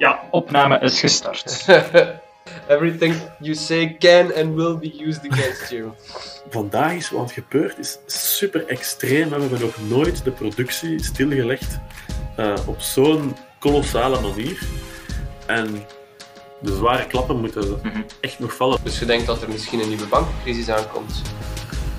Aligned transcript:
Ja, 0.00 0.20
opname 0.30 0.78
is 0.80 1.00
gestart. 1.00 1.66
Everything 2.68 3.14
you 3.40 3.54
say 3.54 3.96
can 3.98 4.32
and 4.34 4.54
will 4.54 4.78
be 4.78 5.04
used 5.06 5.32
against 5.32 5.70
you. 5.70 5.92
Vandaag 6.48 6.92
is 6.92 7.10
wat 7.10 7.32
gebeurd, 7.32 7.78
is 7.78 7.98
super 8.06 8.66
extreem. 8.66 9.28
We 9.28 9.40
hebben 9.40 9.60
nog 9.60 9.88
nooit 9.88 10.24
de 10.24 10.30
productie 10.30 11.04
stilgelegd 11.04 11.78
uh, 12.38 12.54
op 12.66 12.80
zo'n 12.80 13.36
kolossale 13.58 14.20
manier. 14.20 14.58
En 15.46 15.84
de 16.60 16.76
zware 16.76 17.06
klappen 17.06 17.40
moeten 17.40 17.80
-hmm. 17.82 18.04
echt 18.20 18.38
nog 18.38 18.56
vallen. 18.56 18.78
Dus 18.82 18.98
je 18.98 19.04
denkt 19.04 19.26
dat 19.26 19.42
er 19.42 19.48
misschien 19.48 19.80
een 19.80 19.88
nieuwe 19.88 20.06
bankencrisis 20.06 20.70
aankomt? 20.70 21.22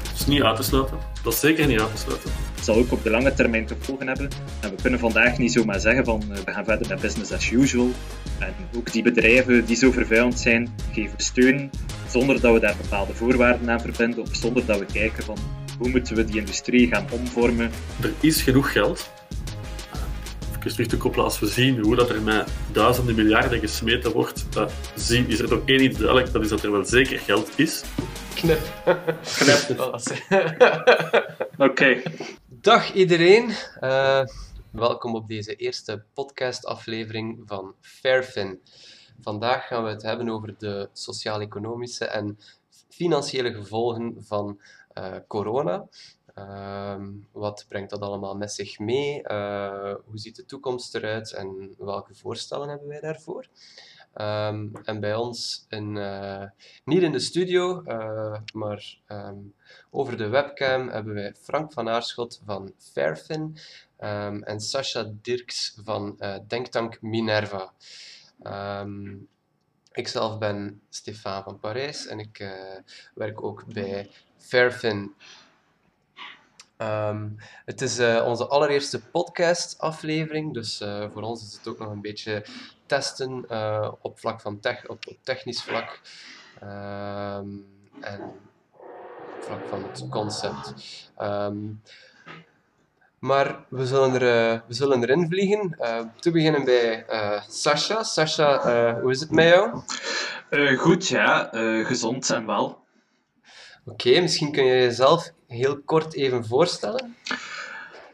Dat 0.03 0.19
is 0.19 0.25
niet 0.25 0.41
uit 0.41 0.55
te 0.55 0.63
sluiten. 0.63 0.97
Dat 1.23 1.33
is 1.33 1.39
zeker 1.39 1.67
niet 1.67 1.79
uit 1.79 1.91
te 1.91 2.01
sluiten. 2.01 2.31
Zal 2.61 2.75
ook 2.75 2.91
op 2.91 3.03
de 3.03 3.09
lange 3.09 3.33
termijn 3.33 3.67
gevolgen 3.67 4.07
hebben. 4.07 4.29
En 4.61 4.69
we 4.69 4.81
kunnen 4.81 4.99
vandaag 4.99 5.37
niet 5.37 5.51
zomaar 5.51 5.79
zeggen 5.79 6.05
van 6.05 6.23
uh, 6.31 6.37
we 6.37 6.51
gaan 6.51 6.65
verder 6.65 6.87
met 6.87 7.01
business 7.01 7.31
as 7.31 7.51
usual. 7.51 7.91
En 8.39 8.53
ook 8.75 8.91
die 8.91 9.03
bedrijven 9.03 9.65
die 9.65 9.75
zo 9.75 9.91
vervuilend 9.91 10.39
zijn, 10.39 10.75
geven 10.91 11.19
steun 11.19 11.69
zonder 12.09 12.41
dat 12.41 12.53
we 12.53 12.59
daar 12.59 12.75
bepaalde 12.81 13.13
voorwaarden 13.13 13.69
aan 13.69 13.81
verbinden 13.81 14.21
of 14.21 14.29
zonder 14.31 14.65
dat 14.65 14.79
we 14.79 14.85
kijken 14.85 15.23
van 15.23 15.37
hoe 15.77 15.89
moeten 15.89 16.15
we 16.15 16.25
die 16.25 16.39
industrie 16.39 16.87
gaan 16.87 17.05
omvormen. 17.11 17.71
Er 18.01 18.13
is 18.19 18.41
genoeg 18.41 18.71
geld. 18.71 19.09
Even 20.57 20.71
terug 20.71 20.87
te 20.87 20.97
koppelen, 20.97 21.25
als 21.25 21.39
we 21.39 21.47
zien 21.47 21.79
hoe 21.79 21.95
dat 21.95 22.09
er 22.09 22.21
met 22.21 22.49
duizenden 22.71 23.15
miljarden 23.15 23.59
gesmeten 23.59 24.11
wordt, 24.11 24.45
zien, 24.95 25.29
is 25.29 25.39
er 25.39 25.47
toch 25.47 25.61
één 25.65 25.83
iets 25.83 25.97
duidelijk, 25.97 26.31
dat 26.31 26.41
is 26.41 26.49
dat 26.49 26.63
er 26.63 26.71
wel 26.71 26.85
zeker 26.85 27.19
geld 27.19 27.51
is. 27.55 27.83
Knip. 28.35 28.59
Knip. 29.23 29.79
Oké. 31.57 31.71
Okay. 31.71 32.03
Dag 32.47 32.93
iedereen. 32.93 33.49
Uh, 33.81 34.23
welkom 34.71 35.15
op 35.15 35.27
deze 35.27 35.55
eerste 35.55 36.03
podcastaflevering 36.13 37.41
van 37.45 37.75
Fairfin. 37.81 38.61
Vandaag 39.21 39.67
gaan 39.67 39.83
we 39.83 39.89
het 39.89 40.01
hebben 40.01 40.29
over 40.29 40.55
de 40.57 40.89
sociaal-economische 40.93 42.05
en 42.05 42.39
financiële 42.89 43.53
gevolgen 43.53 44.15
van 44.19 44.59
uh, 44.97 45.15
corona. 45.27 45.87
Uh, 46.37 46.95
wat 47.31 47.65
brengt 47.67 47.89
dat 47.89 48.01
allemaal 48.01 48.37
met 48.37 48.51
zich 48.51 48.79
mee? 48.79 49.21
Uh, 49.23 49.93
hoe 50.05 50.19
ziet 50.19 50.35
de 50.35 50.45
toekomst 50.45 50.95
eruit 50.95 51.33
en 51.33 51.75
welke 51.77 52.15
voorstellen 52.15 52.69
hebben 52.69 52.87
wij 52.87 52.99
daarvoor? 52.99 53.45
Um, 54.15 54.71
en 54.83 54.99
bij 54.99 55.15
ons, 55.15 55.65
in, 55.69 55.95
uh, 55.95 56.43
niet 56.83 57.01
in 57.01 57.11
de 57.11 57.19
studio, 57.19 57.83
uh, 57.85 58.37
maar 58.53 58.97
um, 59.07 59.53
over 59.89 60.17
de 60.17 60.27
webcam 60.27 60.89
hebben 60.89 61.13
wij 61.13 61.33
Frank 61.41 61.73
van 61.73 61.89
Aarschot 61.89 62.41
van 62.45 62.73
Fairfin 62.77 63.57
um, 63.99 64.43
en 64.43 64.59
Sascha 64.59 65.11
Dirks 65.21 65.77
van 65.83 66.15
uh, 66.19 66.35
Denktank 66.47 67.01
Minerva. 67.01 67.73
ikzelf 69.91 70.37
ben 70.37 70.81
Stefan 70.89 71.43
van 71.43 71.59
Parijs 71.59 72.07
en 72.07 72.19
ik 72.19 72.51
werk 73.13 73.43
ook 73.43 73.65
bij 73.65 74.09
Fairfin 74.37 75.15
Um, 76.81 77.35
het 77.65 77.81
is 77.81 77.99
uh, 77.99 78.25
onze 78.25 78.47
allereerste 78.47 79.01
podcast-aflevering, 79.01 80.53
dus 80.53 80.81
uh, 80.81 81.05
voor 81.13 81.21
ons 81.21 81.43
is 81.43 81.53
het 81.53 81.67
ook 81.67 81.79
nog 81.79 81.91
een 81.91 82.01
beetje 82.01 82.45
testen 82.85 83.45
uh, 83.49 83.91
op 84.01 84.19
vlak 84.19 84.41
van 84.41 84.59
tech, 84.59 84.87
op, 84.87 85.07
op 85.07 85.17
technisch 85.23 85.63
vlak 85.63 85.99
um, 86.63 87.65
en 87.99 88.21
op 89.35 89.43
vlak 89.43 89.67
van 89.69 89.83
het 89.83 90.05
concept. 90.09 90.73
Um, 91.21 91.81
maar 93.19 93.65
we 93.69 93.85
zullen, 93.85 94.21
er, 94.21 94.63
we 94.67 94.73
zullen 94.73 95.03
erin 95.03 95.27
vliegen. 95.27 95.77
te 96.19 96.31
beginnen 96.31 96.63
bij 96.63 97.05
Sasha. 97.47 98.03
Sasha, 98.03 98.99
hoe 99.01 99.11
is 99.11 99.19
het 99.19 99.31
met 99.31 99.47
jou? 99.47 99.81
goed, 100.77 101.07
ja. 101.07 101.49
gezond 101.83 102.29
en 102.29 102.45
wel. 102.45 102.65
Oké, 103.85 104.07
okay, 104.07 104.21
misschien 104.21 104.51
kun 104.51 104.65
je 104.65 104.73
jezelf 104.73 105.31
heel 105.51 105.81
kort 105.81 106.13
even 106.13 106.45
voorstellen? 106.45 107.15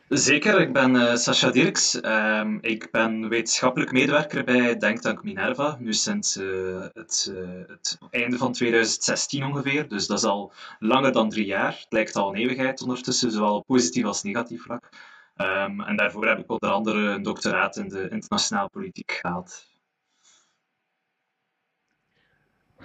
Zeker, 0.10 0.62
ik 0.62 0.74
ben 0.74 0.96
uh, 0.96 1.16
Sascha 1.16 1.50
Dirks. 1.50 1.96
Uh, 1.96 2.58
ik 2.62 2.92
ben 2.92 3.30
wetenschappelijk 3.30 3.92
medewerker 3.92 4.44
bij 4.44 4.78
Denktank 4.78 5.24
Minerva, 5.24 5.78
nu 5.80 5.94
sinds 5.94 6.38
uh, 6.38 6.86
het, 6.94 7.32
uh, 7.32 7.68
het, 7.68 7.98
einde 8.10 8.38
van 8.38 8.52
2016 8.52 9.44
ongeveer. 9.44 9.88
Dus 9.88 10.08
dat 10.08 10.18
is 10.18 10.24
al 10.24 10.52
langer 10.80 11.12
dan 11.12 11.30
drie 11.30 11.46
jaar. 11.46 11.72
Het 11.72 11.88
lijkt 11.90 12.16
al 12.16 12.30
een 12.30 12.36
eeuwigheid 12.36 12.82
ondertussen, 12.82 13.32
zowel 13.32 13.64
positief 13.64 14.06
als 14.06 14.24
negatief 14.24 14.64
vlak. 14.64 14.90
Um, 15.38 15.82
en 15.82 15.96
daarvoor 15.96 16.28
heb 16.28 16.40
ik 16.40 16.52
onder 16.52 16.70
andere 16.70 17.00
een 17.00 17.24
doctoraat 17.24 17.78
in 17.78 17.88
de 17.88 18.10
internationale 18.10 18.70
politiek 18.70 19.12
gehaald. 19.12 19.67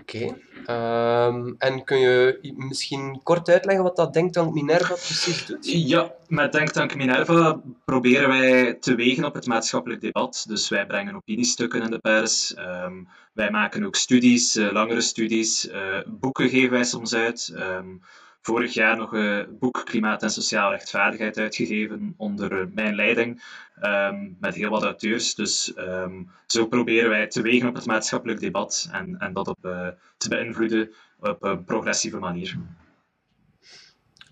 Oké. 0.00 0.36
Um, 0.66 1.54
en 1.58 1.84
kun 1.84 1.98
je 1.98 2.38
misschien 2.56 3.20
kort 3.22 3.48
uitleggen 3.48 3.84
wat 3.84 3.96
dat 3.96 4.12
Denktank 4.12 4.54
Minerva 4.54 4.94
precies 4.94 5.46
doet? 5.46 5.66
Ja, 5.72 6.12
met 6.28 6.52
Denktank 6.52 6.94
Minerva 6.94 7.60
proberen 7.84 8.28
wij 8.28 8.74
te 8.74 8.94
wegen 8.94 9.24
op 9.24 9.34
het 9.34 9.46
maatschappelijk 9.46 10.00
debat. 10.00 10.44
Dus 10.48 10.68
wij 10.68 10.86
brengen 10.86 11.14
opiniestukken 11.14 11.82
in 11.82 11.90
de 11.90 11.98
pers. 11.98 12.54
Um, 12.58 13.08
wij 13.32 13.50
maken 13.50 13.84
ook 13.84 13.96
studies, 13.96 14.56
uh, 14.56 14.72
langere 14.72 15.00
studies. 15.00 15.68
Uh, 15.68 15.98
boeken 16.06 16.48
geven 16.48 16.70
wij 16.70 16.84
soms 16.84 17.14
uit. 17.14 17.52
Um, 17.56 18.02
vorig 18.42 18.74
jaar 18.74 18.96
nog 18.96 19.12
een 19.12 19.56
boek 19.58 19.82
Klimaat 19.84 20.22
en 20.22 20.30
Sociale 20.30 20.70
Rechtvaardigheid 20.70 21.38
uitgegeven 21.38 22.14
onder 22.16 22.68
mijn 22.74 22.94
leiding, 22.94 23.42
um, 23.82 24.36
met 24.40 24.54
heel 24.54 24.70
wat 24.70 24.82
auteurs. 24.82 25.34
Dus 25.34 25.72
um, 25.76 26.30
zo 26.46 26.66
proberen 26.66 27.10
wij 27.10 27.26
te 27.26 27.42
wegen 27.42 27.68
op 27.68 27.74
het 27.74 27.86
maatschappelijk 27.86 28.40
debat 28.40 28.88
en, 28.92 29.18
en 29.18 29.32
dat 29.32 29.48
op, 29.48 29.58
uh, 29.62 29.88
te 30.16 30.28
beïnvloeden 30.28 30.92
op 31.20 31.42
een 31.42 31.64
progressieve 31.64 32.18
manier. 32.18 32.58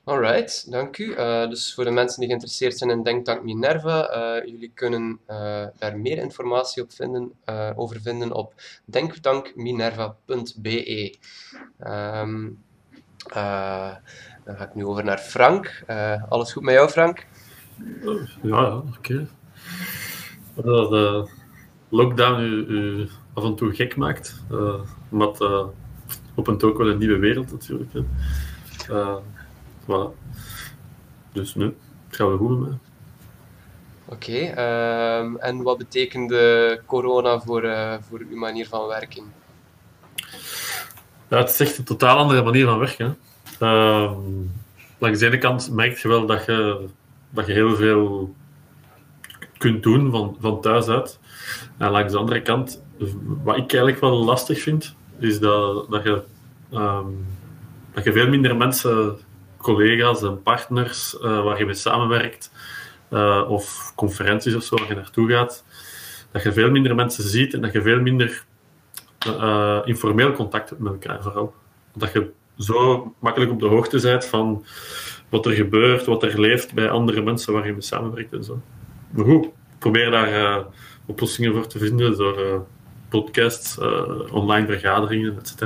Alright, 0.05 0.71
dank 0.71 0.99
u. 0.99 1.15
Dus 1.49 1.75
voor 1.75 1.85
de 1.85 1.91
mensen 1.91 2.19
die 2.19 2.29
geïnteresseerd 2.29 2.79
zijn 2.79 2.91
in 2.91 3.03
Denktank 3.03 3.43
Minerva, 3.43 4.17
uh, 4.17 4.37
jullie 4.47 4.71
kunnen 4.75 5.21
daar 5.79 5.99
meer 5.99 6.19
informatie 6.19 6.83
op 6.83 6.93
vinden, 6.93 7.33
over 7.77 8.01
vinden 8.01 8.33
op 8.33 8.55
denktankminerva.be. 8.85 11.17
uh, 13.29 13.95
dan 14.45 14.57
ga 14.57 14.65
ik 14.65 14.75
nu 14.75 14.85
over 14.85 15.05
naar 15.05 15.19
Frank. 15.19 15.83
Uh, 15.89 16.23
alles 16.29 16.53
goed 16.53 16.63
met 16.63 16.75
jou, 16.75 16.89
Frank? 16.89 17.27
Ja, 18.43 18.77
oké. 18.77 18.87
Okay. 18.99 19.27
Dat 20.55 20.91
de 20.91 21.29
lockdown 21.89 22.41
u, 22.41 22.67
u, 22.67 23.09
af 23.35 23.45
en 23.45 23.55
toe 23.55 23.75
gek 23.75 23.97
maakt. 23.97 24.43
Uh, 24.51 24.81
maar 25.09 25.27
het 25.27 25.71
opent 26.35 26.65
ook 26.65 26.79
wel 26.79 26.89
een 26.89 26.99
nieuwe 26.99 27.19
wereld 27.19 27.53
natuurlijk. 27.53 27.93
Hè. 27.93 28.03
voilà. 29.83 30.17
Dus 31.33 31.55
nu, 31.55 31.65
het 32.07 32.17
gaat 32.17 32.29
wel 32.29 32.37
goed 32.37 32.61
met 32.61 32.69
mij. 32.69 32.79
Oké, 34.05 34.51
okay, 34.51 35.21
um, 35.21 35.39
en 35.39 35.63
wat 35.63 35.79
betekende 35.79 36.81
corona 36.87 37.41
voor, 37.41 37.63
voor 38.09 38.19
uw 38.31 38.37
manier 38.37 38.69
van 38.69 38.87
werken? 38.87 39.40
Ja, 41.31 41.39
het 41.39 41.49
is 41.49 41.61
echt 41.61 41.79
een 41.79 41.85
totaal 41.85 42.17
andere 42.17 42.43
manier 42.43 42.67
van 42.67 42.79
werken. 42.79 43.17
Uh, 43.61 44.13
langs 44.99 45.19
de 45.19 45.27
ene 45.27 45.39
kant 45.39 45.71
merk 45.71 45.99
je 45.99 46.09
wel 46.09 46.27
dat 46.27 46.45
je, 46.45 46.87
dat 47.31 47.47
je 47.47 47.53
heel 47.53 47.77
veel 47.77 48.35
kunt 49.59 49.83
doen 49.83 50.11
van, 50.11 50.37
van 50.41 50.61
thuis 50.61 50.89
uit. 50.89 51.19
En 51.79 51.91
langs 51.91 52.13
de 52.13 52.19
andere 52.19 52.43
kant, 52.43 52.83
wat 53.45 53.57
ik 53.57 53.73
eigenlijk 53.73 54.01
wel 54.01 54.25
lastig 54.25 54.61
vind, 54.61 54.95
is 55.19 55.41
dat, 55.41 55.91
dat, 55.91 56.03
je, 56.03 56.23
um, 56.73 57.27
dat 57.93 58.05
je 58.05 58.13
veel 58.13 58.29
minder 58.29 58.57
mensen, 58.57 59.17
collega's 59.57 60.23
en 60.23 60.43
partners 60.43 61.15
uh, 61.15 61.45
waar 61.45 61.59
je 61.59 61.65
mee 61.65 61.75
samenwerkt, 61.75 62.53
uh, 63.11 63.45
of 63.49 63.93
conferenties 63.97 64.55
of 64.55 64.63
zo 64.63 64.77
waar 64.77 64.89
je 64.89 64.95
naartoe 64.95 65.31
gaat, 65.31 65.65
dat 66.31 66.43
je 66.43 66.53
veel 66.53 66.71
minder 66.71 66.95
mensen 66.95 67.25
ziet 67.25 67.55
en 67.55 67.61
dat 67.61 67.73
je 67.73 67.83
veel 67.83 68.01
minder 68.01 68.45
uh, 69.27 69.81
informeel 69.85 70.33
contact 70.33 70.79
met 70.79 70.93
elkaar 70.93 71.23
vooral. 71.23 71.55
Dat 71.95 72.13
je 72.13 72.31
zo 72.59 73.15
makkelijk 73.19 73.51
op 73.51 73.61
de 73.61 73.67
hoogte 73.67 74.01
bent 74.01 74.25
van 74.25 74.65
wat 75.29 75.47
er 75.47 75.53
gebeurt, 75.53 76.07
wat 76.07 76.23
er 76.23 76.41
leeft 76.41 76.75
bij 76.75 76.91
andere 76.91 77.23
mensen 77.23 77.53
waar 77.53 77.67
je 77.67 77.73
mee 77.73 77.81
samenwerkt 77.81 78.33
en 78.33 78.45
zo. 78.45 78.61
Maar 79.11 79.25
goed, 79.25 79.49
probeer 79.79 80.11
daar 80.11 80.33
uh, 80.33 80.65
oplossingen 81.07 81.53
voor 81.53 81.67
te 81.67 81.79
vinden 81.79 82.17
door 82.17 82.41
uh, 82.41 82.55
podcasts, 83.09 83.79
online 84.31 84.67
vergaderingen, 84.67 85.39
etc. 85.39 85.61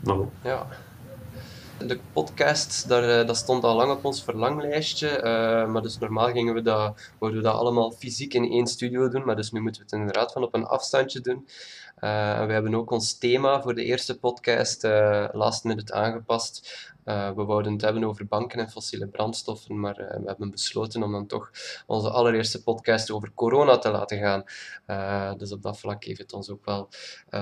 maar 0.00 0.16
goed. 0.16 0.28
Ja. 0.42 0.66
De 1.78 1.98
podcast, 2.12 2.88
daar, 2.88 3.26
dat 3.26 3.36
stond 3.36 3.64
al 3.64 3.76
lang 3.76 3.92
op 3.92 4.04
ons 4.04 4.24
verlanglijstje. 4.24 5.16
Uh, 5.16 5.22
maar 5.72 5.82
dus 5.82 5.98
normaal 5.98 6.30
gingen 6.30 6.54
we 6.54 6.62
dat, 6.62 7.10
we 7.18 7.40
dat 7.40 7.54
allemaal 7.54 7.90
fysiek 7.90 8.34
in 8.34 8.50
één 8.50 8.66
studio 8.66 9.08
doen. 9.08 9.24
Maar 9.24 9.36
dus 9.36 9.52
nu 9.52 9.60
moeten 9.60 9.80
we 9.80 9.86
het 9.90 9.98
inderdaad 9.98 10.32
van 10.32 10.42
op 10.42 10.54
een 10.54 10.66
afstandje 10.66 11.20
doen. 11.20 11.48
Uh, 12.00 12.46
we 12.46 12.52
hebben 12.52 12.74
ook 12.74 12.90
ons 12.90 13.18
thema 13.18 13.62
voor 13.62 13.74
de 13.74 13.84
eerste 13.84 14.18
podcast 14.18 14.84
uh, 14.84 15.28
last 15.32 15.64
minute 15.64 15.92
aangepast. 15.92 16.92
Uh, 17.04 17.30
we 17.30 17.44
wouden 17.44 17.72
het 17.72 17.80
hebben 17.80 18.04
over 18.04 18.26
banken 18.26 18.58
en 18.58 18.70
fossiele 18.70 19.06
brandstoffen, 19.06 19.80
maar 19.80 20.00
uh, 20.00 20.06
we 20.06 20.26
hebben 20.26 20.50
besloten 20.50 21.02
om 21.02 21.12
dan 21.12 21.26
toch 21.26 21.50
onze 21.86 22.10
allereerste 22.10 22.62
podcast 22.62 23.10
over 23.10 23.30
corona 23.34 23.78
te 23.78 23.90
laten 23.90 24.18
gaan. 24.18 24.44
Uh, 24.86 25.34
dus 25.38 25.52
op 25.52 25.62
dat 25.62 25.78
vlak 25.78 26.04
heeft 26.04 26.18
het 26.18 26.32
ons 26.32 26.50
ook 26.50 26.64
wel 26.64 26.88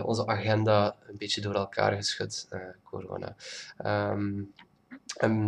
onze 0.04 0.26
agenda 0.26 0.96
een 1.08 1.16
beetje 1.16 1.40
door 1.40 1.54
elkaar 1.54 1.92
geschud, 1.92 2.48
corona. 2.84 3.36
Um, 3.86 4.52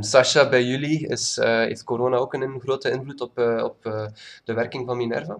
Sascha, 0.00 0.48
bij 0.48 0.64
jullie 0.64 1.08
is, 1.08 1.36
heeft 1.36 1.84
corona 1.84 2.16
ook 2.16 2.34
een 2.34 2.60
grote 2.60 2.90
invloed 2.90 3.20
op, 3.20 3.38
op 3.62 3.82
de 4.44 4.52
werking 4.54 4.86
van 4.86 4.96
Minerva? 4.96 5.38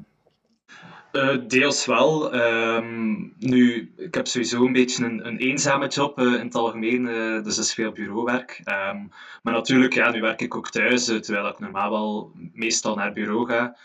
Uh, 1.15 1.37
deels 1.49 1.87
wel. 1.87 2.35
Um, 2.35 3.35
nu, 3.39 3.93
ik 3.97 4.15
heb 4.15 4.27
sowieso 4.27 4.65
een 4.65 4.73
beetje 4.73 5.05
een, 5.05 5.27
een 5.27 5.39
eenzame 5.39 5.89
job 5.89 6.19
uh, 6.19 6.33
in 6.33 6.47
het 6.47 6.55
algemeen, 6.55 7.07
uh, 7.07 7.45
dus 7.45 7.57
dat 7.57 7.65
is 7.65 7.75
veel 7.75 7.93
bureauwerk. 7.93 8.61
Um, 8.65 9.11
maar 9.43 9.55
natuurlijk, 9.55 9.95
ja, 9.95 10.11
nu 10.11 10.21
werk 10.21 10.41
ik 10.41 10.57
ook 10.57 10.71
thuis, 10.71 11.05
terwijl 11.05 11.49
ik 11.49 11.59
normaal 11.59 11.91
wel 11.91 12.33
meestal 12.53 12.95
naar 12.95 13.13
bureau 13.13 13.47
ga. 13.47 13.77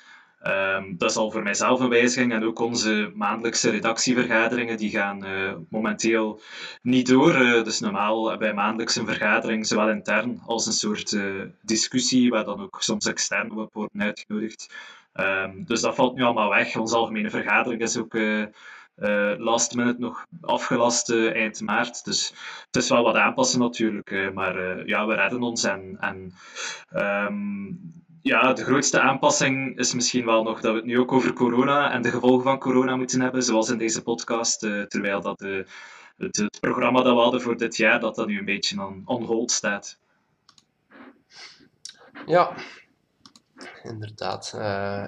Um, 0.77 0.95
dat 0.97 1.09
is 1.09 1.15
al 1.15 1.31
voor 1.31 1.43
mijzelf 1.43 1.79
een 1.79 1.89
wijziging. 1.89 2.33
En 2.33 2.43
ook 2.43 2.59
onze 2.59 3.11
maandelijkse 3.15 3.69
redactievergaderingen 3.69 4.77
die 4.77 4.89
gaan 4.89 5.25
momenteel 5.69 6.41
niet 6.81 7.07
door. 7.07 7.33
dus 7.63 7.79
normaal 7.79 8.37
wij 8.37 8.53
maandelijks 8.53 8.95
een 8.95 9.05
vergadering, 9.05 9.67
zowel 9.67 9.89
intern 9.89 10.41
als 10.45 10.65
een 10.65 10.73
soort 10.73 11.17
discussie, 11.61 12.29
waar 12.29 12.45
dan 12.45 12.61
ook 12.61 12.77
soms 12.79 13.05
extern 13.05 13.51
op 13.51 13.73
worden 13.73 14.01
uitgenodigd. 14.01 14.73
Um, 15.19 15.63
dus 15.65 15.81
dat 15.81 15.95
valt 15.95 16.15
nu 16.15 16.23
allemaal 16.23 16.49
weg. 16.49 16.77
Onze 16.77 16.95
algemene 16.95 17.29
vergadering 17.29 17.81
is 17.81 17.97
ook 17.97 18.13
uh, 18.13 18.45
uh, 18.97 19.33
last 19.37 19.75
minute 19.75 19.99
nog 19.99 20.25
afgelast 20.41 21.09
uh, 21.09 21.35
eind 21.35 21.61
maart. 21.61 22.05
Dus 22.05 22.33
het 22.65 22.75
is 22.75 22.89
wel 22.89 23.03
wat 23.03 23.15
aanpassen 23.15 23.59
natuurlijk. 23.59 24.31
maar 24.33 24.87
ja, 24.87 25.07
we 25.07 25.15
redden 25.15 25.41
ons. 25.41 25.63
En, 25.63 25.97
en 25.99 26.33
um, 26.95 27.79
ja, 28.21 28.53
de 28.53 28.63
grootste 28.63 28.99
aanpassing 28.99 29.77
is 29.77 29.93
misschien 29.93 30.25
wel 30.25 30.43
nog 30.43 30.61
dat 30.61 30.71
we 30.71 30.77
het 30.77 30.87
nu 30.87 30.99
ook 30.99 31.11
over 31.11 31.33
corona 31.33 31.91
en 31.91 32.01
de 32.01 32.11
gevolgen 32.11 32.43
van 32.43 32.59
corona 32.59 32.95
moeten 32.95 33.21
hebben, 33.21 33.43
zoals 33.43 33.69
in 33.69 33.77
deze 33.77 34.03
podcast. 34.03 34.59
terwijl 34.59 35.21
dat 35.21 35.39
de, 35.39 35.65
het, 36.17 36.35
het, 36.35 36.59
programma 36.59 37.01
dat 37.01 37.15
we 37.15 37.21
hadden 37.21 37.41
voor 37.41 37.57
dit 37.57 37.77
jaar, 37.77 37.99
dat 37.99 38.15
dat 38.15 38.27
nu 38.27 38.37
een 38.37 38.45
beetje 38.45 38.85
on, 38.85 39.01
on 39.05 39.23
hold 39.23 39.51
staat. 39.51 39.99
Ja, 42.25 42.53
inderdaad. 43.83 44.53
Uh, 44.55 44.61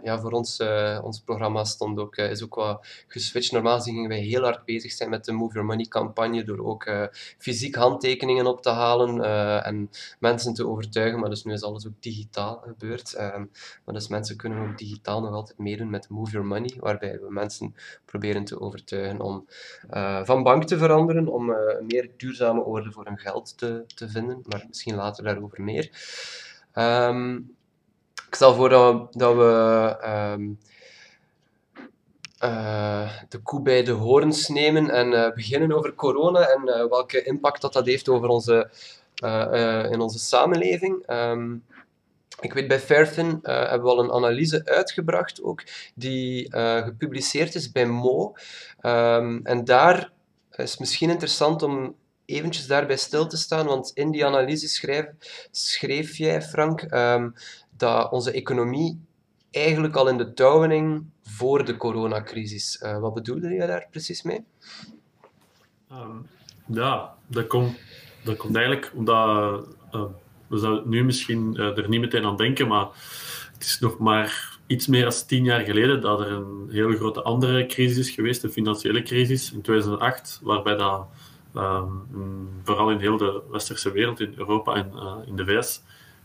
ja, 0.03 0.19
voor 0.19 0.31
ons, 0.31 0.59
uh, 0.59 0.99
ons 1.03 1.19
programma 1.19 1.63
stond 1.63 1.99
ook, 1.99 2.17
uh, 2.17 2.31
is 2.31 2.43
ook 2.43 2.55
wat 2.55 2.87
geswitcht. 3.07 3.51
Normaal 3.51 3.79
gingen 3.79 4.09
wij 4.09 4.19
heel 4.19 4.43
hard 4.43 4.65
bezig 4.65 4.91
zijn 4.91 5.09
met 5.09 5.25
de 5.25 5.31
Move 5.31 5.53
Your 5.53 5.67
Money 5.67 5.85
campagne 5.85 6.43
door 6.43 6.65
ook 6.65 7.09
fysiek 7.37 7.75
handtekeningen 7.75 8.45
op 8.45 8.61
te 8.61 8.69
halen 8.69 9.23
en 9.63 9.89
mensen 10.19 10.53
te 10.53 10.67
overtuigen. 10.67 11.19
Maar 11.19 11.29
dus 11.29 11.43
nu 11.43 11.53
is 11.53 11.63
alles 11.63 11.87
ook 11.87 12.01
digitaal 12.01 12.63
gebeurd. 12.65 13.13
Ehm, 13.13 13.45
maar 13.85 13.95
dus 13.95 14.07
mensen 14.07 14.37
kunnen 14.37 14.69
ook 14.69 14.77
digitaal 14.77 15.21
nog 15.21 15.33
altijd 15.33 15.57
meedoen 15.57 15.89
met 15.89 16.09
Move 16.09 16.31
Your 16.31 16.47
Money, 16.47 16.73
waarbij 16.79 17.19
we 17.19 17.31
mensen 17.31 17.75
proberen 18.05 18.43
te 18.43 18.59
overtuigen 18.59 19.21
om 19.21 19.45
van 20.23 20.43
bank 20.43 20.63
te 20.63 20.77
veranderen, 20.77 21.27
om 21.27 21.49
een 21.49 21.85
meer 21.85 22.09
duurzame 22.17 22.61
orde 22.61 22.91
voor 22.91 23.05
hun 23.05 23.17
geld 23.17 23.57
te, 23.57 23.83
te 23.95 24.09
vinden. 24.09 24.41
Maar 24.45 24.65
misschien 24.67 24.95
later 24.95 25.23
daarover 25.23 25.61
meer. 25.61 25.89
Um, 26.75 27.55
ik 28.31 28.37
stel 28.37 28.53
voor 28.53 28.69
dat 29.11 29.35
we, 29.35 29.97
um, 30.35 30.59
uh, 32.43 33.09
de 33.29 33.37
koe 33.37 33.61
bij 33.61 33.83
de 33.83 33.91
horens 33.91 34.47
nemen 34.47 34.89
en 34.89 35.11
uh, 35.11 35.31
beginnen 35.33 35.71
over 35.71 35.95
corona 35.95 36.47
en 36.47 36.61
uh, 36.65 36.89
welke 36.89 37.23
impact 37.23 37.61
dat, 37.61 37.73
dat 37.73 37.85
heeft 37.85 38.09
over 38.09 38.27
onze, 38.27 38.69
in 39.91 39.99
onze 39.99 40.19
samenleving. 40.19 41.09
Um, 41.09 41.65
ik 42.39 42.53
weet 42.53 42.67
bij 42.67 42.79
Fairfin 42.79 43.39
hebben 43.41 43.83
we 43.83 43.89
al 43.89 44.03
een 44.03 44.11
analyse 44.11 44.65
uitgebracht 44.65 45.43
ook, 45.43 45.63
die 45.95 46.51
gepubliceerd 46.83 47.55
is 47.55 47.71
bij 47.71 47.85
Mo. 47.85 48.35
Um, 48.81 49.45
en 49.45 49.65
daar 49.65 50.11
is 50.55 50.77
misschien 50.77 51.09
interessant 51.09 51.63
om 51.63 51.95
eventjes 52.25 52.67
daarbij 52.67 52.97
stil 52.97 53.27
te 53.27 53.37
staan, 53.37 53.65
want 53.65 53.91
in 53.93 54.11
die 54.11 54.25
analyse 54.25 54.67
schrijf, 54.67 55.07
schreef 55.51 56.17
jij, 56.17 56.41
Frank, 56.41 56.81
dat 57.81 58.11
onze 58.11 58.31
economie 58.31 58.99
eigenlijk 59.51 59.95
al 59.95 60.07
in 60.07 60.17
de 60.17 60.33
touwing 60.33 61.05
voor 61.23 61.65
de 61.65 61.77
coronacrisis. 61.77 62.81
Uh, 62.83 62.99
wat 62.99 63.13
bedoelde 63.13 63.49
je 63.49 63.67
daar 63.67 63.87
precies 63.91 64.21
mee? 64.21 64.43
Um, 65.91 66.27
ja, 66.65 67.13
dat 67.27 67.47
komt, 67.47 67.77
dat 68.23 68.55
eigenlijk 68.55 68.91
omdat 68.95 69.65
uh, 69.95 70.03
we 70.47 70.57
zouden 70.57 70.89
nu 70.89 71.03
misschien 71.03 71.53
uh, 71.55 71.77
er 71.77 71.89
niet 71.89 71.99
meteen 71.99 72.25
aan 72.25 72.37
denken, 72.37 72.67
maar 72.67 72.87
het 73.53 73.63
is 73.63 73.79
nog 73.79 73.97
maar 73.97 74.59
iets 74.67 74.87
meer 74.87 75.03
dan 75.03 75.13
tien 75.27 75.43
jaar 75.43 75.61
geleden 75.61 76.01
dat 76.01 76.19
er 76.19 76.31
een 76.31 76.67
hele 76.69 76.95
grote 76.95 77.21
andere 77.21 77.65
crisis 77.65 77.97
is 77.97 78.09
geweest, 78.09 78.41
de 78.41 78.49
financiële 78.49 79.01
crisis 79.01 79.51
in 79.51 79.61
2008, 79.61 80.39
waarbij 80.43 80.75
dat, 80.75 81.07
um, 81.55 82.49
vooral 82.63 82.91
in 82.91 82.99
heel 82.99 83.17
de 83.17 83.41
westerse 83.51 83.91
wereld, 83.91 84.19
in 84.19 84.33
Europa 84.37 84.73
en 84.73 84.91
in 85.25 85.35
de 85.35 85.45
VS, 85.45 85.81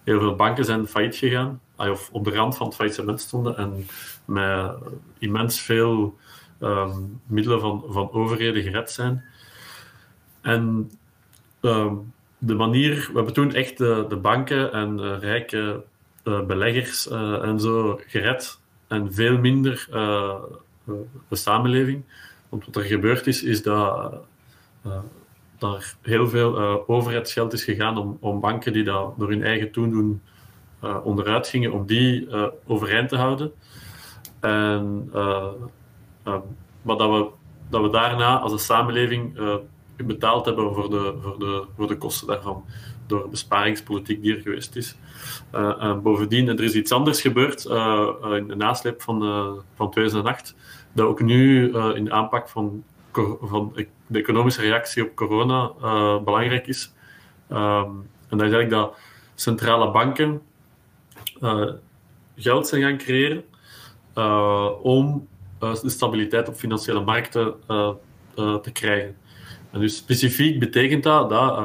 heel 0.07 0.21
veel 0.21 0.35
banken 0.35 0.65
zijn 0.65 0.87
failliet 0.87 1.17
gegaan, 1.17 1.61
of 1.77 2.09
op 2.13 2.25
de 2.25 2.31
rand 2.31 2.57
van 2.57 2.67
het 2.67 2.77
faillissement 2.77 3.21
stonden 3.21 3.57
en 3.57 3.87
met 4.25 4.75
immens 5.19 5.61
veel 5.61 6.19
um, 6.61 7.21
middelen 7.27 7.61
van, 7.61 7.85
van 7.89 8.13
overheden 8.13 8.63
gered 8.63 8.91
zijn. 8.91 9.25
En 10.41 10.91
um, 11.61 12.13
de 12.39 12.55
manier, 12.55 12.95
we 12.95 13.15
hebben 13.15 13.35
toen 13.35 13.55
echt 13.55 13.79
de, 13.79 14.19
banken 14.23 14.73
en 14.73 14.97
de 14.97 15.19
rijke 15.19 15.85
uh, 16.25 16.47
beleggers 16.47 17.11
uh, 17.11 17.45
en 17.45 17.61
zo 17.61 18.01
gered 18.07 18.61
en 18.87 19.15
veel 19.15 19.39
minder 19.39 19.87
uh, 19.91 20.35
de 21.29 21.37
samenleving. 21.37 22.03
Want 22.49 22.65
wat 22.65 22.77
er 22.77 22.83
gebeurd 22.83 23.27
is, 23.27 23.43
is 23.43 23.63
dat 23.63 24.15
daar 25.59 25.97
heel 26.03 26.29
veel 26.29 26.61
uh, 26.61 26.77
overheidsgeld 26.87 27.53
is 27.53 27.65
gegaan 27.65 27.99
om, 27.99 28.17
om 28.21 28.41
banken 28.41 28.73
die 28.73 28.85
dat 28.85 29.19
door 29.19 29.29
hun 29.29 29.43
eigen 29.43 29.71
toedoen 29.71 30.23
uh, 30.85 30.97
onderuit 31.05 31.49
gingen, 31.49 31.73
om 31.73 31.87
die 31.87 32.27
uh, 32.27 32.47
overeind 32.67 33.09
te 33.09 33.17
houden. 33.17 33.53
En, 34.41 35.11
maar 36.83 36.97
dat 36.97 37.11
we, 37.11 37.29
dat 37.69 37.83
we 37.83 37.91
daarna 37.91 38.39
als 38.39 38.53
een 38.53 38.59
samenleving 38.59 39.39
betaald 39.97 40.45
hebben 40.45 40.75
voor 40.75 40.91
de, 40.91 41.15
voor, 41.23 41.39
de, 41.39 41.65
voor 41.77 41.87
de 41.87 41.99
kosten 41.99 42.27
daarvan, 42.27 42.65
door 43.07 43.29
besparingspolitiek 43.29 44.23
die 44.23 44.35
er 44.35 44.43
geweest 44.43 44.77
is. 44.77 44.97
bovendien, 46.03 46.49
er 46.49 46.65
is 46.65 46.75
iets 46.75 46.93
anders 46.93 47.21
gebeurd 47.21 47.65
in 48.37 48.47
de 48.49 48.55
nasleep 48.57 49.03
van, 49.03 49.19
van 49.75 49.91
2008, 49.91 50.55
dat 50.93 51.07
ook 51.07 51.21
nu 51.21 51.65
in 51.95 52.05
de 52.05 52.11
aanpak 52.11 52.49
van 52.49 52.85
van 53.41 53.73
de 54.07 54.19
economische 54.19 54.61
reactie 54.61 55.05
op 55.05 55.15
corona 55.15 55.73
uh, 55.83 56.23
belangrijk 56.23 56.67
is. 56.67 56.93
Um, 57.51 58.09
en 58.29 58.39
dat 58.39 58.47
is 58.47 58.53
eigenlijk 58.53 58.71
dat 58.71 58.97
centrale 59.35 59.91
banken 59.91 60.43
uh, 61.41 61.73
geld 62.37 62.67
zijn 62.67 62.83
gaan 62.83 62.97
creëren 62.97 63.45
uh, 64.15 64.71
om 64.83 65.29
de 65.59 65.91
stabiliteit 65.91 66.49
op 66.49 66.55
financiële 66.55 67.01
markten 67.05 67.55
te 68.37 68.71
krijgen. 68.73 69.17
En 69.71 69.81
dus 69.81 69.97
specifiek 69.97 70.59
betekent 70.59 71.03
dat 71.03 71.31
dat 71.31 71.57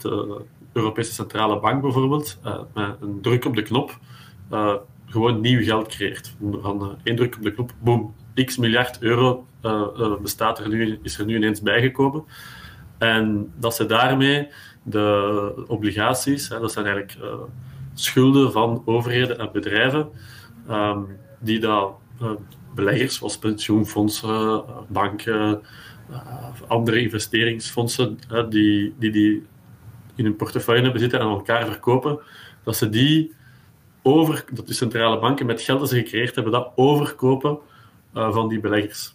de 0.00 0.40
Europese 0.72 1.12
Centrale 1.12 1.60
Bank 1.60 1.82
bijvoorbeeld 1.82 2.38
met 2.74 2.96
een 3.00 3.20
druk 3.20 3.44
op 3.44 3.56
de 3.56 3.62
knop 3.62 3.98
gewoon 5.06 5.40
nieuw 5.40 5.62
geld 5.62 5.88
creëert. 5.88 6.36
Van 6.62 6.98
één 7.02 7.16
druk 7.16 7.36
op 7.36 7.42
de 7.42 7.52
knop, 7.52 7.72
boom, 7.78 8.14
x 8.44 8.56
miljard 8.56 9.02
euro 9.02 9.46
uh, 9.62 9.86
uh, 9.96 10.16
bestaat 10.20 10.58
er 10.58 10.68
nu, 10.68 10.98
is 11.02 11.18
er 11.18 11.24
nu 11.24 11.36
ineens 11.36 11.62
bijgekomen. 11.62 12.24
En 12.98 13.52
dat 13.56 13.74
ze 13.74 13.86
daarmee 13.86 14.48
de 14.82 15.64
obligaties, 15.66 16.48
hè, 16.48 16.60
dat 16.60 16.72
zijn 16.72 16.86
eigenlijk 16.86 17.16
uh, 17.22 17.32
schulden 17.94 18.52
van 18.52 18.82
overheden 18.84 19.38
en 19.38 19.48
bedrijven, 19.52 20.08
um, 20.70 21.06
die 21.38 21.58
dat 21.58 21.92
beleggers 22.74 23.16
zoals 23.16 23.38
pensioenfondsen, 23.38 24.64
banken, 24.88 25.60
andere 26.66 27.00
investeringsfondsen, 27.00 28.18
die, 28.48 28.94
die 28.98 29.10
die 29.10 29.46
in 30.14 30.24
hun 30.24 30.36
portefeuille 30.36 30.82
hebben 30.82 31.00
zitten 31.00 31.20
en 31.20 31.26
aan 31.26 31.32
elkaar 31.32 31.66
verkopen, 31.66 32.18
dat 32.64 32.76
ze 32.76 32.88
die 32.88 33.34
over, 34.02 34.44
dat 34.52 34.66
de 34.66 34.72
centrale 34.72 35.18
banken 35.18 35.46
met 35.46 35.60
geld 35.60 35.80
dat 35.80 35.88
ze 35.88 35.96
gecreëerd 35.96 36.34
hebben, 36.34 36.52
dat 36.52 36.72
overkopen 36.74 37.58
uh, 38.14 38.32
van 38.32 38.48
die 38.48 38.60
beleggers. 38.60 39.14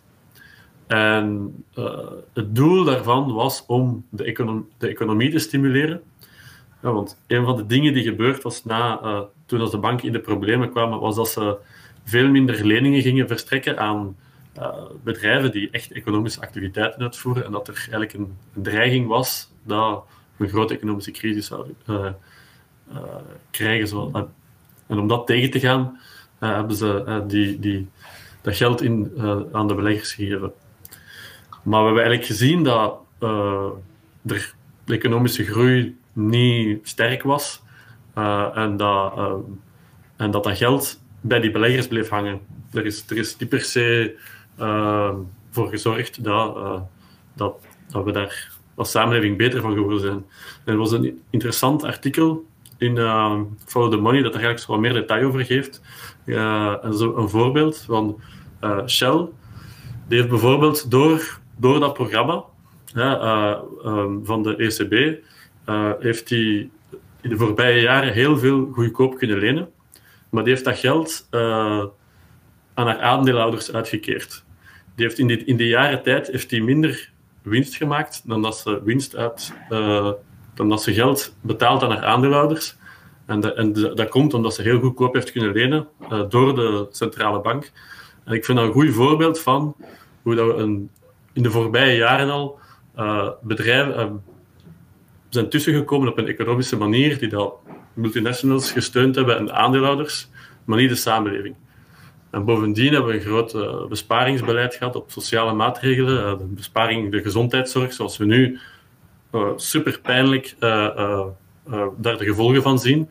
En 0.87 1.55
uh, 1.75 2.11
het 2.33 2.55
doel 2.55 2.83
daarvan 2.83 3.33
was 3.33 3.65
om 3.65 4.05
de, 4.09 4.23
econom 4.23 4.67
de 4.77 4.87
economie 4.87 5.31
te 5.31 5.39
stimuleren. 5.39 6.01
Ja, 6.81 6.91
want 6.91 7.21
een 7.27 7.45
van 7.45 7.55
de 7.55 7.65
dingen 7.65 7.93
die 7.93 8.03
gebeurd 8.03 8.43
was 8.43 8.65
na, 8.65 9.01
uh, 9.03 9.21
toen 9.45 9.61
als 9.61 9.71
de 9.71 9.77
banken 9.77 10.07
in 10.07 10.13
de 10.13 10.19
problemen 10.19 10.69
kwamen, 10.69 10.99
was 10.99 11.15
dat 11.15 11.29
ze 11.29 11.57
veel 12.03 12.29
minder 12.29 12.65
leningen 12.65 13.01
gingen 13.01 13.27
verstrekken 13.27 13.79
aan 13.79 14.15
bedrijven 15.03 15.51
die 15.51 15.69
echt 15.69 15.91
economische 15.91 16.41
activiteiten 16.41 17.01
uitvoeren. 17.01 17.45
En 17.45 17.51
dat 17.51 17.67
er 17.67 17.75
eigenlijk 17.75 18.13
een, 18.13 18.37
dreiging 18.53 19.07
was 19.07 19.51
dat 19.63 20.03
een 20.37 20.49
grote 20.49 20.73
economische 20.73 21.11
crisis 21.11 21.45
zouden 21.45 22.17
krijgen. 23.51 23.87
Zo. 23.87 24.11
En 24.87 24.99
om 24.99 25.07
dat 25.07 25.27
tegen 25.27 25.51
te 25.51 25.59
gaan, 25.59 25.99
hebben 26.39 26.75
ze 26.75 27.23
die, 27.27 27.59
die, 27.59 27.89
dat 28.45 28.55
geld 28.55 28.81
in, 28.81 29.11
aan 29.51 29.67
de 29.67 29.75
beleggers 29.75 30.13
gegeven. 30.13 30.51
Maar 31.63 31.79
we 31.79 31.85
hebben 31.85 32.03
eigenlijk 32.03 32.25
gezien 32.25 32.63
dat 32.63 32.97
er 34.21 34.53
de 34.85 34.93
economische 34.93 35.43
groei 35.43 35.97
niet 36.13 36.87
sterk 36.87 37.23
was 37.23 37.61
en, 38.53 38.77
dat, 38.77 39.13
en 40.15 40.31
dat 40.31 40.43
dat 40.43 40.57
geld 40.57 40.99
bij 41.21 41.39
die 41.39 41.51
beleggers 41.51 41.87
bleef 41.87 42.09
hangen. 42.09 42.39
Er 42.73 42.85
is, 42.85 43.03
er 43.09 43.17
is 43.17 43.37
niet 43.37 43.49
per 43.49 43.61
se 43.61 44.15
uh, 44.59 45.13
voor 45.51 45.69
gezorgd 45.69 46.23
dat, 46.23 46.55
uh, 46.55 46.79
dat, 47.33 47.55
dat 47.87 48.03
we 48.03 48.11
daar 48.11 48.51
als 48.75 48.91
samenleving 48.91 49.37
beter 49.37 49.61
van 49.61 49.73
geworden 49.73 49.99
zijn. 49.99 50.25
Er 50.63 50.77
was 50.77 50.91
een 50.91 51.21
interessant 51.29 51.83
artikel 51.83 52.45
in 52.77 52.95
uh, 52.95 53.41
Follow 53.65 53.91
the 53.91 53.97
Money 53.97 54.21
dat 54.21 54.33
er 54.33 54.39
eigenlijk 54.39 54.65
zo 54.65 54.71
wat 54.71 54.81
meer 54.81 54.93
detail 54.93 55.27
over 55.27 55.45
geeft. 55.45 55.81
en 56.25 56.93
zo 56.93 57.15
een 57.15 57.29
voorbeeld 57.29 57.77
van 57.77 58.21
Shell. 58.87 59.27
Die 60.07 60.17
heeft 60.17 60.29
bijvoorbeeld 60.29 60.91
door, 60.91 61.39
door 61.57 61.79
dat 61.79 61.93
programma 61.93 62.43
um, 62.95 64.25
van 64.25 64.43
de 64.43 64.55
ECB, 64.55 65.23
heeft 65.99 66.27
die 66.27 66.71
in 67.21 67.29
de 67.29 67.37
voorbije 67.37 67.81
jaren 67.81 68.13
heel 68.13 68.37
veel 68.37 68.69
goedkoop 68.71 69.17
kunnen 69.17 69.37
lenen. 69.37 69.69
Maar 70.29 70.43
die 70.43 70.53
heeft 70.53 70.65
dat 70.65 70.77
geld 70.77 71.27
aan 72.73 72.87
haar 72.87 72.99
aandeelhouders 72.99 73.73
uitgekeerd. 73.73 74.43
Die 74.95 75.05
heeft 75.05 75.19
in, 75.19 75.27
dit, 75.27 75.43
in 75.43 75.57
de 75.57 75.67
jaren 75.67 76.03
tijd 76.03 76.27
heeft 76.27 76.49
die 76.49 76.63
minder 76.63 77.11
winst 77.41 77.75
gemaakt 77.75 78.21
dan 78.25 78.41
dat 78.41 78.57
ze 78.57 78.81
winst 78.83 79.15
uit, 79.15 79.53
dan 80.53 80.69
dat 80.69 80.83
ze 80.83 80.93
geld 80.93 81.35
betaalt 81.41 81.83
aan 81.83 81.91
haar 81.91 82.05
aandeelhouders. 82.05 82.75
En, 83.25 83.57
en 83.57 83.73
dat 83.73 84.09
komt 84.09 84.33
omdat 84.33 84.55
ze 84.55 84.61
heel 84.61 84.79
goedkoop 84.79 85.13
heeft 85.13 85.31
kunnen 85.31 85.51
lenen 85.51 85.87
door 86.29 86.55
de 86.55 86.87
centrale 86.91 87.41
bank. 87.41 87.71
En 88.25 88.33
ik 88.33 88.45
vind 88.45 88.57
dat 88.57 88.67
een 88.67 88.73
goed 88.73 88.93
voorbeeld 88.93 89.39
van 89.39 89.75
hoe 90.21 90.35
dat 90.35 90.47
we 90.47 90.53
een, 90.53 90.89
in 91.33 91.43
de 91.43 91.51
voorbije 91.51 91.97
jaren 91.97 92.29
al 92.29 92.59
uh, 92.97 93.29
bedrijven 93.41 94.23
zijn 95.29 95.49
tussengekomen 95.49 96.07
op 96.07 96.17
een 96.17 96.27
economische 96.27 96.77
manier 96.77 97.19
die 97.19 97.29
dat 97.29 97.53
multinationals 97.93 98.71
gesteund 98.71 99.15
hebben 99.15 99.37
en 99.37 99.53
aandeelhouders, 99.53 100.29
maar 100.65 100.77
niet 100.77 100.89
de 100.89 100.95
samenleving. 100.95 101.55
En 102.29 102.45
bovendien 102.45 102.93
hebben 102.93 103.11
we 103.11 103.17
een 103.17 103.25
groot 103.25 103.55
uh, 103.55 103.85
besparingsbeleid 103.87 104.75
gehad 104.75 104.95
op 104.95 105.11
sociale 105.11 105.53
maatregelen, 105.53 106.37
de 106.37 106.43
besparing 106.43 107.11
de 107.11 107.21
gezondheidszorg, 107.21 107.93
zoals 107.93 108.17
we 108.17 108.25
nu 108.25 108.59
super 109.55 109.99
pijnlijk 110.01 110.55
daar 110.59 112.17
de 112.17 112.25
gevolgen 112.25 112.61
van 112.61 112.79
zien. 112.79 113.09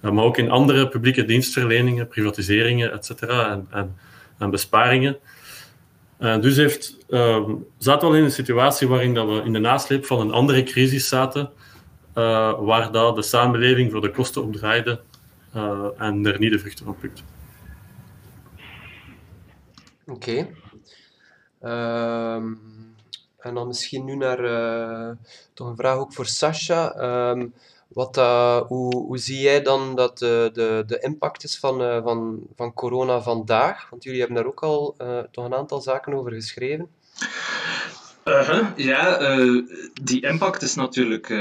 maar 0.00 0.24
ook 0.24 0.38
in 0.38 0.50
andere 0.50 0.88
publieke 0.88 1.24
dienstverleningen, 1.24 2.08
privatiseringen, 2.08 2.92
etc. 2.92 3.10
En, 3.22 3.66
en, 3.70 3.96
en, 4.44 4.50
besparingen. 4.50 5.16
dus 6.18 6.56
heeft, 6.56 6.96
zaten 7.78 8.10
we 8.10 8.16
in 8.16 8.24
een 8.24 8.30
situatie 8.30 8.88
waarin 8.88 9.14
dat 9.14 9.28
we 9.28 9.42
in 9.42 9.52
de 9.52 9.58
nasleep 9.58 10.06
van 10.06 10.20
een 10.20 10.32
andere 10.32 10.62
crisis 10.62 11.08
zaten, 11.08 11.50
uh, 12.14 12.58
waar 12.60 12.92
dat 12.92 13.16
de 13.16 13.22
samenleving 13.22 13.90
voor 13.90 14.00
de 14.00 14.10
kosten 14.10 14.42
opdraaide 14.42 15.00
uh, 15.56 15.86
en 15.96 16.26
er 16.26 16.38
niet 16.38 16.52
de 16.52 16.58
vruchten 16.58 16.84
van 16.84 16.96
plukt. 16.96 17.22
Oké. 20.06 20.48
Um, 21.62 22.60
en 23.38 23.54
dan 23.54 23.66
misschien 23.66 24.04
nu 24.04 24.16
naar 24.16 24.44
uh, 24.44 25.10
toch 25.54 25.68
een 25.68 25.76
vraag 25.76 25.96
ook 25.96 26.12
voor 26.12 26.26
Sascha. 26.26 26.94
Wat, 27.94 28.16
hoe, 28.68 28.96
hoe, 28.96 29.18
zie 29.18 29.40
jij 29.40 29.62
dan 29.62 29.94
dat 29.94 30.18
de, 30.18 30.50
de, 30.52 30.84
de 30.86 30.98
impact 30.98 31.44
is 31.44 31.58
van, 31.58 32.02
van, 32.02 32.46
van 32.56 32.74
corona 32.74 33.20
vandaag? 33.20 33.90
Want 33.90 34.04
jullie 34.04 34.18
hebben 34.18 34.36
daar 34.36 34.46
ook 34.46 34.62
al 34.62 34.96
toch 35.30 35.44
een 35.44 35.54
aantal 35.54 35.80
zaken 35.80 36.14
over 36.14 36.32
geschreven. 36.32 36.88
Ja, 38.76 39.36
die 40.02 40.26
impact 40.26 40.62
is 40.62 40.74
natuurlijk 40.74 41.34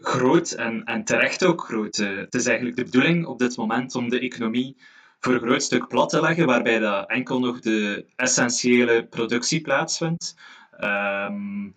groot 0.00 0.50
en, 0.50 0.84
en 0.84 1.04
terecht 1.04 1.44
ook 1.44 1.64
groot. 1.64 1.96
Het 1.96 2.34
is 2.34 2.46
eigenlijk 2.46 2.76
de 2.76 2.84
bedoeling 2.84 3.26
op 3.26 3.38
dit 3.38 3.56
moment 3.56 3.94
om 3.94 4.08
de 4.08 4.20
economie 4.20 4.76
voor 5.20 5.34
een 5.34 5.40
groot 5.40 5.62
stuk 5.62 5.88
plat 5.88 6.08
te 6.08 6.20
leggen, 6.20 6.46
waarbij 6.46 6.78
dat 6.78 7.08
enkel 7.08 7.38
nog 7.38 7.60
de 7.60 8.04
essentiële 8.16 9.04
productie 9.04 9.60
plaatsvindt. 9.60 10.34
Um, 10.80 11.74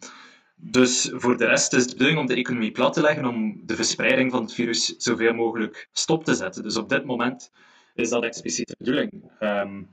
dus 0.63 1.11
voor 1.13 1.37
de 1.37 1.45
rest 1.45 1.73
is 1.73 1.85
de 1.85 1.91
bedoeling 1.91 2.19
om 2.19 2.25
de 2.25 2.35
economie 2.35 2.71
plat 2.71 2.93
te 2.93 3.01
leggen, 3.01 3.25
om 3.25 3.61
de 3.65 3.75
verspreiding 3.75 4.31
van 4.31 4.41
het 4.41 4.53
virus 4.53 4.85
zoveel 4.97 5.33
mogelijk 5.33 5.89
stop 5.91 6.23
te 6.23 6.33
zetten. 6.33 6.63
Dus 6.63 6.77
op 6.77 6.89
dit 6.89 7.05
moment 7.05 7.51
is 7.93 8.09
dat 8.09 8.23
expliciet 8.23 8.67
de 8.67 8.75
bedoeling. 8.77 9.31
Um, 9.39 9.87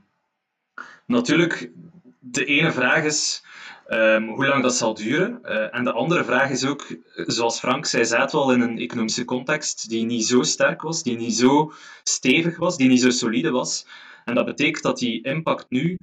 natuurlijk, 1.05 1.71
de 2.19 2.45
ene 2.45 2.71
vraag 2.71 3.03
is 3.03 3.43
Um, 3.91 4.27
hoe 4.27 4.47
lang 4.47 4.63
dat 4.63 4.75
zal 4.75 4.93
duren. 4.93 5.39
Uh, 5.43 5.75
en 5.75 5.83
de 5.83 5.91
andere 5.91 6.23
vraag 6.23 6.49
is 6.49 6.65
ook, 6.65 6.97
zoals 7.13 7.59
Frank 7.59 7.85
zei, 7.85 8.05
zaten 8.05 8.37
we 8.37 8.43
al 8.43 8.53
in 8.53 8.61
een 8.61 8.79
economische 8.79 9.25
context 9.25 9.89
die 9.89 10.05
niet 10.05 10.25
zo 10.25 10.41
sterk 10.41 10.81
was, 10.81 11.03
die 11.03 11.17
niet 11.17 11.33
zo 11.35 11.71
stevig 12.03 12.57
was, 12.57 12.77
die 12.77 12.87
niet 12.87 13.01
zo 13.01 13.09
solide 13.09 13.51
was. 13.51 13.85
En 14.25 14.35
dat 14.35 14.45
betekent 14.45 14.83
dat 14.83 14.97
die 14.97 15.23
impact 15.23 15.65
nu 15.69 15.97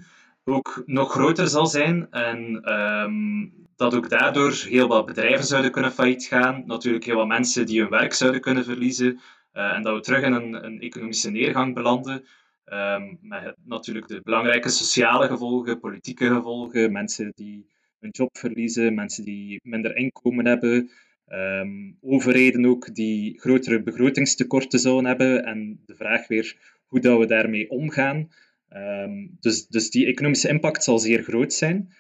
ook 0.45 0.83
nog 0.87 1.11
groter 1.11 1.49
zal 1.49 1.67
zijn 1.67 2.11
en 2.11 2.73
um, 2.73 3.66
dat 3.77 3.95
ook 3.95 4.11
daardoor 4.11 4.53
heel 4.53 4.89
wat 4.89 5.07
bedrijven 5.07 5.45
zouden 5.45 5.71
kunnen 5.71 5.93
failliet 5.93 6.25
gaan, 6.25 6.63
natuurlijk 6.67 7.05
heel 7.05 7.17
wat 7.17 7.27
mensen 7.27 7.67
die 7.67 7.81
hun 7.81 7.91
werk 7.91 8.13
zouden 8.13 8.41
kunnen 8.41 8.65
verliezen 8.65 9.21
uh, 9.55 9.73
en 9.73 9.83
dat 9.83 9.95
we 9.95 10.01
terug 10.01 10.23
in 10.23 10.33
een, 10.33 10.65
een 10.65 10.81
economische 10.81 11.31
neergang 11.31 11.75
belanden. 11.75 12.25
Met 13.21 13.55
natuurlijk 13.65 14.09
de 14.09 14.21
belangrijke 14.23 14.69
sociale 14.69 15.27
gevolgen, 15.27 15.81
politieke 15.81 16.27
gevolgen, 16.27 16.93
mensen 16.93 17.33
die 17.35 17.67
hun 18.01 18.11
job 18.11 18.39
verliezen, 18.39 18.95
mensen 18.95 19.25
die 19.25 19.61
minder 19.63 19.97
inkomen 19.97 20.47
hebben, 20.47 20.91
um, 21.29 21.97
overheden 22.01 22.67
ook 22.67 22.95
die 22.95 23.41
grotere 23.41 23.83
begrotingstekorten 23.83 24.79
zouden 24.79 25.05
hebben 25.05 25.45
en 25.45 25.83
de 25.87 25.95
vraag 25.95 26.27
weer 26.27 26.57
hoe 26.87 27.01
dat 27.01 27.19
we 27.19 27.27
daarmee 27.27 27.71
omgaan. 27.71 28.31
Um, 28.73 29.37
dus, 29.41 29.67
dus 29.67 29.91
die 29.91 30.07
economische 30.07 30.49
impact 30.49 30.85
zal 30.85 30.99
zeer 30.99 31.23
groot 31.23 31.53
zijn. 31.53 31.95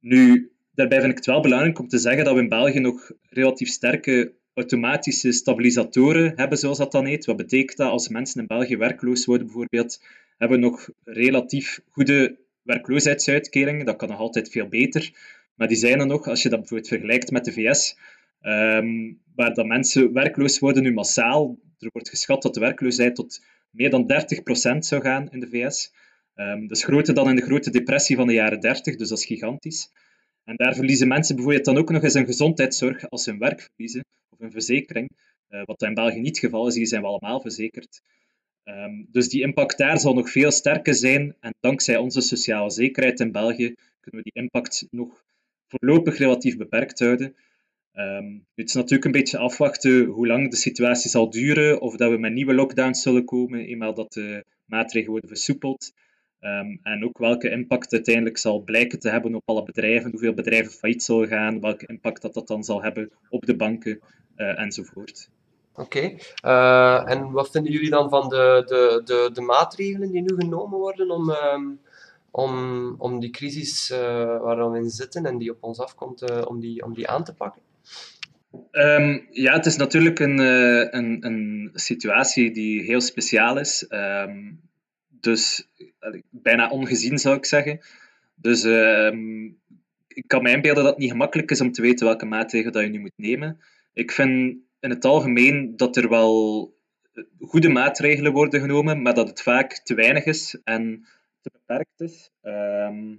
Nu, 0.00 0.51
daarbij 0.74 0.98
vind 0.98 1.10
ik 1.10 1.16
het 1.16 1.26
wel 1.26 1.40
belangrijk 1.40 1.78
om 1.78 1.88
te 1.88 1.98
zeggen 1.98 2.24
dat 2.24 2.34
we 2.34 2.40
in 2.40 2.48
België 2.48 2.78
nog 2.78 3.12
relatief 3.28 3.68
sterke 3.68 4.32
automatische 4.54 5.32
stabilisatoren 5.32 6.32
hebben, 6.36 6.58
zoals 6.58 6.78
dat 6.78 6.92
dan 6.92 7.06
heet. 7.06 7.24
Wat 7.24 7.36
betekent 7.36 7.78
dat 7.78 7.90
als 7.90 8.08
mensen 8.08 8.40
in 8.40 8.46
België 8.46 8.76
werkloos 8.76 9.24
worden, 9.24 9.46
bijvoorbeeld, 9.46 10.02
hebben 10.38 10.60
we 10.60 10.66
nog 10.66 10.88
relatief 11.04 11.80
goede 11.88 12.36
werkloosheidsuitkeringen. 12.62 13.86
Dat 13.86 13.96
kan 13.96 14.08
nog 14.08 14.18
altijd 14.18 14.50
veel 14.50 14.68
beter. 14.68 15.10
Maar 15.54 15.68
die 15.68 15.76
zijn 15.76 16.00
er 16.00 16.06
nog, 16.06 16.26
als 16.26 16.42
je 16.42 16.48
dat 16.48 16.58
bijvoorbeeld 16.58 16.88
vergelijkt 16.88 17.30
met 17.30 17.44
de 17.44 17.52
VS, 17.52 17.96
um, 18.42 19.20
waar 19.34 19.54
dat 19.54 19.66
mensen 19.66 20.12
werkloos 20.12 20.58
worden 20.58 20.82
nu 20.82 20.92
massaal. 20.92 21.58
Er 21.78 21.90
wordt 21.92 22.08
geschat 22.08 22.42
dat 22.42 22.54
de 22.54 22.60
werkloosheid 22.60 23.14
tot 23.14 23.44
meer 23.70 23.90
dan 23.90 24.06
30% 24.06 24.78
zou 24.78 25.02
gaan 25.02 25.28
in 25.30 25.40
de 25.40 25.48
VS. 25.48 25.92
Um, 26.34 26.66
dat 26.66 26.76
is 26.76 26.84
groter 26.84 27.14
dan 27.14 27.28
in 27.28 27.36
de 27.36 27.42
grote 27.42 27.70
depressie 27.70 28.16
van 28.16 28.26
de 28.26 28.32
jaren 28.32 28.60
30, 28.60 28.96
dus 28.96 29.08
dat 29.08 29.18
is 29.18 29.26
gigantisch. 29.26 29.90
En 30.44 30.56
daar 30.56 30.74
verliezen 30.74 31.08
mensen 31.08 31.34
bijvoorbeeld 31.34 31.64
dan 31.64 31.78
ook 31.78 31.90
nog 31.90 32.02
eens 32.02 32.14
een 32.14 32.26
gezondheidszorg 32.26 33.10
als 33.10 33.22
ze 33.22 33.30
hun 33.30 33.38
werk 33.38 33.60
verliezen, 33.60 34.04
of 34.28 34.40
een 34.40 34.50
verzekering. 34.50 35.10
Uh, 35.50 35.62
wat 35.64 35.82
in 35.82 35.94
België 35.94 36.20
niet 36.20 36.26
het 36.26 36.38
geval 36.38 36.66
is, 36.66 36.74
hier 36.74 36.86
zijn 36.86 37.02
we 37.02 37.08
allemaal 37.08 37.40
verzekerd. 37.40 38.02
Um, 38.64 39.06
dus 39.10 39.28
die 39.28 39.42
impact 39.42 39.78
daar 39.78 40.00
zal 40.00 40.14
nog 40.14 40.30
veel 40.30 40.50
sterker 40.50 40.94
zijn. 40.94 41.36
En 41.40 41.54
dankzij 41.60 41.96
onze 41.96 42.20
sociale 42.20 42.70
zekerheid 42.70 43.20
in 43.20 43.32
België 43.32 43.74
kunnen 44.00 44.22
we 44.22 44.30
die 44.32 44.42
impact 44.42 44.86
nog 44.90 45.24
voorlopig 45.68 46.18
relatief 46.18 46.56
beperkt 46.56 46.98
houden. 46.98 47.34
Um, 47.94 48.46
het 48.54 48.68
is 48.68 48.74
natuurlijk 48.74 49.04
een 49.04 49.12
beetje 49.12 49.38
afwachten 49.38 50.04
hoe 50.04 50.26
lang 50.26 50.50
de 50.50 50.56
situatie 50.56 51.10
zal 51.10 51.30
duren, 51.30 51.80
of 51.80 51.96
dat 51.96 52.10
we 52.10 52.18
met 52.18 52.32
nieuwe 52.32 52.54
lockdowns 52.54 53.02
zullen 53.02 53.24
komen, 53.24 53.66
eenmaal 53.66 53.94
dat 53.94 54.12
de 54.12 54.44
maatregelen 54.64 55.10
worden 55.10 55.28
versoepeld. 55.28 55.92
Um, 56.44 56.80
en 56.82 57.04
ook 57.04 57.18
welke 57.18 57.50
impact 57.50 57.92
uiteindelijk 57.92 58.38
zal 58.38 58.60
blijken 58.60 58.98
te 58.98 59.08
hebben 59.08 59.34
op 59.34 59.42
alle 59.44 59.62
bedrijven, 59.62 60.10
hoeveel 60.10 60.34
bedrijven 60.34 60.72
failliet 60.72 61.02
zullen 61.02 61.28
gaan, 61.28 61.60
welke 61.60 61.86
impact 61.86 62.22
dat, 62.22 62.34
dat 62.34 62.46
dan 62.46 62.64
zal 62.64 62.82
hebben 62.82 63.10
op 63.28 63.46
de 63.46 63.56
banken 63.56 64.00
uh, 64.36 64.60
enzovoort. 64.60 65.28
Oké, 65.74 65.98
okay. 65.98 66.18
uh, 66.44 67.10
en 67.10 67.30
wat 67.30 67.50
vinden 67.50 67.72
jullie 67.72 67.90
dan 67.90 68.08
van 68.08 68.28
de, 68.28 68.62
de, 68.66 69.02
de, 69.04 69.30
de 69.32 69.40
maatregelen 69.40 70.10
die 70.10 70.20
nu 70.20 70.34
genomen 70.36 70.78
worden 70.78 71.10
om, 71.10 71.30
um, 71.30 71.80
om, 72.30 72.94
om 72.98 73.20
die 73.20 73.30
crisis 73.30 73.90
uh, 73.90 73.98
waar 74.40 74.70
we 74.70 74.78
in 74.78 74.90
zitten 74.90 75.26
en 75.26 75.38
die 75.38 75.50
op 75.50 75.62
ons 75.62 75.78
afkomt, 75.78 76.46
om, 76.46 76.60
die, 76.60 76.84
om 76.84 76.94
die 76.94 77.08
aan 77.08 77.24
te 77.24 77.34
pakken? 77.34 77.62
Um, 78.70 79.26
ja, 79.30 79.52
het 79.52 79.66
is 79.66 79.76
natuurlijk 79.76 80.18
een, 80.18 80.38
een, 80.38 81.26
een 81.26 81.70
situatie 81.74 82.50
die 82.50 82.82
heel 82.82 83.00
speciaal 83.00 83.58
is. 83.58 83.86
Um, 83.88 84.60
dus 85.22 85.68
bijna 86.30 86.68
ongezien 86.68 87.18
zou 87.18 87.36
ik 87.36 87.44
zeggen. 87.44 87.80
Dus 88.34 88.62
um, 88.64 89.60
ik 90.08 90.24
kan 90.26 90.42
me 90.42 90.50
inbeelden 90.50 90.82
dat 90.82 90.92
het 90.92 91.02
niet 91.02 91.10
gemakkelijk 91.10 91.50
is 91.50 91.60
om 91.60 91.72
te 91.72 91.82
weten 91.82 92.06
welke 92.06 92.26
maatregelen 92.26 92.72
dat 92.72 92.82
je 92.82 92.88
nu 92.88 93.00
moet 93.00 93.12
nemen. 93.16 93.60
Ik 93.92 94.12
vind 94.12 94.56
in 94.80 94.90
het 94.90 95.04
algemeen 95.04 95.76
dat 95.76 95.96
er 95.96 96.08
wel 96.08 96.74
goede 97.40 97.68
maatregelen 97.68 98.32
worden 98.32 98.60
genomen, 98.60 99.02
maar 99.02 99.14
dat 99.14 99.28
het 99.28 99.42
vaak 99.42 99.72
te 99.72 99.94
weinig 99.94 100.24
is 100.24 100.60
en 100.64 101.06
te 101.40 101.50
beperkt 101.52 102.00
is. 102.00 102.30
Ehm, 102.42 103.14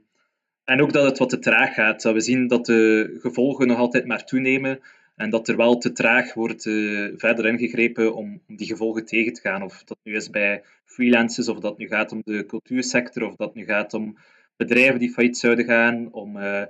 en 0.64 0.82
ook 0.82 0.94
dat 0.94 1.06
het 1.06 1.18
wat 1.18 1.30
te 1.30 1.40
traag 1.40 1.74
gaat. 1.74 2.04
We 2.04 2.20
zien 2.20 2.48
dat 2.48 2.66
de 2.66 3.16
gevolgen 3.20 3.68
nog 3.68 3.78
altijd 3.78 4.06
maar 4.06 4.26
toenemen 4.26 4.80
en 5.16 5.30
dat 5.30 5.48
er 5.48 5.58
wel 5.58 5.78
te 5.78 5.92
traag 5.92 6.34
wordt 6.34 6.66
uh, 6.66 7.10
verder 7.16 7.46
ingegrepen 7.46 8.16
om, 8.16 8.42
die 8.48 8.68
gevolgen 8.68 9.06
tegen 9.06 9.34
te 9.34 9.42
gaan. 9.42 9.64
Of 9.64 9.84
dat 9.84 9.98
nu 10.04 10.16
is 10.16 10.30
bij 10.30 10.64
freelancers, 10.86 11.48
of 11.48 11.60
dat 11.60 11.78
nu 11.78 11.88
gaat 11.88 12.12
om 12.12 12.22
de 12.26 12.46
cultuursector, 12.46 13.28
of 13.28 13.36
dat 13.36 13.56
nu 13.56 13.66
gaat 13.66 13.94
om 13.94 14.18
bedrijven 14.56 15.00
die 15.00 15.12
failliet 15.12 15.38
zouden 15.38 15.66
gaan, 15.66 16.12
om, 16.12 16.38
uh, 16.38 16.64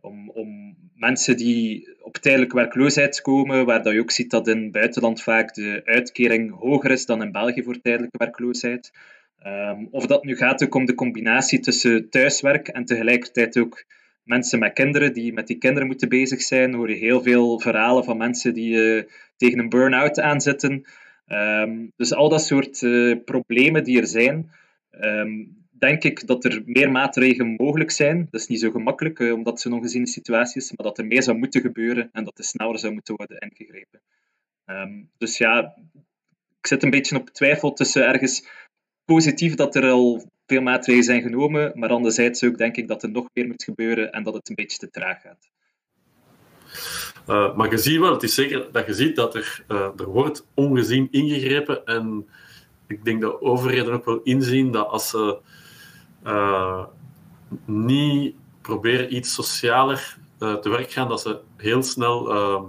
om, 0.00 0.30
om 0.30 0.76
mensen 0.94 1.36
die 1.36 1.88
op 2.00 2.16
tijdelijke 2.16 2.56
werkloosheid 2.56 3.20
komen, 3.20 3.66
waar 3.66 3.82
dat 3.82 3.92
je 3.92 4.00
ook 4.00 4.10
ziet 4.10 4.30
dat 4.30 4.48
in 4.48 4.62
het 4.62 4.72
buitenland 4.72 5.22
vaak 5.22 5.54
de 5.54 5.82
uitkering 5.84 6.58
hoger 6.58 6.90
is 6.90 7.06
dan 7.06 7.22
in 7.22 7.32
België 7.32 7.62
voor 7.62 7.80
tijdelijke 7.80 8.18
werkloosheid. 8.18 8.92
Um, 9.46 9.88
of 9.90 10.06
dat 10.06 10.24
nu 10.24 10.36
gaat 10.36 10.64
ook 10.64 10.74
om 10.74 10.84
de 10.84 10.94
combinatie 10.94 11.60
tussen 11.60 12.10
thuiswerk 12.10 12.68
en 12.68 12.84
tegelijkertijd 12.84 13.58
ook 13.58 13.84
mensen 14.28 14.58
met 14.58 14.72
kinderen 14.72 15.12
die 15.12 15.32
met 15.32 15.46
die 15.46 15.58
kinderen 15.58 15.86
moeten 15.86 16.08
bezig 16.08 16.42
zijn. 16.42 16.74
hoor 16.74 16.90
je 16.90 16.96
heel 16.96 17.22
veel 17.22 17.60
verhalen 17.60 18.04
van 18.04 18.16
mensen 18.16 18.54
die 18.54 18.72
uh, 18.72 19.02
tegen 19.36 19.58
een 19.58 19.68
burn-out 19.68 20.20
aanzitten. 20.20 20.84
Um, 21.26 21.92
dus 21.96 22.14
al 22.14 22.28
dat 22.28 22.42
soort 22.42 22.82
uh, 22.82 23.16
problemen 23.24 23.84
die 23.84 24.00
er 24.00 24.06
zijn, 24.06 24.50
um, 25.00 25.56
denk 25.70 26.04
ik 26.04 26.26
dat 26.26 26.44
er 26.44 26.62
meer 26.64 26.90
maatregelen 26.90 27.54
mogelijk 27.56 27.90
zijn. 27.90 28.28
Dat 28.30 28.40
is 28.40 28.46
niet 28.46 28.60
zo 28.60 28.70
gemakkelijk, 28.70 29.18
uh, 29.18 29.32
omdat 29.32 29.52
het 29.52 29.62
zo'n 29.62 29.72
ongeziene 29.72 30.06
situatie 30.06 30.60
is, 30.60 30.72
maar 30.72 30.86
dat 30.86 30.98
er 30.98 31.06
meer 31.06 31.22
zou 31.22 31.38
moeten 31.38 31.60
gebeuren 31.60 32.08
en 32.12 32.24
dat 32.24 32.38
er 32.38 32.44
sneller 32.44 32.78
zou 32.78 32.92
moeten 32.92 33.16
worden 33.16 33.38
ingegrepen. 33.38 34.00
Um, 34.66 35.10
dus 35.18 35.38
ja, 35.38 35.74
ik 36.60 36.66
zit 36.66 36.82
een 36.82 36.90
beetje 36.90 37.16
op 37.16 37.30
twijfel 37.30 37.72
tussen 37.72 38.06
ergens 38.06 38.48
positief 39.04 39.54
dat 39.54 39.74
er 39.74 39.90
al 39.90 40.30
veel 40.48 40.62
maatregelen 40.62 41.04
zijn 41.04 41.22
genomen, 41.22 41.72
maar 41.74 41.90
anderzijds 41.90 42.44
ook 42.44 42.58
denk 42.58 42.76
ik 42.76 42.88
dat 42.88 43.02
er 43.02 43.10
nog 43.10 43.28
meer 43.32 43.46
moet 43.46 43.64
gebeuren 43.64 44.12
en 44.12 44.22
dat 44.22 44.34
het 44.34 44.48
een 44.48 44.54
beetje 44.54 44.78
te 44.78 44.90
traag 44.90 45.20
gaat. 45.20 45.50
Uh, 47.28 47.56
maar 47.56 47.70
je 47.70 47.78
ziet 47.78 48.00
wel, 48.00 48.12
het 48.12 48.22
is 48.22 48.34
zeker 48.34 48.68
dat 48.72 48.86
je 48.86 48.94
ziet 48.94 49.16
dat 49.16 49.34
er, 49.34 49.64
uh, 49.68 49.88
er 49.96 50.06
wordt 50.06 50.46
ongezien 50.54 51.08
ingegrepen 51.10 51.84
en 51.84 52.28
ik 52.86 53.04
denk 53.04 53.20
dat 53.20 53.40
overheden 53.40 53.92
ook 53.92 54.04
wel 54.04 54.20
inzien 54.22 54.72
dat 54.72 54.88
als 54.88 55.08
ze 55.08 55.38
uh, 56.26 56.84
niet 57.64 58.34
proberen 58.60 59.14
iets 59.14 59.34
socialer 59.34 60.16
te 60.38 60.68
werk 60.68 60.90
gaan, 60.90 61.08
dat 61.08 61.20
ze 61.20 61.38
heel 61.56 61.82
snel 61.82 62.30
ehm, 62.30 62.64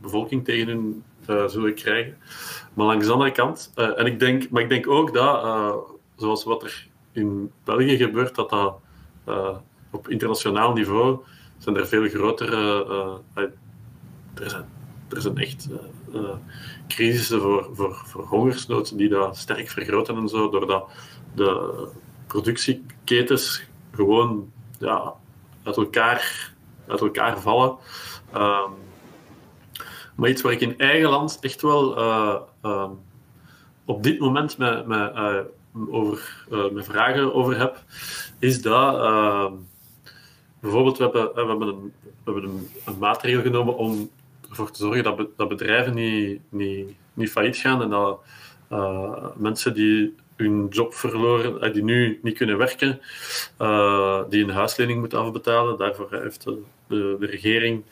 bevolking 0.00 0.44
tegen 0.44 0.68
hun 0.68 1.02
zullen 1.50 1.74
krijgen. 1.74 2.16
Maar 2.74 2.86
langs 2.86 3.06
de 3.06 3.12
andere 3.12 3.32
kant, 3.32 3.72
en 3.74 4.06
ik 4.06 4.18
denk, 4.18 4.50
maar 4.50 4.62
ik 4.62 4.68
denk 4.68 4.88
ook 4.88 5.14
dat, 5.14 5.42
zoals 6.16 6.44
wat 6.44 6.62
er 6.62 6.88
in 7.14 7.52
België 7.64 7.96
gebeurt, 7.96 8.34
dat 8.34 8.50
dat 8.50 8.78
uh, 9.28 9.56
op 9.90 10.08
internationaal 10.08 10.72
niveau 10.72 11.18
zijn 11.58 11.76
er 11.76 11.86
veel 11.86 12.08
grotere. 12.08 12.86
Uh, 13.34 13.44
er, 14.34 14.50
zijn, 14.50 14.64
er 15.08 15.20
zijn 15.20 15.38
echt 15.38 15.68
crisissen 16.88 17.40
voor, 17.40 17.68
voor, 17.72 17.94
voor 17.94 18.24
hongersnood 18.24 18.98
die 18.98 19.08
dat 19.08 19.36
sterk 19.36 19.68
vergroten 19.68 20.16
en 20.16 20.28
zo, 20.28 20.50
doordat 20.50 20.90
de 21.34 21.88
productieketens 22.26 23.64
gewoon 23.92 24.52
ja, 24.78 25.14
uit, 25.62 25.76
elkaar, 25.76 26.52
uit 26.86 27.00
elkaar 27.00 27.40
vallen. 27.40 27.76
Um, 28.34 28.72
maar 30.14 30.30
iets 30.30 30.42
waar 30.42 30.52
ik 30.52 30.60
in 30.60 30.78
eigen 30.78 31.10
land 31.10 31.38
echt 31.40 31.62
wel 31.62 31.98
uh, 31.98 32.90
op 33.84 34.02
dit 34.02 34.18
moment 34.18 34.58
met, 34.58 34.86
met 34.86 35.14
over, 35.90 36.46
uh, 36.52 36.70
met 36.70 36.84
vragen 36.84 37.34
over 37.34 37.58
heb, 37.58 37.82
is 38.38 38.62
dat 38.62 38.94
uh, 38.94 39.52
bijvoorbeeld 40.60 40.98
we 40.98 41.02
hebben, 41.04 41.34
we 41.34 41.40
hebben, 41.46 41.68
een, 41.68 41.92
we 42.02 42.32
hebben 42.32 42.68
een, 42.84 42.98
maatregel 42.98 43.42
genomen 43.42 43.76
om 43.76 44.10
ervoor 44.48 44.70
te 44.70 44.78
zorgen 44.78 45.04
dat, 45.04 45.26
dat 45.36 45.48
bedrijven 45.48 45.94
niet, 45.94 46.40
niet, 46.48 46.96
niet 47.14 47.30
failliet 47.30 47.56
gaan 47.56 47.82
en 47.82 47.90
dat 47.90 48.20
uh, 48.72 49.26
mensen 49.36 49.74
die 49.74 50.14
hun 50.36 50.66
job 50.70 50.94
verloren, 50.94 51.72
die 51.72 51.84
nu 51.84 52.18
niet 52.22 52.36
kunnen 52.36 52.58
werken, 52.58 53.00
die 54.30 54.44
een 54.44 54.50
huislening 54.50 55.00
moeten 55.00 55.18
afbetalen. 55.18 55.78
Daarvoor 55.78 56.08
heeft 56.10 56.44
de, 56.44 56.62
de, 56.88 57.26
regering 57.26 57.84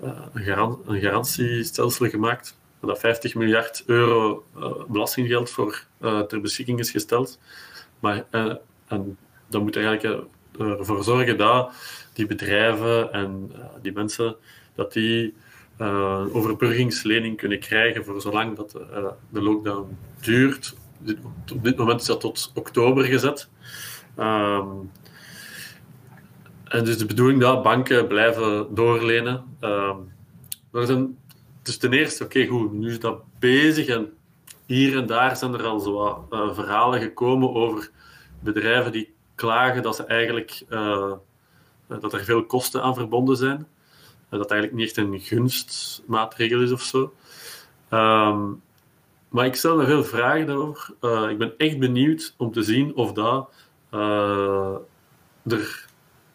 een, 0.00 0.78
een 0.86 1.00
garantiestelsel 1.00 2.08
gemaakt 2.08 2.56
dat 2.86 2.98
50 2.98 3.34
miljard 3.34 3.82
euro 3.86 4.44
uh, 4.56 4.72
belastinggeld 4.88 5.50
voor 5.50 5.84
uh, 6.00 6.20
ter 6.20 6.40
beschikking 6.40 6.78
is 6.78 6.90
gesteld. 6.90 7.38
Maar, 8.00 8.24
uh, 8.30 8.54
en 8.86 9.18
dat 9.46 9.62
moet 9.62 9.76
eigenlijk 9.76 10.24
ervoor 10.58 11.04
zorgen 11.04 11.38
dat 11.38 11.72
die 12.12 12.26
bedrijven 12.26 13.12
en 13.12 13.52
die 13.82 13.92
mensen 13.92 14.36
dat 14.74 14.92
die 14.92 15.34
een 15.76 16.32
overbruggingslening 16.32 17.36
kunnen 17.36 17.58
krijgen 17.58 18.04
voor 18.04 18.20
zolang 18.20 18.56
dat 18.56 18.70
de 19.30 19.42
lockdown 19.42 19.98
duurt. 20.20 20.74
Op 21.52 21.64
dit 21.64 21.76
moment 21.76 22.00
is 22.00 22.06
dat 22.06 22.20
tot 22.20 22.52
oktober 22.54 23.04
gezet. 23.04 23.48
Um, 24.18 24.90
en 26.64 26.84
dus 26.84 26.98
de 26.98 27.06
bedoeling 27.06 27.40
dat 27.40 27.62
banken 27.62 28.06
blijven 28.06 28.74
doorlenen. 28.74 29.44
Um, 29.60 30.12
er 30.72 30.86
zijn 30.86 31.18
dus 31.64 31.76
ten 31.76 31.92
eerste, 31.92 32.24
oké, 32.24 32.46
goed, 32.46 32.72
nu 32.72 32.90
is 32.90 33.00
dat 33.00 33.22
bezig 33.38 33.86
en 33.86 34.12
hier 34.66 34.96
en 34.96 35.06
daar 35.06 35.36
zijn 35.36 35.54
er 35.54 35.64
al 35.64 35.80
zo 35.80 36.26
uh, 36.30 36.54
verhalen 36.54 37.00
gekomen 37.00 37.54
over 37.54 37.90
bedrijven 38.40 38.92
die 38.92 39.14
klagen 39.34 39.82
dat 39.82 39.96
ze 39.96 40.04
eigenlijk 40.04 40.62
uh, 40.68 41.12
dat 41.86 42.12
er 42.12 42.24
veel 42.24 42.46
kosten 42.46 42.82
aan 42.82 42.94
verbonden 42.94 43.36
zijn. 43.36 43.66
Uh, 44.30 44.38
dat 44.38 44.50
eigenlijk 44.50 44.80
niet 44.80 44.88
echt 44.88 44.96
een 44.96 45.20
gunstmaatregel 45.20 46.60
is 46.60 46.72
of 46.72 46.82
zo. 46.82 47.12
Um, 47.90 48.62
maar 49.28 49.46
ik 49.46 49.54
stel 49.54 49.76
me 49.76 49.84
veel 49.84 50.04
vragen 50.04 50.46
daarover. 50.46 50.94
ik 51.30 51.38
ben 51.38 51.54
echt 51.58 51.78
benieuwd 51.78 52.34
om 52.36 52.52
te 52.52 52.62
zien 52.62 52.94
of 52.94 53.12
dat 53.12 53.50
er 55.42 55.86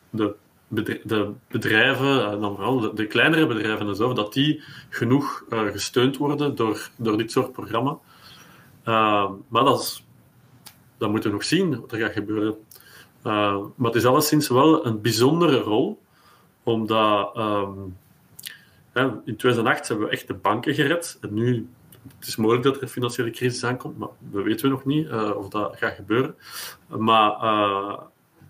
de 0.09 0.35
de 0.69 1.31
bedrijven, 1.47 2.31
en 2.31 2.39
dan 2.39 2.55
vooral 2.55 2.95
de, 2.95 3.07
kleinere 3.07 3.47
bedrijven 3.47 3.87
en 3.87 3.95
zo, 3.95 4.13
dat 4.13 4.33
die 4.33 4.63
genoeg 4.89 5.45
uh, 5.49 5.61
gesteund 5.61 6.17
worden 6.17 6.55
door, 6.55 6.89
door 6.95 7.17
dit 7.17 7.31
soort 7.31 7.51
programma. 7.51 7.97
Uh, 8.85 9.29
maar 9.47 9.63
dat, 9.63 9.79
is, 9.79 10.05
dat 10.97 11.09
moeten 11.09 11.29
we 11.29 11.35
nog 11.35 11.45
zien 11.45 11.79
wat 11.79 11.91
er 11.91 11.99
gaat 11.99 12.11
gebeuren. 12.11 12.55
Maar 13.75 13.91
het 13.91 13.95
is 13.95 14.05
alleszins 14.05 14.47
wel 14.47 14.85
een 14.85 15.01
bijzondere 15.01 15.57
rol, 15.57 16.01
omdat 16.63 17.37
um, 17.37 17.97
in 19.25 19.35
2008 19.35 19.87
hebben 19.87 20.05
we 20.05 20.11
echt 20.11 20.27
de 20.27 20.33
banken 20.33 20.73
gered. 20.73 21.17
En 21.21 21.33
nu 21.33 21.69
het 22.17 22.27
is 22.27 22.35
mogelijk 22.35 22.63
dat 22.63 22.75
er 22.75 22.81
een 22.81 22.89
financiële 22.89 23.31
crisis 23.31 23.63
aankomt, 23.63 23.97
maar 23.97 24.09
dat 24.19 24.43
weten 24.43 24.65
we 24.65 24.71
nog 24.71 24.85
niet 24.85 25.09
of 25.11 25.49
dat 25.49 25.77
gaat 25.77 25.95
gebeuren. 25.95 26.35
Maar 26.87 27.31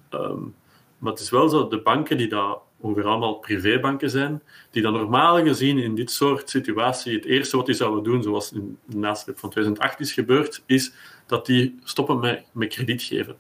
um, 0.10 0.55
maar 0.99 1.12
het 1.12 1.21
is 1.21 1.29
wel 1.29 1.49
zo, 1.49 1.67
de 1.67 1.81
banken 1.81 2.17
die 2.17 2.27
daar 2.27 2.55
ongeveer 2.77 3.05
allemaal 3.05 3.33
privébanken 3.33 4.09
zijn, 4.09 4.41
die 4.71 4.81
dan 4.81 4.93
normaal 4.93 5.43
gezien 5.43 5.77
in 5.77 5.95
dit 5.95 6.12
soort 6.12 6.49
situatie 6.49 7.15
het 7.15 7.25
eerste 7.25 7.57
wat 7.57 7.65
die 7.65 7.75
zouden 7.75 8.03
doen, 8.03 8.23
zoals 8.23 8.51
in 8.51 8.77
de 8.85 8.97
nasleep 8.97 9.39
van 9.39 9.49
2008 9.49 9.99
is 9.99 10.13
gebeurd, 10.13 10.63
is 10.65 10.93
dat 11.25 11.45
die 11.45 11.79
stoppen 11.83 12.19
met, 12.19 12.43
met 12.51 12.69
krediet 12.69 13.03
geven. 13.03 13.35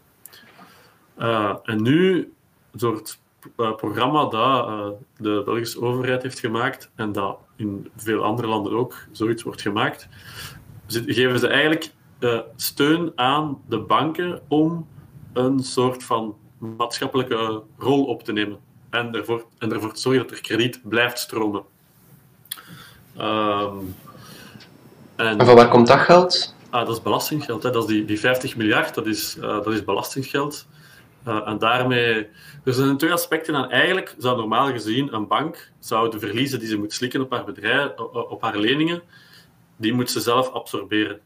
Uh, 1.19 1.55
en 1.63 1.81
nu, 1.81 2.33
een 2.71 2.79
soort 2.79 3.19
uh, 3.57 3.75
programma 3.75 4.25
dat 4.25 4.67
uh, 4.67 4.87
de 5.17 5.41
Belgische 5.45 5.81
overheid 5.81 6.23
heeft 6.23 6.39
gemaakt 6.39 6.91
en 6.95 7.11
dat 7.11 7.37
in 7.55 7.89
veel 7.95 8.23
andere 8.23 8.47
landen 8.47 8.73
ook 8.73 8.95
zoiets 9.11 9.43
wordt 9.43 9.61
gemaakt, 9.61 10.07
geven 10.87 11.39
ze 11.39 11.47
eigenlijk 11.47 11.91
steun 12.55 13.11
aan 13.15 13.61
de 13.67 13.79
banken 13.79 14.41
om 14.47 14.87
een 15.33 15.59
soort 15.59 16.03
van 16.03 16.35
maatschappelijke 16.59 17.61
rol 17.77 18.05
op 18.05 18.23
te 18.23 18.31
nemen 18.31 18.59
en 18.89 19.15
ervoor, 19.15 19.45
en 19.57 19.73
ervoor 19.73 19.93
te 19.93 19.99
zorgen 19.99 20.21
dat 20.21 20.31
er 20.31 20.41
krediet 20.41 20.79
blijft 20.83 21.19
stromen. 21.19 21.63
Um, 23.17 23.95
en, 25.15 25.45
van 25.45 25.55
waar 25.55 25.69
komt 25.69 25.87
dat 25.87 25.99
geld? 25.99 26.55
Ah, 26.69 26.85
dat 26.85 26.95
is 26.95 27.01
belastinggeld. 27.01 27.63
Hè. 27.63 27.71
Dat 27.71 27.83
is 27.83 27.89
die, 27.89 28.05
die 28.05 28.19
50 28.19 28.55
miljard, 28.55 28.93
dat 28.95 29.05
is, 29.05 29.37
uh, 29.37 29.43
dat 29.43 29.67
is 29.67 29.83
belastinggeld. 29.83 30.67
Uh, 31.27 31.47
en 31.47 31.57
daarmee... 31.57 32.27
Er 32.63 32.73
zijn 32.73 32.97
twee 32.97 33.11
aspecten 33.11 33.55
aan. 33.55 33.69
Eigenlijk 33.69 34.15
zou 34.17 34.37
normaal 34.37 34.71
gezien 34.71 35.13
een 35.13 35.27
bank 35.27 35.71
zou 35.79 36.11
de 36.11 36.19
verliezen 36.19 36.59
die 36.59 36.67
ze 36.67 36.77
moet 36.77 36.93
slikken 36.93 37.21
op 37.21 37.31
haar 37.31 37.43
bedrijf, 37.43 37.95
op 38.11 38.41
haar 38.41 38.57
leningen, 38.57 39.01
die 39.75 39.93
moet 39.93 40.11
ze 40.11 40.19
zelf 40.19 40.51
absorberen. 40.51 41.19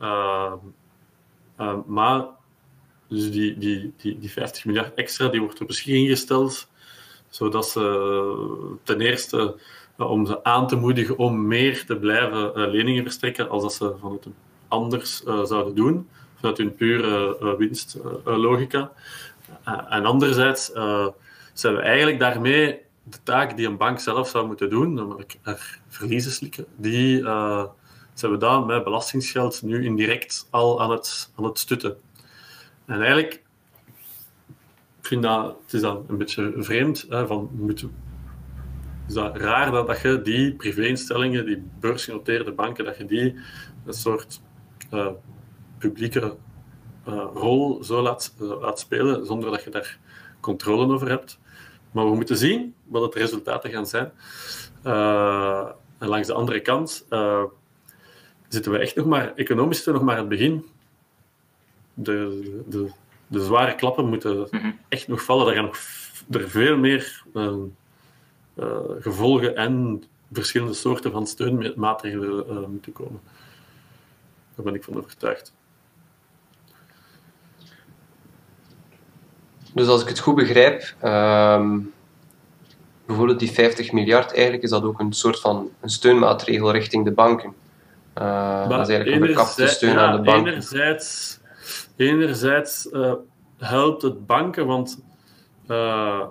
Uh, 0.00 0.52
maar 1.86 2.24
dus 3.12 3.30
die, 3.30 3.58
die, 3.58 3.92
die, 3.96 4.18
die 4.18 4.30
50 4.30 4.64
miljard 4.64 4.94
extra 4.94 5.28
die 5.28 5.40
wordt 5.40 5.56
ter 5.56 5.66
beschikking 5.66 6.08
gesteld, 6.08 6.68
zodat 7.28 7.68
ze 7.68 8.76
ten 8.82 9.00
eerste 9.00 9.54
om 9.96 10.26
ze 10.26 10.44
aan 10.44 10.68
te 10.68 10.76
moedigen 10.76 11.18
om 11.18 11.46
meer 11.46 11.84
te 11.86 11.96
blijven 11.96 12.70
leningen 12.70 13.02
verstrekken 13.02 13.48
als 13.48 13.62
dat 13.62 13.74
ze 13.74 13.94
van 14.00 14.12
het 14.12 14.26
anders 14.68 15.22
zouden 15.22 15.74
doen, 15.74 16.08
vanuit 16.36 16.58
hun 16.58 16.74
pure 16.74 17.56
winstlogica. 17.58 18.92
en 19.88 20.04
anderzijds 20.04 20.70
zijn 21.52 21.74
we 21.74 21.80
eigenlijk 21.80 22.18
daarmee 22.18 22.80
de 23.02 23.18
taak 23.22 23.56
die 23.56 23.66
een 23.66 23.76
bank 23.76 24.00
zelf 24.00 24.28
zou 24.28 24.46
moeten 24.46 24.70
doen, 24.70 24.94
namelijk 24.94 25.36
er 25.42 25.80
verliezen 25.88 26.32
slikken, 26.32 26.66
die 26.76 27.22
zijn 28.14 28.32
we 28.32 28.36
daar 28.36 28.64
met 28.64 28.84
belastingsgeld 28.84 29.62
nu 29.62 29.84
indirect 29.84 30.46
al 30.50 30.90
het, 30.90 31.30
aan 31.36 31.44
het 31.44 31.58
stutten. 31.58 31.96
En 32.92 32.98
eigenlijk 32.98 33.32
ik 35.00 35.08
vind 35.08 35.22
dat, 35.22 35.56
het 35.64 35.72
is 35.72 35.80
dan 35.80 36.04
een 36.08 36.18
beetje 36.18 36.52
vreemd. 36.56 37.06
Hè, 37.08 37.26
van, 37.26 37.50
moet, 37.52 37.86
is 39.08 39.14
dat 39.14 39.36
raar 39.36 39.70
dat, 39.70 39.86
dat 39.86 40.00
je 40.00 40.22
die 40.22 40.54
privéinstellingen, 40.54 41.46
die 41.46 41.62
beursgenoteerde 41.80 42.52
banken, 42.52 42.84
dat 42.84 42.96
je 42.96 43.04
die 43.04 43.34
een 43.86 43.92
soort 43.92 44.40
uh, 44.92 45.08
publieke 45.78 46.36
uh, 47.08 47.26
rol 47.34 47.84
zo 47.84 48.02
laat, 48.02 48.34
laat 48.38 48.78
spelen, 48.78 49.26
zonder 49.26 49.50
dat 49.50 49.64
je 49.64 49.70
daar 49.70 49.98
controle 50.40 50.94
over 50.94 51.08
hebt. 51.08 51.38
Maar 51.90 52.04
we 52.04 52.14
moeten 52.14 52.36
zien 52.36 52.74
wat 52.84 53.02
het 53.02 53.14
resultaten 53.14 53.70
gaan 53.70 53.86
zijn. 53.86 54.12
En 55.98 56.08
langs 56.08 56.26
de 56.26 56.34
andere 56.34 56.60
kant 56.60 57.06
zitten 58.48 58.72
we 58.72 58.78
echt 58.78 58.96
nog 58.96 59.06
maar, 59.06 59.32
economisch 59.34 59.84
nog 59.84 60.02
maar 60.02 60.14
aan 60.14 60.20
het 60.20 60.28
begin. 60.28 60.71
De, 62.02 62.62
de, 62.68 62.90
de 63.26 63.44
zware 63.44 63.74
klappen 63.74 64.08
moeten 64.08 64.46
mhm. 64.50 64.70
echt 64.88 65.08
nog 65.08 65.22
vallen. 65.22 65.46
Er 65.46 65.54
gaan 65.54 65.64
nog 65.64 65.76
er 66.30 66.50
veel 66.50 66.76
meer 66.76 67.22
uh, 67.34 67.54
gevolgen 69.00 69.56
en 69.56 70.02
verschillende 70.32 70.74
soorten 70.74 71.10
van 71.10 71.26
steunmaatregelen 71.26 72.70
moeten 72.70 72.92
komen. 72.92 73.20
Daar 74.54 74.64
ben 74.64 74.74
ik 74.74 74.84
van 74.84 74.96
overtuigd. 74.96 75.54
Dus 79.74 79.86
als 79.86 80.02
ik 80.02 80.08
het 80.08 80.18
goed 80.18 80.34
begrijp, 80.34 80.94
uh, 81.02 81.68
bijvoorbeeld 83.06 83.38
die 83.38 83.50
50 83.50 83.92
miljard, 83.92 84.32
eigenlijk 84.32 84.62
is 84.62 84.70
dat 84.70 84.82
ook 84.82 85.00
een 85.00 85.12
soort 85.12 85.40
van 85.40 85.70
een 85.80 85.88
steunmaatregel 85.88 86.72
richting 86.72 87.04
de 87.04 87.12
banken. 87.12 87.54
Uh, 88.18 88.68
dat 88.68 88.88
is 88.88 88.94
eigenlijk 88.94 89.22
een 89.22 89.28
bekapte 89.28 89.66
steun 89.66 89.98
aan 89.98 90.16
de 90.16 90.22
banken. 90.22 90.52
Enerzijds, 90.52 91.38
enerzijds 91.96 92.88
uh, 92.92 93.14
helpt 93.58 94.02
het 94.02 94.26
banken, 94.26 94.66
want 94.66 95.04
uh, 95.68 96.26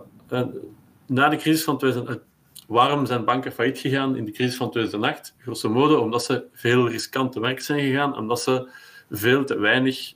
na 1.06 1.30
de 1.30 1.36
crisis 1.36 1.64
van 1.64 1.78
2008, 1.78 2.26
waarom 2.68 3.06
zijn 3.06 3.26
banken 3.26 3.52
failliet 3.52 3.80
gegaan 3.80 4.16
in 4.16 4.26
de 4.26 4.32
crisis 4.32 4.56
van 4.56 4.72
2008? 4.72 5.36
Grosso 5.38 5.70
modo 5.70 6.00
omdat 6.00 6.24
ze 6.24 6.44
veel 6.54 6.90
riskante 6.90 7.40
werk 7.40 7.62
zijn 7.62 7.80
gegaan, 7.80 8.18
omdat 8.18 8.42
ze 8.42 8.70
veel 9.12 9.46
te 9.46 9.60
weinig 9.60 10.14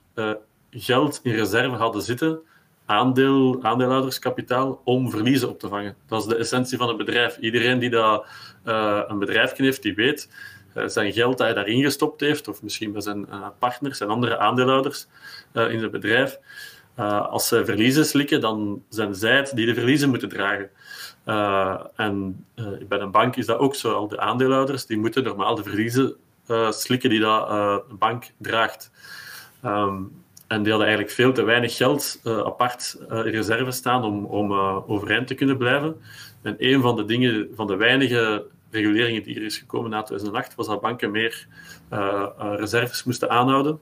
geld 0.71 1.19
in 1.23 1.33
reserve 1.33 1.75
hadden 1.75 2.01
zitten 2.01 2.39
aandeel, 2.85 3.59
aandeelhouderskapitaal 3.61 4.81
om 4.83 5.09
verliezen 5.09 5.49
op 5.49 5.59
te 5.59 5.67
vangen. 5.67 5.95
Dat 6.07 6.21
is 6.21 6.27
de 6.27 6.35
essentie 6.35 6.77
van 6.77 6.89
een 6.89 6.97
bedrijf. 6.97 7.37
Iedereen 7.37 7.79
die 7.79 7.89
dat, 7.89 8.25
een 9.07 9.19
bedrijf 9.19 9.57
heeft, 9.57 9.81
die 9.81 9.95
weet 9.95 10.29
zijn 10.85 11.13
geld 11.13 11.37
dat 11.37 11.47
hij 11.47 11.55
daarin 11.55 11.83
gestopt 11.83 12.21
heeft, 12.21 12.47
of 12.47 12.61
misschien 12.61 12.91
bij 12.91 13.01
zijn 13.01 13.25
uh, 13.29 13.47
partners 13.59 13.99
en 13.99 14.09
andere 14.09 14.37
aandeelhouders 14.37 15.07
in 15.53 15.79
zijn 15.79 15.91
bedrijf, 15.91 16.39
als 17.29 17.47
ze 17.47 17.65
verliezen 17.65 18.05
slikken, 18.05 18.41
dan 18.41 18.83
zijn 18.89 19.15
zij 19.15 19.35
het 19.35 19.51
die 19.55 19.65
de 19.65 19.73
verliezen 19.73 20.09
moeten 20.09 20.29
dragen. 20.29 20.69
en 21.95 22.45
bij 22.87 22.99
een 22.99 23.11
bank 23.11 23.35
is 23.35 23.45
dat 23.45 23.57
ook 23.57 23.75
zo. 23.75 23.93
Al 23.93 24.07
de 24.07 24.19
aandeelhouders 24.19 24.85
die 24.85 24.97
moeten 24.97 25.23
normaal 25.23 25.55
de 25.55 25.63
verliezen 25.63 26.15
slikken 26.69 27.09
die 27.09 27.19
dat 27.19 27.99
bank 27.99 28.31
draagt. 28.37 28.91
Um, 29.65 30.23
en 30.47 30.63
die 30.63 30.71
hadden 30.71 30.87
eigenlijk 30.87 31.17
veel 31.17 31.33
te 31.33 31.43
weinig 31.43 31.75
geld 31.75 32.19
apart 32.23 32.97
in 33.09 33.15
reserve 33.17 33.71
staan 33.71 34.03
om, 34.03 34.25
om 34.25 34.53
overeind 34.87 35.27
te 35.27 35.35
kunnen 35.35 35.57
blijven. 35.57 36.01
En 36.41 36.55
een 36.57 36.81
van 36.81 36.95
de 36.95 37.05
dingen, 37.05 37.49
van 37.55 37.67
de 37.67 37.75
weinige 37.75 38.45
reguleringen 38.69 39.23
die 39.23 39.35
er 39.35 39.43
is 39.43 39.57
gekomen 39.57 39.89
na 39.89 40.01
2008, 40.01 40.55
was 40.55 40.67
dat 40.67 40.81
banken 40.81 41.11
meer 41.11 41.47
reserves 42.39 43.03
moesten 43.03 43.29
aanhouden, 43.29 43.79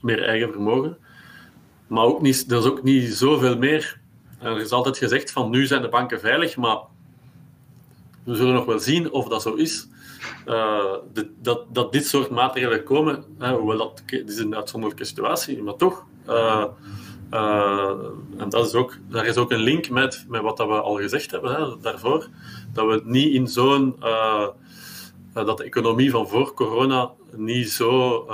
meer 0.00 0.22
eigen 0.22 0.52
vermogen. 0.52 0.96
Maar 1.86 2.04
ook 2.04 2.22
niet, 2.22 2.50
er 2.50 2.58
is 2.58 2.64
ook 2.64 2.82
niet 2.82 3.14
zoveel 3.14 3.56
meer. 3.58 4.00
er 4.38 4.60
is 4.60 4.70
altijd 4.70 4.98
gezegd 4.98 5.30
van 5.30 5.50
nu 5.50 5.66
zijn 5.66 5.82
de 5.82 5.88
banken 5.88 6.20
veilig, 6.20 6.56
maar 6.56 6.78
we 8.24 8.34
zullen 8.34 8.54
nog 8.54 8.64
wel 8.64 8.78
zien 8.78 9.10
of 9.10 9.28
dat 9.28 9.42
zo 9.42 9.54
is. 9.54 9.88
Uh, 10.46 10.94
dat, 11.42 11.74
dat 11.74 11.92
dit 11.92 12.06
soort 12.06 12.30
maatregelen 12.30 12.84
komen, 12.84 13.24
hoewel 13.38 13.78
dat 13.78 14.02
is 14.06 14.38
een 14.38 14.54
uitzonderlijke 14.54 15.04
situatie, 15.04 15.62
maar 15.62 15.76
toch. 15.76 16.04
Uh, 17.32 17.90
en 18.36 18.48
dat 18.48 18.66
is 18.66 18.74
ook, 18.74 18.98
daar 19.08 19.26
is 19.26 19.36
ook 19.36 19.50
een 19.50 19.62
link 19.62 19.90
met, 19.90 20.24
met 20.28 20.42
wat 20.42 20.56
dat 20.56 20.68
we 20.68 20.74
al 20.74 20.96
gezegd 20.96 21.30
hebben 21.30 21.54
hè, 21.54 21.80
daarvoor. 21.80 22.28
Dat 22.72 22.86
we 22.86 23.02
niet 23.04 23.34
in 23.34 23.48
zo'n. 23.48 23.96
dat 25.32 25.56
de 25.56 25.64
economie 25.64 26.10
van 26.10 26.28
voor 26.28 26.54
corona 26.54 27.10
niet 27.36 27.70
zo, 27.70 28.26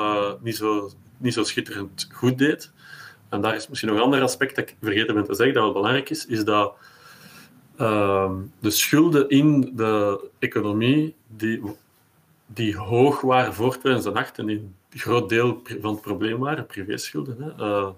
niet 0.42 0.56
zo, 0.56 0.90
niet 1.18 1.34
zo 1.34 1.44
schitterend 1.44 2.08
goed 2.12 2.38
deed. 2.38 2.72
En 3.28 3.40
daar 3.40 3.54
is 3.54 3.68
misschien 3.68 3.90
nog 3.90 3.98
een 3.98 4.04
ander 4.04 4.22
aspect 4.22 4.56
dat 4.56 4.68
ik 4.68 4.76
vergeten 4.82 5.14
ben 5.14 5.24
te 5.24 5.34
zeggen, 5.34 5.54
dat 5.54 5.64
wel 5.64 5.72
belangrijk 5.72 6.10
is, 6.10 6.26
is 6.26 6.44
dat 6.44 6.74
uh, 7.80 8.30
de 8.60 8.70
schulden 8.70 9.28
in 9.28 9.72
de 9.74 10.20
economie 10.38 11.14
die, 11.26 11.62
die 12.46 12.76
hoog 12.76 13.20
waren 13.20 13.54
voor 13.54 13.78
2008 13.78 14.38
en 14.38 14.46
die 14.46 14.56
een 14.56 14.98
groot 14.98 15.28
deel 15.28 15.62
van 15.80 15.92
het 15.92 16.00
probleem 16.00 16.38
waren, 16.38 16.66
privéschulden. 16.66 17.36
Hè. 17.38 17.92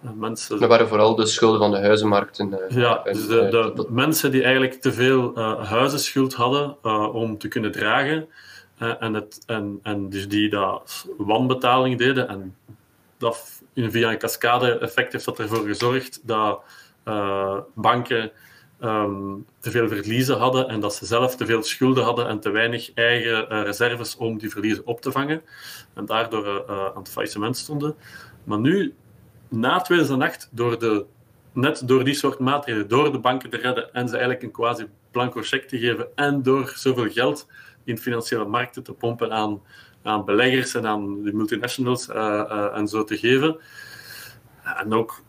Mensen... 0.00 0.60
Dat 0.60 0.68
waren 0.68 0.88
vooral 0.88 1.14
de 1.14 1.26
schulden 1.26 1.60
van 1.60 1.70
de 1.70 1.78
huizenmarkten. 1.78 2.50
Uh, 2.50 2.76
ja, 2.76 3.02
dus 3.02 3.26
de, 3.26 3.72
de, 3.74 3.86
mensen 3.88 4.30
die 4.30 4.42
eigenlijk 4.42 4.80
te 4.80 4.92
veel 4.92 5.38
uh, 5.38 5.68
huizenschuld 5.68 6.34
hadden 6.34 6.84
om 7.12 7.38
te 7.38 7.48
kunnen 7.48 7.72
dragen 7.72 8.28
en, 8.78 9.14
het, 9.14 9.42
en, 9.46 9.80
en 9.82 10.08
dus 10.08 10.28
die 10.28 10.50
dat 10.50 11.06
wanbetaling 11.16 11.98
deden 11.98 12.28
en 12.28 12.56
dat 13.18 13.62
via 13.74 14.10
een 14.10 14.18
cascade-effect 14.18 15.12
heeft 15.12 15.24
dat 15.24 15.38
ervoor 15.38 15.66
gezorgd 15.66 16.20
dat 16.24 16.62
banken 17.74 18.30
um, 18.80 19.46
te 19.60 19.70
veel 19.70 19.88
verliezen 19.88 20.38
hadden 20.38 20.68
en 20.68 20.80
dat 20.80 20.94
ze 20.94 21.06
zelf 21.06 21.36
te 21.36 21.46
veel 21.46 21.62
schulden 21.62 22.04
hadden 22.04 22.28
en 22.28 22.40
te 22.40 22.50
weinig 22.50 22.94
eigen 22.94 23.64
reserves 23.64 24.16
om 24.16 24.38
die 24.38 24.50
verliezen 24.50 24.86
op 24.86 25.00
te 25.00 25.12
vangen. 25.12 25.42
En 25.94 26.06
daardoor 26.06 26.68
aan 26.68 27.02
het 27.02 27.10
faillissement 27.10 27.56
stonden. 27.56 27.94
Maar 28.44 28.58
nu, 28.58 28.94
na 29.48 29.80
2008, 29.80 30.48
door 30.50 30.78
de, 30.78 31.04
net 31.52 31.88
door 31.88 32.04
die 32.04 32.14
soort 32.14 32.38
maatregelen, 32.38 32.88
door 32.88 33.12
de 33.12 33.18
banken 33.18 33.50
te 33.50 33.56
redden 33.56 33.92
en 33.92 34.08
ze 34.08 34.12
eigenlijk 34.12 34.42
een 34.42 34.50
quasi 34.50 34.86
blanco 35.10 35.42
cheque 35.42 35.66
te 35.66 35.78
geven 35.78 36.08
en 36.14 36.42
door 36.42 36.72
zoveel 36.76 37.10
geld 37.10 37.46
in 37.84 37.98
financiële 37.98 38.44
markten 38.44 38.82
te 38.82 38.92
pompen 38.92 39.32
aan, 39.32 39.60
aan 40.02 40.24
beleggers 40.24 40.74
en 40.74 40.86
aan 40.86 41.22
de 41.22 41.32
multinationals 41.32 42.08
uh, 42.08 42.76
en 42.76 42.88
zo 42.88 43.04
te 43.04 43.18
geven. 43.18 43.56
En 44.62 44.92
ook 44.92 45.22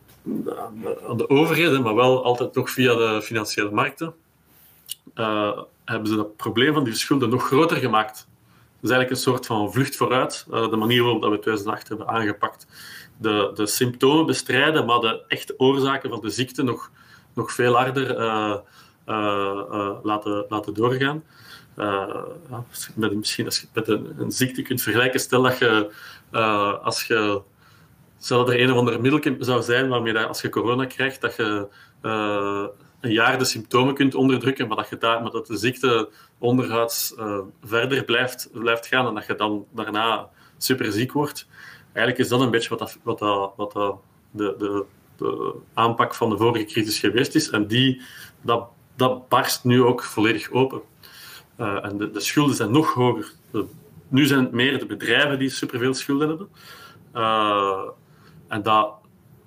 aan 1.08 1.18
de 1.18 1.30
overheden, 1.30 1.82
maar 1.82 1.96
wel 1.96 2.24
altijd 2.24 2.56
nog 2.56 2.70
via 2.70 2.96
de 2.96 3.22
financiële 3.22 3.72
markten, 3.72 4.14
hebben 5.86 6.08
ze 6.08 6.16
dat 6.16 6.36
probleem 6.36 6.74
van 6.74 6.84
die 6.84 6.94
schulden 6.94 7.30
nog 7.30 7.48
groter 7.48 7.78
gemaakt. 7.78 8.28
Dat 8.82 8.90
is 8.90 8.96
eigenlijk 8.96 9.10
een 9.10 9.32
soort 9.32 9.46
van 9.46 9.74
vlucht 9.74 9.96
vooruit, 9.96 10.46
de 10.50 10.76
manier 10.76 11.04
waarop 11.04 11.22
we 11.22 11.40
2008 11.40 11.88
hebben 11.88 12.08
aangepakt. 12.08 12.68
De, 13.22 13.52
de 13.56 13.68
symptomen 13.68 14.26
bestrijden, 14.26 14.86
maar 14.86 15.00
de 15.00 15.24
echte 15.28 15.54
oorzaken 15.58 16.10
van 16.10 16.22
de 16.22 16.30
ziekte 16.30 16.64
nog, 16.64 16.92
nog 17.34 17.52
veel 17.52 17.76
harder 17.76 18.20
uh, 18.20 18.56
laten, 20.04 20.46
laten 20.50 20.74
doorgaan. 20.74 21.24
met, 22.96 23.16
misschien 23.16 23.46
als 23.46 23.60
je 23.60 23.68
met 23.74 23.88
een, 23.88 24.16
een, 24.18 24.32
ziekte 24.32 24.62
kunt 24.62 24.82
vergelijken, 24.82 25.20
stel 25.20 25.42
dat 25.42 25.58
je 25.58 25.92
als 26.84 27.04
je 27.04 27.42
Stel 28.22 28.52
er 28.52 28.62
een 28.62 28.72
of 28.72 28.78
ander 28.78 29.02
middel 29.02 29.36
zou 29.40 29.62
zijn 29.62 29.90
waarmee 29.90 30.14
dat 30.14 30.28
als 30.28 30.42
je 30.42 30.50
corona 30.50 30.86
krijgt, 30.86 31.22
dat 31.22 31.36
je 31.36 31.68
een 33.00 33.12
jaar 33.12 33.38
de 33.38 33.46
symptomen 33.46 33.94
kunt 33.94 34.16
onderdrukken, 34.16 34.68
maar 34.68 34.78
dat, 34.78 34.90
je 34.90 34.98
daar, 34.98 35.22
maar 35.22 35.32
dat 35.32 35.48
de 35.48 35.58
ziekte 35.58 36.10
onderhuids 36.38 37.14
verder 37.64 38.04
blijft, 38.04 38.50
blijft 38.52 38.88
gaan 38.88 39.08
en 39.08 39.14
dat 39.14 39.26
je 39.26 39.36
dan 39.36 39.66
daarna 39.72 40.30
super 40.58 40.92
ziek 40.92 41.12
wordt. 41.12 41.48
Eigenlijk 41.94 42.18
is 42.18 42.28
dat 42.28 42.42
een 42.42 42.52
beetje 42.52 42.78
wat, 42.78 42.98
wat, 43.04 43.20
wat 43.56 44.00
de, 44.32 44.56
de, 44.58 44.86
aanpak 45.74 46.16
van 46.16 46.30
de 46.30 46.38
vorige 46.38 46.66
crisis 46.66 47.00
geweest 47.00 47.36
is. 47.36 47.50
En 47.50 47.68
die, 47.68 48.02
dat, 48.42 48.68
dat 48.96 49.30
barst 49.30 49.64
nu 49.64 49.84
ook 49.84 50.04
volledig 50.04 50.52
open. 50.52 50.82
Uh, 51.60 51.86
en 51.86 51.98
de, 51.98 52.12
de, 52.12 52.20
schulden 52.20 52.56
zijn 52.56 52.72
nog 52.72 52.94
hoger. 52.94 53.32
nu 54.08 54.26
zijn 54.26 54.40
het 54.40 54.52
meer 54.52 54.80
de 54.80 54.86
bedrijven 54.86 55.40
die 55.40 55.50
superveel 55.50 55.94
schulden 55.94 56.28
hebben. 56.28 56.50
Uh, 57.16 57.90
en 58.48 58.62
dat, 58.62 58.94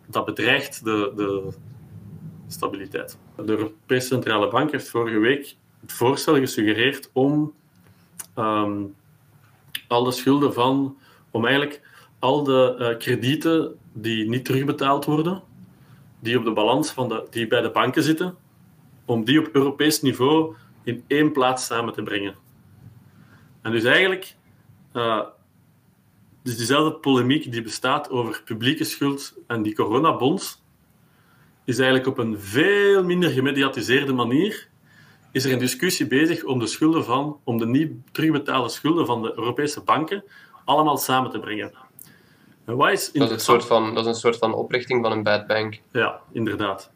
dat 0.07 0.25
bedreigt 0.25 0.85
de, 0.85 1.13
de 1.17 1.49
stabiliteit. 2.49 3.19
De 3.37 3.53
Europese 3.53 4.07
Centrale 4.07 4.49
Bank 4.49 4.71
heeft 4.71 4.89
vorige 4.89 5.19
week 5.19 5.57
het 5.81 5.93
voorstel 5.93 6.37
gesuggereerd 6.37 7.11
om 7.13 7.55
ehm, 8.35 8.83
al 9.89 10.05
de 10.05 10.13
schulden 10.13 10.55
van, 10.55 10.99
om 11.31 11.45
eigenlijk 11.47 11.81
al 12.23 12.45
de 12.45 12.77
uh, 12.79 12.99
kredieten 12.99 13.79
die 13.93 14.29
niet 14.29 14.45
terugbetaald 14.45 15.05
worden, 15.05 15.43
die 16.21 16.39
op 16.39 16.45
de 16.45 16.53
balans 16.53 16.91
van 16.91 17.09
de, 17.09 17.27
die 17.31 17.47
bij 17.47 17.61
de 17.61 17.71
banken 17.71 18.03
zitten, 18.03 18.37
om 19.05 19.25
die 19.25 19.39
op 19.39 19.49
Europees 19.53 20.03
niveau 20.03 20.55
in 20.85 21.05
één 21.07 21.33
plaats 21.33 21.67
samen 21.67 21.93
te 21.93 22.03
brengen. 22.03 22.35
En 23.63 23.73
dus 23.73 23.85
eigenlijk, 23.85 24.35
uh, 24.93 25.21
dus 26.43 26.57
diezelfde 26.57 26.93
polemiek 26.99 27.53
die 27.53 27.63
bestaat 27.63 28.11
over 28.11 28.43
publieke 28.45 28.85
schuld 28.85 29.35
en 29.47 29.63
die 29.63 29.75
coronabonds, 29.75 30.63
is 31.65 31.79
eigenlijk 31.79 32.09
op 32.09 32.19
een 32.19 32.41
veel 32.41 33.05
minder 33.05 33.31
gemediatiseerde 33.31 34.13
manier 34.13 34.69
is 35.33 35.45
er 35.45 35.53
een 35.53 35.59
discussie 35.59 36.07
bezig 36.07 36.45
om 36.45 36.59
de 36.59 36.67
schulden 36.67 37.05
van, 37.05 37.41
om 37.45 37.59
de 37.59 37.67
niet 37.67 37.93
terugbetaalde 38.13 38.69
schulden 38.69 39.07
van 39.07 39.23
de 39.23 39.33
Europese 39.37 39.81
banken 39.81 40.25
allemaal 40.65 40.97
samen 40.97 41.31
te 41.31 41.41
brengen. 41.41 41.73
En 42.65 42.77
wat 42.77 42.91
is 42.91 43.13
dat, 43.13 43.29
is 43.29 43.31
een 43.31 43.41
soort 43.41 43.65
van, 43.65 43.95
dat 43.95 44.05
is 44.05 44.11
een 44.11 44.21
soort 44.21 44.37
van 44.37 44.55
oprichting 44.55 45.03
van 45.03 45.13
een 45.13 45.23
bad 45.23 45.47
bank. 45.47 45.81
Ja, 45.93 46.21
inderdaad. 46.33 46.91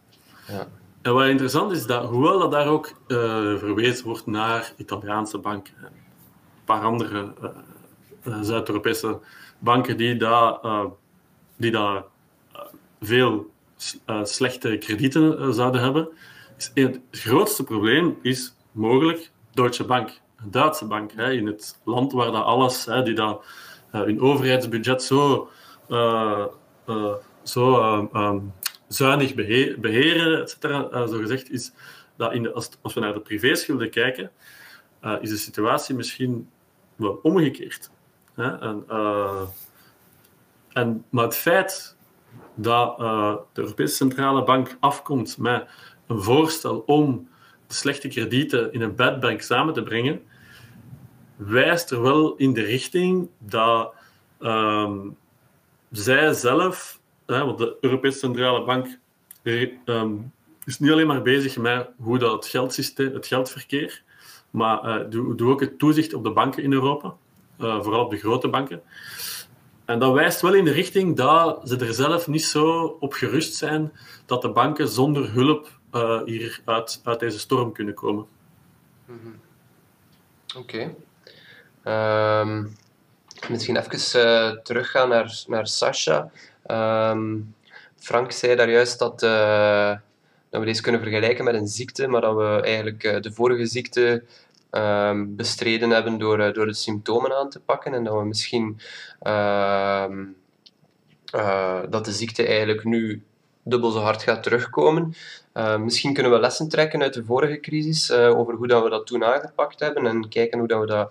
Ja. 0.49 0.67
En 1.03 1.15
wat 1.15 1.27
interessant 1.27 1.73
is, 1.73 1.87
dat 1.87 2.05
hoewel 2.05 2.39
dat 2.39 2.51
daar 2.51 2.67
ook 2.67 2.87
uh, 2.87 3.19
verwezen 3.59 4.05
wordt 4.05 4.27
naar 4.27 4.73
Italiaanse 4.77 5.39
banken 5.39 5.75
en 5.79 5.85
een 5.85 6.65
paar 6.65 6.83
andere 6.83 7.33
uh, 8.25 8.39
Zuid-Europese 8.41 9.19
banken 9.59 9.97
die 9.97 10.17
daar, 10.17 10.59
uh, 10.65 10.85
die 11.57 11.71
daar 11.71 12.05
veel 13.01 13.51
slechte 14.23 14.77
kredieten 14.79 15.55
zouden 15.55 15.81
hebben, 15.81 16.09
is 16.57 16.71
het 16.75 17.01
grootste 17.11 17.65
probleem 17.65 18.19
is 18.23 18.55
mogelijk 18.73 19.31
Deutsche 19.53 19.85
Bank, 19.85 20.21
een 20.37 20.51
Duitse 20.51 20.87
bank, 20.87 21.13
hè, 21.13 21.33
in 21.33 21.47
het 21.47 21.81
land 21.85 22.13
waar 22.13 22.33
dat 22.33 22.45
alles, 22.45 22.85
hè, 22.85 23.03
die 23.03 23.15
dat, 23.15 23.45
hun 24.05 24.21
overheidsbudget 24.21 25.03
zo, 25.03 25.49
zo 27.43 28.09
um, 28.15 28.53
zuinig 28.89 29.35
beheren, 29.81 30.41
et 30.41 30.51
cetera, 30.51 31.07
zo 31.07 31.19
gezegd, 31.19 31.51
is 31.51 31.73
dat 32.17 32.33
in 32.33 32.43
de, 32.43 32.53
als, 32.53 32.71
we 32.95 33.01
naar 33.01 33.13
de 33.13 33.21
privéschulden 33.21 33.91
kijken, 33.91 34.31
is 35.21 35.31
de 35.31 35.37
situatie 35.37 35.95
misschien 35.95 36.49
wel 36.97 37.19
omgekeerd. 37.23 37.91
Hè? 38.35 38.59
En, 38.59 38.85
en, 40.73 41.05
maar 41.09 41.25
het 41.25 41.37
feit 41.37 41.97
dat 42.55 42.99
de 42.99 43.61
Europese 43.61 43.95
Centrale 43.95 44.45
Bank 44.45 44.77
afkomt 44.81 45.39
met 45.39 45.69
een 46.07 46.23
voorstel 46.23 46.79
om 46.87 47.29
de 47.67 47.75
slechte 47.75 48.09
kredieten 48.09 48.73
in 48.73 48.81
een 48.81 48.95
bad 48.95 49.21
bank 49.21 49.41
samen 49.41 49.75
te 49.75 49.83
brengen, 49.83 50.23
wijst 51.37 51.91
er 51.91 52.03
wel 52.03 52.37
in 52.37 52.53
de 52.53 52.63
richting 52.63 53.29
dat 53.39 53.95
um, 54.41 55.17
zij 55.91 56.33
zelf 56.33 57.01
want 57.27 57.59
de 57.59 57.77
Europese 57.81 58.19
Centrale 58.19 58.65
Bank 58.65 58.99
ehm, 59.43 60.15
is 60.65 60.79
niet 60.79 60.91
alleen 60.91 61.07
maar 61.07 61.23
bezig 61.23 61.57
met 61.57 61.89
hoe 61.99 62.19
dat 62.19 62.33
het 62.33 62.47
geldsysteem, 62.47 63.15
het 63.15 63.27
geldverkeer, 63.27 64.03
maar 64.51 65.09
uh, 65.15 65.49
ook 65.49 65.61
het 65.61 65.79
toezicht 65.79 66.15
op 66.15 66.25
de 66.25 66.33
banken 66.33 66.63
in 66.63 66.73
Europa, 66.73 67.17
uh, 67.61 67.83
vooral 67.83 68.05
op 68.05 68.11
de 68.11 68.17
grote 68.17 68.49
banken. 68.49 68.83
En 69.85 69.99
dat 69.99 70.13
wijst 70.13 70.41
wel 70.41 70.55
in 70.55 70.65
de 70.65 70.73
richting 70.73 71.17
dat 71.17 71.69
ze 71.69 71.77
er 71.77 71.95
zelf 71.95 72.29
niet 72.29 72.45
zo 72.45 72.97
op 73.01 73.13
gerust 73.13 73.55
zijn 73.55 73.93
dat 74.27 74.43
de 74.43 74.51
banken 74.51 74.89
zonder 74.89 75.33
hulp 75.33 75.79
uh, 75.93 76.23
hier 76.23 76.61
uit, 76.65 77.01
uit 77.05 77.21
deze 77.21 77.39
storm 77.39 77.73
kunnen 77.73 77.95
komen. 77.95 78.27
-hmm. 79.07 79.41
Oké. 80.57 80.95
Ehm, 81.87 82.65
misschien 83.49 83.77
even 83.77 84.63
teruggaan 84.63 85.09
naar, 85.09 85.45
naar 85.47 85.67
Sasha. 85.67 86.31
Um, 86.71 87.55
Frank 87.97 88.33
zei 88.33 88.57
daar 88.57 88.71
juist 88.71 88.99
dat, 88.99 89.23
uh, 89.23 89.91
dat 90.51 90.61
we 90.61 90.67
deze 90.67 90.83
kunnen 90.83 91.01
vergelijken 91.01 91.45
met 91.45 91.55
een 91.55 91.69
ziekte, 91.69 92.07
maar 92.07 92.21
dat 92.21 92.37
we 92.37 92.61
eigenlijk 92.65 93.05
uh, 93.05 93.21
de 93.21 93.33
vorige 93.33 93.67
ziekte 93.67 94.25
um, 94.71 95.37
bestreden 95.37 95.91
hebben 95.91 96.19
door, 96.19 96.41
uh, 96.41 96.53
door 96.53 96.67
de 96.67 96.75
symptomen 96.75 97.37
aan 97.37 97.51
te 97.51 97.61
pakken 97.61 97.95
en 97.95 98.05
dat 98.05 98.15
we 98.15 98.25
misschien 98.25 98.81
dat 101.89 102.05
de 102.05 102.13
ziekte 102.13 102.47
eigenlijk 102.47 102.85
nu 102.85 103.23
dubbel 103.63 103.91
zo 103.91 103.99
hard 103.99 104.23
gaat 104.23 104.43
terugkomen. 104.43 105.15
Uh, 105.55 105.77
misschien 105.77 106.15
kunnen 106.15 106.33
we 106.33 106.39
lessen 106.39 106.69
trekken 106.69 107.03
uit 107.03 107.15
de 107.15 107.25
vorige 107.25 107.61
crisis 107.61 108.11
uh, 108.11 108.39
over 108.39 108.55
hoe 108.55 108.67
dat 108.67 108.83
we 108.83 108.91
dat 108.91 109.07
toen 109.07 109.25
aangepakt 109.25 109.81
hebben 109.81 110.07
en 110.07 110.29
kijken 110.29 110.59
hoe 110.59 110.69
dat 110.69 110.81
we 110.81 110.87
dat 110.87 111.11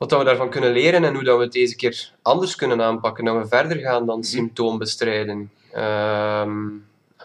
wat 0.00 0.08
dat 0.08 0.18
we 0.18 0.24
daarvan 0.24 0.50
kunnen 0.50 0.72
leren 0.72 1.04
en 1.04 1.14
hoe 1.14 1.24
dat 1.24 1.36
we 1.36 1.42
het 1.42 1.52
deze 1.52 1.76
keer 1.76 2.12
anders 2.22 2.56
kunnen 2.56 2.82
aanpakken, 2.82 3.24
dat 3.24 3.36
we 3.36 3.48
verder 3.48 3.78
gaan 3.78 4.06
dan 4.06 4.18
mhm. 4.18 4.26
symptoombestrijden. 4.26 5.50
Uh, 5.74 6.46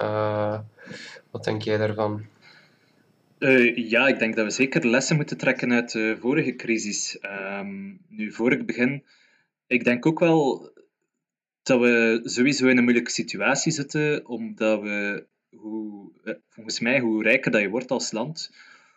uh, 0.01 0.59
wat 1.31 1.43
denk 1.43 1.61
jij 1.61 1.77
daarvan? 1.77 2.25
Uh, 3.39 3.75
ja, 3.89 4.07
ik 4.07 4.19
denk 4.19 4.35
dat 4.35 4.45
we 4.45 4.51
zeker 4.51 4.88
lessen 4.88 5.15
moeten 5.15 5.38
trekken 5.38 5.71
uit 5.71 5.91
de 5.91 6.17
vorige 6.19 6.55
crisis. 6.55 7.19
Um, 7.59 7.99
nu, 8.09 8.31
voor 8.31 8.51
ik 8.51 8.65
begin, 8.65 9.03
ik 9.67 9.83
denk 9.83 10.05
ook 10.05 10.19
wel 10.19 10.71
dat 11.63 11.79
we 11.79 12.21
sowieso 12.23 12.67
in 12.67 12.77
een 12.77 12.83
moeilijke 12.83 13.11
situatie 13.11 13.71
zitten, 13.71 14.27
omdat 14.27 14.81
we, 14.81 15.25
hoe, 15.49 16.11
eh, 16.23 16.33
volgens 16.49 16.79
mij, 16.79 16.99
hoe 16.99 17.23
rijker 17.23 17.51
dat 17.51 17.61
je 17.61 17.69
wordt 17.69 17.91
als 17.91 18.11
land, 18.11 18.51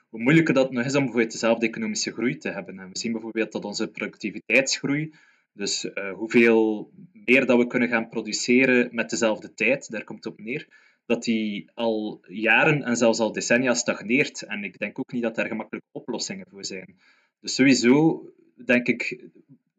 hoe 0.09 0.21
moeilijker 0.21 0.55
dat 0.55 0.73
nog 0.73 0.85
is 0.85 0.95
om 0.95 1.03
bijvoorbeeld 1.03 1.33
dezelfde 1.33 1.67
economische 1.67 2.13
groei 2.13 2.37
te 2.37 2.51
hebben. 2.51 2.79
En 2.79 2.89
we 2.89 2.99
zien 2.99 3.13
bijvoorbeeld 3.13 3.53
dat 3.53 3.65
onze 3.65 3.91
productiviteitsgroei, 3.91 5.15
dus 5.53 5.85
uh, 5.85 6.13
hoeveel 6.13 6.91
meer 7.13 7.47
dat 7.47 7.59
we 7.59 7.67
kunnen 7.67 7.89
gaan 7.89 8.09
produceren 8.09 8.89
met 8.93 9.11
dezelfde 9.11 9.55
tijd, 9.55 9.91
daar 9.91 10.05
komt 10.05 10.25
het 10.25 10.33
op 10.33 10.41
neer, 10.41 10.69
dat 11.07 11.25
die 11.25 11.71
al 11.75 12.21
jaren 12.29 12.83
en 12.83 12.97
zelfs 12.97 13.19
al 13.19 13.33
decennia 13.33 13.75
stagneert. 13.75 14.43
En 14.43 14.65
ik 14.65 14.79
denk 14.79 14.99
ook 14.99 15.13
niet 15.13 15.23
dat 15.23 15.35
daar 15.35 15.47
gemakkelijke 15.47 15.89
oplossingen 15.93 16.47
voor 16.51 16.65
zijn. 16.65 16.97
Dus 17.41 17.55
sowieso 17.55 18.23
denk 18.65 18.87
ik 18.87 19.25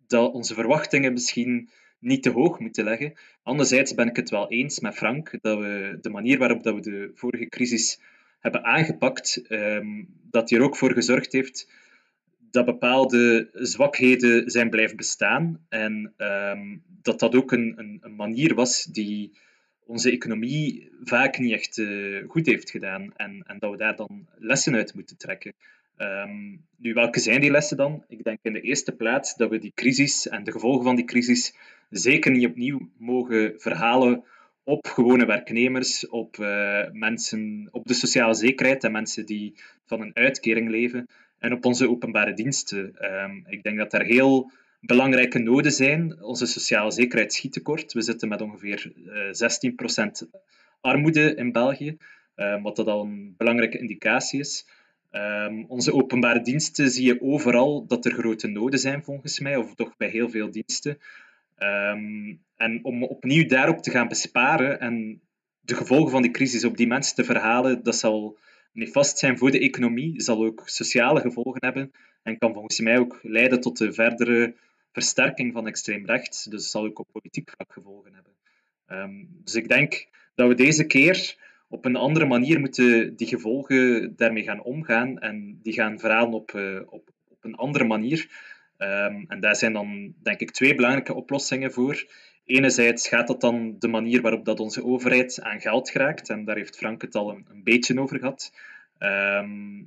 dat 0.08 0.34
onze 0.34 0.54
verwachtingen 0.54 1.14
misschien 1.14 1.70
niet 2.00 2.24
te 2.24 2.30
hoog 2.30 2.60
moeten 2.60 2.84
leggen. 2.84 3.14
Anderzijds 3.44 3.94
ben 3.94 4.08
ik 4.08 4.16
het 4.16 4.30
wel 4.30 4.50
eens 4.50 4.80
met 4.80 4.96
Frank 4.96 5.38
dat 5.42 5.60
we 5.60 5.98
de 6.02 6.10
manier 6.10 6.38
waarop 6.38 6.64
dat 6.64 6.76
we 6.76 6.82
de 6.82 7.12
vorige 7.14 7.46
crisis 7.46 8.00
hebben 8.40 8.64
aangepakt, 8.64 9.42
um, 9.50 10.08
dat 10.32 10.50
hier 10.50 10.62
ook 10.62 10.78
voor 10.78 10.94
gezorgd 10.94 11.32
heeft 11.32 11.68
dat 12.52 12.66
bepaalde 12.66 13.50
zwakheden 13.54 14.50
zijn 14.50 14.70
blijven 14.70 14.98
bestaan 14.98 15.66
en 15.70 16.14
um, 16.18 16.84
dat 17.02 17.20
dat 17.20 17.36
ook 17.36 17.52
een, 17.52 17.74
een, 17.76 17.98
een, 18.02 18.16
manier 18.16 18.56
was 18.56 18.84
die 18.84 19.38
onze 19.86 20.12
economie 20.12 20.92
vaak 21.04 21.38
niet 21.38 21.52
echt 21.52 21.78
uh, 21.78 22.24
goed 22.28 22.46
heeft 22.46 22.70
gedaan 22.70 23.14
en, 23.16 23.44
en, 23.48 23.60
dat 23.60 23.72
we 23.72 23.78
daar 23.78 23.96
dan 23.96 24.28
lessen 24.38 24.76
uit 24.76 24.94
moeten 24.94 25.18
trekken. 25.18 25.54
Um, 25.98 26.66
nu, 26.78 26.94
welke 26.94 27.20
zijn 27.20 27.42
die 27.42 27.52
lessen 27.52 27.78
dan? 27.78 28.04
Ik 28.08 28.24
denk 28.24 28.40
in 28.42 28.54
de 28.54 28.62
eerste 28.62 28.92
plaats 28.92 29.36
dat 29.36 29.50
we 29.50 29.58
die 29.58 29.72
crisis 29.76 30.28
en 30.28 30.44
de 30.44 30.52
gevolgen 30.52 30.84
van 30.84 30.96
die 30.96 31.06
crisis 31.06 31.56
zeker 31.90 32.32
niet 32.32 32.46
opnieuw 32.46 32.90
mogen 32.98 33.54
verhalen 33.58 34.24
op 34.70 34.88
gewone 34.88 35.26
werknemers, 35.26 36.08
op 36.08 36.38
uh, 36.38 36.82
mensen, 36.92 37.68
op 37.72 37.88
de 37.88 37.94
sociale 37.94 38.34
zekerheid 38.34 38.84
en 38.84 38.92
mensen 38.92 39.26
die 39.26 39.54
van 39.86 40.02
een 40.02 40.16
uitkering 40.16 40.70
leven 40.70 41.08
en 41.40 41.54
op 41.54 41.66
onze 41.66 41.90
openbare 41.90 42.34
diensten. 42.34 42.96
Um, 43.24 43.46
ik 43.48 43.64
denk 43.64 43.78
dat 43.78 43.94
er 43.94 44.04
heel 44.04 44.52
belangrijke 44.82 45.40
noden 45.40 45.72
zijn. 45.72 46.24
Onze 46.24 46.46
sociale 46.46 46.92
zekerheid 46.92 47.34
schiet 47.34 47.54
tekort. 47.54 47.94
We 47.94 48.02
zitten 48.02 48.30
met 48.30 48.42
ongeveer 48.42 48.92
uh, 48.96 50.26
16% 50.26 50.30
armoede 50.82 51.36
in 51.36 51.52
België, 51.52 51.98
um, 52.36 52.62
wat 52.62 52.76
dat 52.76 52.88
al 52.88 53.04
een 53.04 53.34
belangrijke 53.38 53.80
indicatie 53.80 54.40
is. 54.40 54.68
Um, 55.12 55.66
onze 55.66 55.94
openbare 55.94 56.42
diensten 56.42 56.90
zie 56.90 57.06
je 57.06 57.22
overal 57.22 57.86
dat 57.88 58.06
er 58.06 58.12
grote 58.12 58.48
noden 58.48 58.80
zijn, 58.80 59.04
volgens 59.04 59.40
mij, 59.40 59.56
of 59.56 59.76
toch 59.76 59.98
bij 59.98 60.10
heel 60.10 60.30
veel 60.30 60.52
diensten. 60.52 60.98
Um, 61.60 62.42
en 62.56 62.80
om 62.84 63.04
opnieuw 63.04 63.48
daarop 63.48 63.82
te 63.82 63.92
gaan 63.92 64.08
besparen 64.08 64.80
en 64.80 65.22
de 65.60 65.76
gevolgen 65.76 66.12
van 66.12 66.22
die 66.22 66.32
crisis 66.32 66.64
op 66.64 66.78
die 66.78 66.88
mensen 66.88 67.16
te 67.16 67.24
verhalen, 67.24 67.84
dat 67.84 67.96
zal 67.96 68.38
nefast 68.74 69.18
zijn 69.18 69.38
voor 69.38 69.52
de 69.52 69.60
economie, 69.60 70.22
zal 70.22 70.46
ook 70.46 70.62
sociale 70.66 71.20
gevolgen 71.20 71.66
hebben 71.66 71.92
en 72.24 72.38
kan 72.38 72.54
volgens 72.54 72.80
mij 72.80 72.98
ook 72.98 73.20
leiden 73.22 73.62
tot 73.62 73.78
de 73.78 73.94
verdere 73.94 74.56
versterking 74.92 75.54
van 75.54 75.68
extreem 75.68 76.06
rechts. 76.06 76.44
Dus 76.44 76.72
zal 76.72 76.86
ook 76.86 77.00
op 77.00 77.08
politiek 77.12 77.50
vlak 77.50 77.74
gevolgen 77.74 78.14
hebben. 78.14 78.34
Um, 78.88 79.30
dus 79.44 79.56
ik 79.56 79.68
denk 79.68 80.08
dat 80.36 80.48
we 80.48 80.56
deze 80.56 80.86
keer 80.86 81.36
op 81.68 81.86
een 81.86 81.96
andere 81.96 82.26
manier 82.26 82.60
moeten 82.60 83.16
die 83.16 83.28
gevolgen 83.28 84.14
daarmee 84.16 84.44
gaan 84.44 84.64
omgaan 84.64 85.20
en 85.20 85.60
die 85.62 85.74
gaan 85.74 86.00
verhalen 86.00 86.34
op, 86.34 86.52
uh, 86.52 86.82
op, 86.86 87.10
op 87.28 87.44
een 87.44 87.56
andere 87.56 87.86
manier. 87.86 88.30
Um, 88.82 89.26
en 89.28 89.40
daar 89.40 89.56
zijn 89.56 89.74
dan, 89.74 90.14
denk 90.24 90.40
ik, 90.40 90.52
twee 90.52 90.76
belangrijke 90.76 91.14
oplossingen 91.14 91.72
voor. 91.72 92.06
Enerzijds 92.46 93.08
gaat 93.08 93.28
dat 93.28 93.42
dan 93.42 93.76
de 93.80 93.88
manier 93.88 94.22
waarop 94.22 94.46
dat 94.46 94.60
onze 94.60 94.84
overheid 94.84 95.42
aan 95.42 95.62
geld 95.62 95.90
geraakt, 95.90 96.30
en 96.30 96.46
daar 96.46 96.56
heeft 96.56 96.78
Frank 96.78 97.02
het 97.02 97.16
al 97.16 97.30
een, 97.30 97.64
beetje 97.64 98.00
over 98.00 98.20
gehad. 98.20 98.54
Um, 99.00 99.80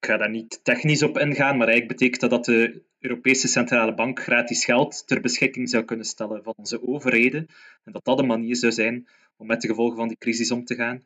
ik 0.00 0.06
ga 0.06 0.16
daar 0.16 0.30
niet 0.30 0.60
technisch 0.64 1.02
op 1.02 1.18
ingaan, 1.18 1.56
maar 1.56 1.68
eigenlijk 1.68 1.98
betekent 1.98 2.20
dat 2.20 2.30
dat 2.30 2.44
de 2.44 2.82
Europese 3.00 3.48
Centrale 3.48 3.94
Bank 3.94 4.20
gratis 4.20 4.64
geld 4.64 5.06
ter 5.06 5.20
beschikking 5.20 5.68
zou 5.68 5.84
kunnen 5.84 6.06
stellen 6.06 6.42
van 6.42 6.54
onze 6.56 6.86
overheden. 6.86 7.46
En 7.84 7.92
dat 7.92 8.04
dat 8.04 8.18
een 8.18 8.26
manier 8.26 8.56
zou 8.56 8.72
zijn 8.72 9.08
om 9.36 9.46
met 9.46 9.60
de 9.60 9.68
gevolgen 9.68 9.96
van 9.96 10.08
die 10.08 10.18
crisis 10.18 10.50
om 10.50 10.64
te 10.64 10.74
gaan. 10.74 11.02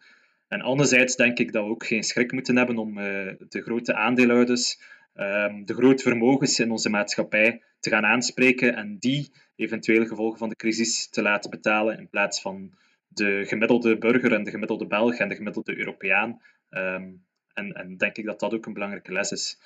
En 0.49 0.61
anderzijds 0.61 1.17
denk 1.17 1.39
ik 1.39 1.53
dat 1.53 1.65
we 1.65 1.71
ook 1.71 1.87
geen 1.87 2.03
schrik 2.03 2.33
moeten 2.33 2.57
hebben 2.57 2.79
om 2.79 2.99
uh, 2.99 3.33
de 3.49 3.63
grote 3.63 3.95
aandeelhouders, 3.95 4.81
um, 5.15 5.65
de 5.65 5.75
grote 5.75 6.03
vermogens 6.03 6.61
in 6.61 6.71
onze 6.71 6.91
maatschappij 6.91 7.63
te 7.81 7.91
gaan 7.91 8.05
aanspreken 8.05 8.77
en 8.77 8.99
die 8.99 9.33
eventuele 9.57 10.07
gevolgen 10.07 10.39
van 10.39 10.49
de 10.49 10.57
crisis 10.57 11.09
te 11.09 11.23
laten 11.23 11.51
betalen 11.51 11.99
in 11.99 12.09
plaats 12.09 12.41
van 12.41 12.75
de 13.09 13.45
gemiddelde 13.47 13.99
burger 13.99 14.33
en 14.33 14.45
de 14.45 14.51
gemiddelde 14.51 14.87
Belg 14.87 15.17
en 15.17 15.29
de 15.29 15.35
gemiddelde 15.35 15.77
Europeaan. 15.77 16.41
Um, 16.71 17.25
en, 17.55 17.73
en 17.73 17.97
denk 17.97 18.17
ik 18.17 18.25
dat 18.25 18.41
dat 18.41 18.55
ook 18.55 18.67
een 18.67 18.73
belangrijke 18.73 19.13
les 19.13 19.31
is. 19.31 19.59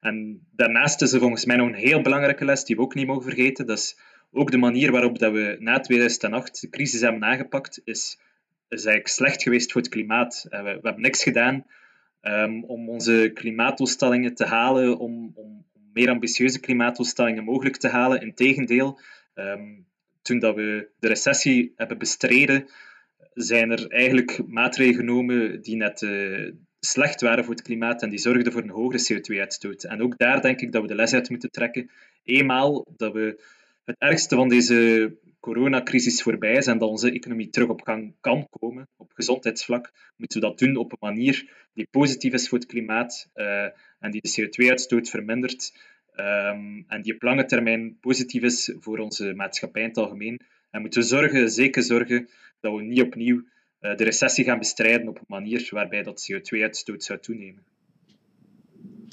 En 0.00 0.46
daarnaast 0.50 1.02
is 1.02 1.12
er 1.12 1.20
volgens 1.20 1.44
mij 1.44 1.56
nog 1.56 1.68
een 1.68 1.74
heel 1.74 2.02
belangrijke 2.02 2.44
les 2.44 2.64
die 2.64 2.76
we 2.76 2.82
ook 2.82 2.94
niet 2.94 3.06
mogen 3.06 3.22
vergeten. 3.22 3.66
Dat 3.66 3.78
is 3.78 3.98
ook 4.32 4.50
de 4.50 4.56
manier 4.56 4.92
waarop 4.92 5.18
dat 5.18 5.32
we 5.32 5.56
na 5.58 5.80
2008 5.80 6.60
de 6.60 6.68
crisis 6.68 7.00
hebben 7.00 7.24
aangepakt, 7.24 7.80
is, 7.84 8.18
is 8.68 8.84
eigenlijk 8.84 9.08
slecht 9.08 9.42
geweest 9.42 9.72
voor 9.72 9.80
het 9.80 9.90
klimaat. 9.90 10.46
Eh, 10.48 10.62
we, 10.62 10.64
we 10.64 10.80
hebben 10.82 11.02
niks 11.02 11.22
gedaan 11.22 11.66
um, 12.24 12.64
om 12.64 12.88
onze 12.88 13.30
klimaatdoelstellingen 13.34 14.34
te 14.34 14.44
halen, 14.44 14.98
om, 14.98 15.32
om, 15.34 15.64
meer 15.92 16.10
ambitieuze 16.10 16.60
klimaatdoelstellingen 16.60 17.44
mogelijk 17.44 17.76
te 17.76 17.88
halen. 17.88 18.20
Integendeel, 18.20 19.00
um, 19.34 19.86
toen 20.22 20.38
dat 20.38 20.54
we 20.54 20.88
de 20.98 21.08
recessie 21.08 21.72
hebben 21.76 21.98
bestreden, 21.98 22.68
zijn 23.34 23.70
er 23.70 23.88
eigenlijk 23.88 24.46
maatregelen 24.46 25.00
genomen 25.00 25.62
die 25.62 25.76
net 25.76 26.02
uh, 26.02 26.52
slecht 26.80 27.20
waren 27.20 27.44
voor 27.44 27.54
het 27.54 27.62
klimaat 27.62 28.02
en 28.02 28.10
die 28.10 28.18
zorgden 28.18 28.52
voor 28.52 28.62
een 28.62 28.70
hogere 28.70 29.14
CO2-uitstoot. 29.14 29.84
En 29.84 30.02
ook 30.02 30.18
daar 30.18 30.40
denk 30.40 30.60
ik 30.60 30.72
dat 30.72 30.82
we 30.82 30.88
de 30.88 30.94
les 30.94 31.14
uit 31.14 31.30
moeten 31.30 31.50
trekken. 31.50 31.90
Eenmaal 32.22 32.86
dat 32.96 33.12
we 33.12 33.42
het 33.84 33.96
ergste 33.98 34.36
van 34.36 34.48
deze 34.48 35.16
coronacrisis 35.44 36.22
voorbij 36.22 36.52
is 36.52 36.66
en 36.66 36.78
dat 36.78 36.88
onze 36.88 37.10
economie 37.10 37.50
terug 37.50 37.68
op 37.68 37.82
gang 37.82 38.14
kan 38.20 38.48
komen, 38.50 38.88
op 38.96 39.12
gezondheidsvlak, 39.12 39.92
moeten 40.16 40.40
we 40.40 40.46
dat 40.46 40.58
doen 40.58 40.76
op 40.76 40.92
een 40.92 40.98
manier 41.00 41.52
die 41.74 41.88
positief 41.90 42.32
is 42.32 42.48
voor 42.48 42.58
het 42.58 42.66
klimaat 42.66 43.30
uh, 43.34 43.64
en 44.00 44.10
die 44.10 44.20
de 44.20 44.30
CO2-uitstoot 44.30 45.08
vermindert 45.08 45.72
um, 46.16 46.84
en 46.88 47.02
die 47.02 47.14
op 47.14 47.22
lange 47.22 47.44
termijn 47.44 47.98
positief 48.00 48.42
is 48.42 48.74
voor 48.80 48.98
onze 48.98 49.34
maatschappij 49.34 49.82
in 49.82 49.88
het 49.88 49.96
algemeen. 49.96 50.40
En 50.70 50.80
moeten 50.80 51.00
we 51.00 51.06
zorgen, 51.06 51.50
zeker 51.50 51.82
zorgen, 51.82 52.28
dat 52.60 52.74
we 52.74 52.82
niet 52.82 53.02
opnieuw 53.02 53.36
uh, 53.36 53.96
de 53.96 54.04
recessie 54.04 54.44
gaan 54.44 54.58
bestrijden 54.58 55.08
op 55.08 55.16
een 55.16 55.24
manier 55.26 55.68
waarbij 55.70 56.02
dat 56.02 56.32
CO2-uitstoot 56.32 57.04
zou 57.04 57.18
toenemen. 57.18 57.64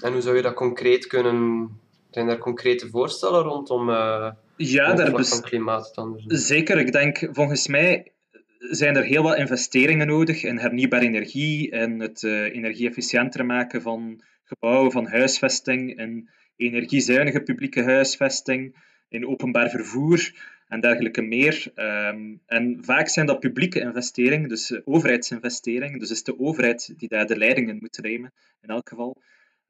En 0.03 0.11
hoe 0.11 0.21
zou 0.21 0.35
je 0.35 0.41
dat 0.41 0.53
concreet 0.53 1.07
kunnen... 1.07 1.69
Zijn 2.11 2.27
er 2.27 2.37
concrete 2.37 2.89
voorstellen 2.89 3.41
rondom... 3.41 3.89
Uh 3.89 4.31
ja, 4.69 4.93
daar 4.93 5.11
best... 5.11 5.41
klimaat 5.41 5.91
dan. 5.95 6.21
Zeker, 6.27 6.77
ik 6.77 6.91
denk 6.91 7.27
volgens 7.31 7.67
mij 7.67 8.11
zijn 8.57 8.95
er 8.95 9.03
heel 9.03 9.23
wat 9.23 9.37
investeringen 9.37 10.07
nodig 10.07 10.43
in 10.43 10.57
hernieuwbare 10.57 11.05
energie, 11.05 11.71
in 11.71 11.99
het 11.99 12.21
uh, 12.21 12.55
energie-efficiënter 12.55 13.45
maken 13.45 13.81
van 13.81 14.23
gebouwen, 14.43 14.91
van 14.91 15.07
huisvesting, 15.07 15.97
in 15.99 16.29
energiezuinige 16.55 17.41
publieke 17.41 17.83
huisvesting, 17.83 18.75
in 19.09 19.27
openbaar 19.27 19.69
vervoer 19.69 20.31
en 20.67 20.79
dergelijke 20.79 21.21
meer. 21.21 21.71
Um, 21.75 22.41
en 22.45 22.77
vaak 22.81 23.07
zijn 23.07 23.25
dat 23.25 23.39
publieke 23.39 23.79
investeringen, 23.79 24.49
dus 24.49 24.71
uh, 24.71 24.79
overheidsinvesteringen. 24.83 25.99
Dus 25.99 26.11
is 26.11 26.23
de 26.23 26.39
overheid 26.39 26.93
die 26.97 27.09
daar 27.09 27.27
de 27.27 27.37
leidingen 27.37 27.77
moet 27.79 27.99
nemen, 28.01 28.33
in 28.61 28.69
elk 28.69 28.89
geval. 28.89 29.21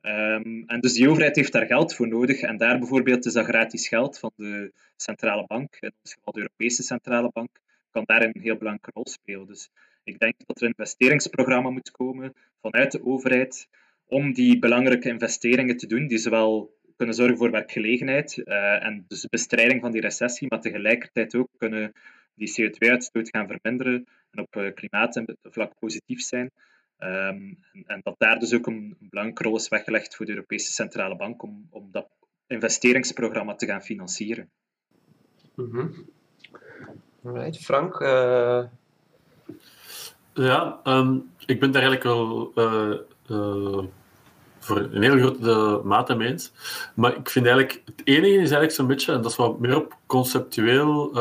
Um, 0.01 0.63
en 0.67 0.79
dus 0.79 0.93
die 0.93 1.09
overheid 1.09 1.35
heeft 1.35 1.51
daar 1.51 1.65
geld 1.65 1.95
voor 1.95 2.07
nodig. 2.07 2.41
En 2.41 2.57
daar 2.57 2.79
bijvoorbeeld 2.79 3.25
is 3.25 3.33
dat 3.33 3.45
gratis 3.45 3.87
geld 3.87 4.19
van 4.19 4.31
de 4.35 4.71
centrale 4.95 5.45
bank, 5.47 5.77
in 5.79 5.93
ons 6.03 6.13
geval 6.13 6.33
de 6.33 6.39
Europese 6.39 6.83
Centrale 6.83 7.29
Bank, 7.33 7.49
kan 7.91 8.03
daar 8.05 8.23
een 8.23 8.41
heel 8.41 8.57
belangrijke 8.57 8.91
rol 8.93 9.07
spelen. 9.07 9.47
Dus 9.47 9.69
ik 10.03 10.19
denk 10.19 10.33
dat 10.45 10.57
er 10.57 10.63
een 10.63 10.73
investeringsprogramma 10.77 11.69
moet 11.69 11.91
komen 11.91 12.33
vanuit 12.61 12.91
de 12.91 13.05
overheid 13.05 13.67
om 14.05 14.33
die 14.33 14.59
belangrijke 14.59 15.09
investeringen 15.09 15.77
te 15.77 15.87
doen, 15.87 16.07
die 16.07 16.17
zowel 16.17 16.79
kunnen 16.95 17.15
zorgen 17.15 17.37
voor 17.37 17.51
werkgelegenheid 17.51 18.37
uh, 18.37 18.85
en 18.85 19.05
dus 19.07 19.25
bestrijding 19.25 19.81
van 19.81 19.91
die 19.91 20.01
recessie, 20.01 20.47
maar 20.49 20.61
tegelijkertijd 20.61 21.35
ook 21.35 21.49
kunnen 21.57 21.93
die 22.35 22.49
CO2-uitstoot 22.61 23.29
gaan 23.29 23.47
verminderen 23.47 24.07
en 24.31 24.39
op 24.39 24.55
uh, 24.55 24.73
klimaatvlak 24.73 25.73
positief 25.79 26.21
zijn. 26.21 26.51
Um, 27.03 27.57
en, 27.73 27.83
en, 27.87 28.01
dat 28.03 28.15
daar 28.17 28.39
dus 28.39 28.53
ook 28.53 28.67
een, 28.67 28.95
een, 28.99 29.09
belangrijke 29.09 29.43
rol 29.43 29.55
is 29.55 29.67
weggelegd 29.67 30.15
voor 30.15 30.25
de 30.25 30.31
Europese 30.31 30.71
Centrale 30.71 31.15
Bank 31.15 31.43
om, 31.43 31.67
om 31.69 31.89
dat 31.91 32.07
investeringsprogramma 32.47 33.55
te 33.55 33.65
gaan 33.65 33.81
financieren. 33.81 34.49
Mm 35.55 35.71
-hmm. 35.71 36.09
Alright, 37.23 37.57
Frank? 37.57 37.99
Uh... 37.99 38.63
Ja, 40.33 40.79
um, 40.83 41.31
ik 41.45 41.59
ben 41.59 41.71
daar 41.71 41.81
eigenlijk 41.81 42.03
wel 42.03 42.51
uh, 42.55 42.97
uh, 43.29 43.83
voor 44.59 44.77
een 44.77 45.01
hele 45.01 45.19
grote 45.19 45.81
mate 45.83 46.15
mee 46.15 46.27
eens. 46.27 46.51
Maar 46.95 47.15
ik 47.15 47.29
vind 47.29 47.45
eigenlijk, 47.45 47.81
het 47.85 48.01
enige 48.03 48.33
is 48.33 48.39
eigenlijk 48.39 48.71
zo'n 48.71 48.87
beetje, 48.87 49.13
en 49.13 49.21
dat 49.21 49.31
is 49.31 49.37
wat 49.37 49.59
meer 49.59 49.75
op 49.75 49.97
conceptueel, 50.05 51.15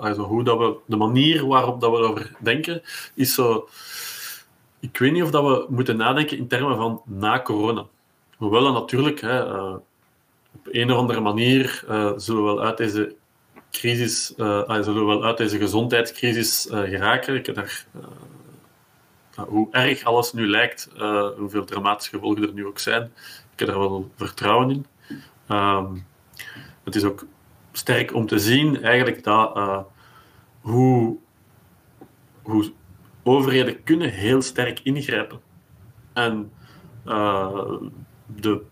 also 0.00 0.22
hoe 0.22 0.44
dat 0.44 0.58
we, 0.58 0.76
de 0.86 0.96
manier 0.96 1.46
waarop 1.46 1.80
dat 1.80 1.90
we 1.90 1.96
erover 1.96 2.36
denken, 2.38 2.82
is 3.14 3.34
zo 3.34 3.68
ik 4.86 4.98
weet 4.98 5.12
niet 5.12 5.22
of 5.22 5.30
dat 5.30 5.44
we 5.44 5.66
moeten 5.68 5.96
nadenken 5.96 6.38
in 6.38 6.48
termen 6.48 6.76
van 6.76 7.02
na 7.04 7.42
corona. 7.42 7.86
Hoewel 8.36 8.62
dat 8.62 8.72
natuurlijk 8.72 9.20
hè, 9.20 9.46
uh, 9.46 9.74
op 10.54 10.66
een 10.70 10.92
of 10.92 10.98
andere 10.98 11.20
manier 11.20 11.84
uh, 11.88 12.12
zullen 12.16 12.44
we 12.44 12.52
wel 12.54 12.64
uit 12.64 12.76
deze 12.76 13.14
crisis, 13.70 14.34
uh, 14.36 14.82
zullen 14.82 15.00
we 15.00 15.04
wel 15.04 15.24
uit 15.24 15.36
deze 15.36 15.58
gezondheidscrisis 15.58 16.66
geraken. 16.70 17.34
Ik 17.34 17.46
heb 17.46 17.54
daar, 17.54 17.86
hoe 19.34 19.68
erg 19.70 20.04
alles 20.04 20.32
nu 20.32 20.48
lijkt, 20.48 20.88
hoeveel 21.36 21.64
dramatische 21.64 22.10
gevolgen 22.10 22.42
er 22.42 22.52
nu 22.52 22.66
ook 22.66 22.78
zijn, 22.78 23.02
ik 23.52 23.58
heb 23.58 23.68
daar 23.68 23.78
wel 23.78 24.10
vertrouwen 24.16 24.70
in. 24.70 24.86
Um, 25.56 26.06
het 26.84 26.94
is 26.94 27.04
ook 27.04 27.26
sterk 27.72 28.14
om 28.14 28.26
te 28.26 28.38
zien 28.38 28.82
eigenlijk 28.82 29.24
dat 29.24 29.84
hoe, 30.60 31.16
hoe 32.42 32.72
overheden 33.26 33.82
kunnen 33.82 34.10
heel 34.10 34.42
sterk 34.42 34.80
ingrijpen. 34.82 35.40
En 36.12 36.50
uh, 37.06 37.72
de 38.26 38.62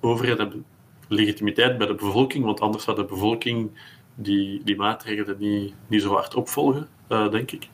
overheden 0.00 0.38
hebben 0.38 0.64
legitimiteit 1.08 1.78
bij 1.78 1.86
de 1.86 1.94
bevolking, 1.94 2.44
want 2.44 2.60
anders 2.60 2.84
zou 2.84 2.96
de 2.96 3.04
bevolking 3.04 3.70
die, 4.14 4.62
die 4.64 4.76
maatregelen 4.76 5.36
niet, 5.38 5.74
niet 5.86 6.02
zo 6.02 6.12
hard 6.12 6.34
opvolgen, 6.34 6.88
uh, 7.08 7.30
denk 7.30 7.50
ik. 7.50 7.68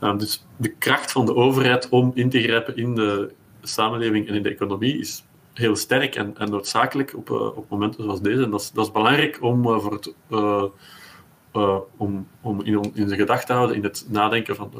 Uh, 0.00 0.18
dus 0.18 0.46
de 0.56 0.68
kracht 0.68 1.12
van 1.12 1.26
de 1.26 1.34
overheid 1.34 1.88
om 1.88 2.10
in 2.14 2.30
te 2.30 2.42
grijpen 2.42 2.76
in 2.76 2.94
de 2.94 3.32
samenleving 3.62 4.28
en 4.28 4.34
in 4.34 4.42
de 4.42 4.50
economie 4.50 4.98
is 4.98 5.24
heel 5.52 5.76
sterk 5.76 6.14
en, 6.14 6.36
en 6.38 6.50
noodzakelijk 6.50 7.16
op, 7.16 7.30
op 7.30 7.66
momenten 7.68 8.04
zoals 8.04 8.20
deze. 8.20 8.42
En 8.42 8.50
dat 8.50 8.60
is, 8.60 8.70
dat 8.70 8.86
is 8.86 8.92
belangrijk 8.92 9.42
om 9.42 9.62
voor 9.62 9.92
het 9.92 10.14
om, 11.96 12.26
om 12.40 12.62
in, 12.62 12.90
in 12.94 13.06
zijn 13.08 13.20
gedachten 13.20 13.46
te 13.46 13.52
houden 13.52 13.76
in 13.76 13.82
het 13.82 14.06
nadenken 14.08 14.56
van 14.56 14.70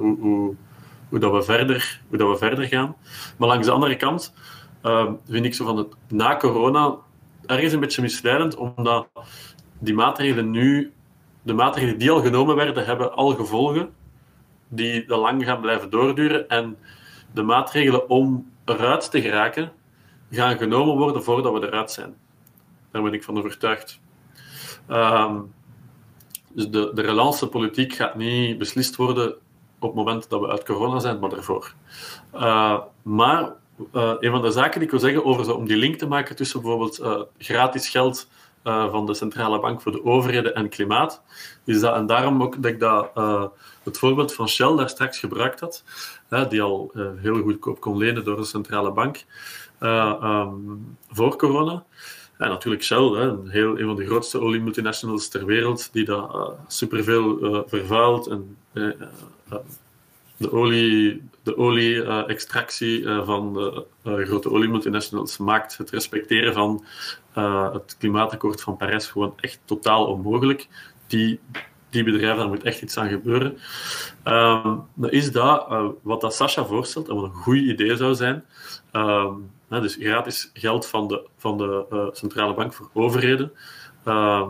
hoe, 1.09 1.19
dat 1.19 1.33
we, 1.33 1.43
verder, 1.43 2.01
hoe 2.09 2.19
dat 2.19 2.29
we 2.29 2.37
verder 2.37 2.67
gaan. 2.67 2.97
Maar 3.37 3.49
langs 3.49 3.67
de 3.67 3.73
andere 3.73 3.97
kant 3.97 4.35
uh, 4.83 5.11
vind 5.29 5.45
ik 5.45 5.55
zo 5.55 5.65
van 5.65 5.77
het 5.77 5.95
na 6.09 6.37
corona 6.37 6.97
ergens 7.47 7.73
een 7.73 7.81
beetje 7.81 8.03
misleidend, 8.03 8.57
omdat 8.57 9.09
die 9.79 9.95
maatregelen 9.95 10.51
nu, 10.51 10.93
de 11.43 11.55
maatregelen 11.55 11.99
die 11.99 12.11
al 12.11 12.23
genomen 12.23 12.57
werden, 12.57 12.85
hebben 12.85 13.13
al 13.13 13.35
gevolgen 13.35 13.91
die 14.69 15.13
al 15.13 15.21
lang 15.21 15.45
gaan 15.45 15.61
blijven 15.61 15.91
doorduren. 15.91 16.49
En 16.49 16.77
de 17.33 17.43
maatregelen 17.43 18.09
om 18.09 18.51
eruit 18.65 19.11
te 19.11 19.21
geraken, 19.21 19.73
gaan 20.31 20.57
genomen 20.57 20.97
worden 20.97 21.25
voordat 21.25 21.53
we 21.53 21.67
eruit 21.67 21.91
zijn. 21.91 22.15
Daar 22.91 23.03
ben 23.03 23.13
ik 23.13 23.23
van 23.23 23.39
overtuigd. 23.39 24.01
Um, 24.89 25.53
dus 26.55 26.69
de, 26.69 26.91
de 26.95 27.03
relance 27.03 27.47
politiek 27.47 27.93
gaat 27.93 28.17
niet 28.17 28.59
beslist 28.59 28.97
worden 28.97 29.35
op 29.79 29.89
het 29.89 29.95
moment 29.95 30.29
dat 30.29 30.41
we 30.41 30.49
uit 30.49 30.65
corona 30.65 30.99
zijn, 30.99 31.19
maar 31.19 31.31
daarvoor. 31.31 31.75
Uh, 32.35 32.79
maar 33.03 33.53
uh, 33.95 34.13
een 34.19 34.31
van 34.31 34.43
de 34.43 34.51
zaken 34.51 34.73
die 34.73 34.83
ik 34.83 34.91
wil 34.91 35.01
zeggen 35.01 35.25
over 35.25 35.45
zo, 35.45 35.53
om 35.53 35.67
die 35.67 35.77
link 35.77 35.97
te 35.97 36.07
maken 36.07 36.37
tussen 36.37 36.61
bijvoorbeeld 36.61 37.01
uh, 37.01 37.21
gratis 37.39 37.89
geld 37.89 38.29
van 38.65 39.07
de 39.07 39.15
centrale 39.15 39.61
bank 39.61 39.81
voor 39.81 39.93
de 39.93 40.05
overheden 40.05 40.55
en 40.55 40.69
klimaat, 40.69 41.23
is 41.65 41.81
dat, 41.81 41.95
en 41.95 42.07
daarom 42.07 42.43
ook 42.43 42.63
dat 42.63 42.73
ik 42.73 42.81
dat, 42.81 43.11
het 43.83 43.99
voorbeeld 43.99 44.35
van 44.35 44.49
Shell 44.49 44.77
daar 44.77 44.89
straks 44.89 45.19
gebruikt 45.19 45.61
had, 45.61 45.85
die 46.49 46.63
al 46.63 46.93
heel 47.17 47.43
goedkoop 47.43 47.81
kon 47.81 47.97
lenen 47.97 48.25
door 48.25 48.37
de 48.37 48.45
centrale 48.45 48.93
bank 48.93 49.25
um, 49.81 50.97
voor 51.09 51.37
corona. 51.37 51.85
En 52.43 52.49
natuurlijk 52.49 52.83
Shell, 52.83 53.09
hè, 53.09 53.29
een, 53.29 53.49
heel, 53.49 53.79
een 53.79 53.87
van 53.87 53.97
de 53.97 54.07
grootste 54.07 54.41
oliemultinationals 54.41 55.29
ter 55.29 55.47
wereld, 55.47 55.93
die 55.93 56.05
dat 56.05 56.35
uh, 56.35 56.49
superveel 56.67 57.45
uh, 57.45 57.61
vervuilt 57.67 58.27
en 58.27 58.57
uh, 58.73 58.91
de 60.37 60.53
olie, 60.53 61.23
de 61.43 61.57
olie-extractie 61.57 63.09
van 63.25 63.55
de 64.03 64.25
grote 64.25 64.51
oliemultinationals 64.51 65.39
maakt 65.39 65.77
het 65.77 65.91
respecteren 65.91 66.53
van 66.53 66.85
het 67.73 67.97
klimaatakkoord 67.99 68.61
van 68.61 68.77
Parijs 68.77 69.07
gewoon 69.07 69.35
echt 69.37 69.61
totaal 69.65 70.07
onmogelijk. 70.07 70.69
Die, 71.07 71.41
die 71.91 72.05
bedrijven, 72.05 72.37
daar 72.37 72.49
moet 72.49 72.63
echt 72.63 72.83
iets 72.83 72.97
aan 72.97 73.09
gebeuren. 73.09 73.59
Um, 74.25 74.83
dan 74.95 75.11
is 75.11 75.33
dat 75.33 75.67
wat 76.03 76.21
dat 76.21 76.35
Sascha 76.35 76.65
voorstelt 76.65 77.09
en 77.09 77.15
wat 77.15 77.25
een 77.25 77.35
goed 77.35 77.57
idee 77.57 77.97
zou 77.97 78.15
zijn. 78.15 78.45
Um, 78.93 79.51
dus 79.81 79.97
gratis 80.01 80.51
geld 80.55 80.87
van 80.87 81.09
de, 81.09 81.27
van 81.37 81.59
de 81.59 82.11
centrale 82.13 82.55
bank 82.55 82.73
voor 82.73 82.91
overheden. 82.93 83.53
Uh, 84.07 84.49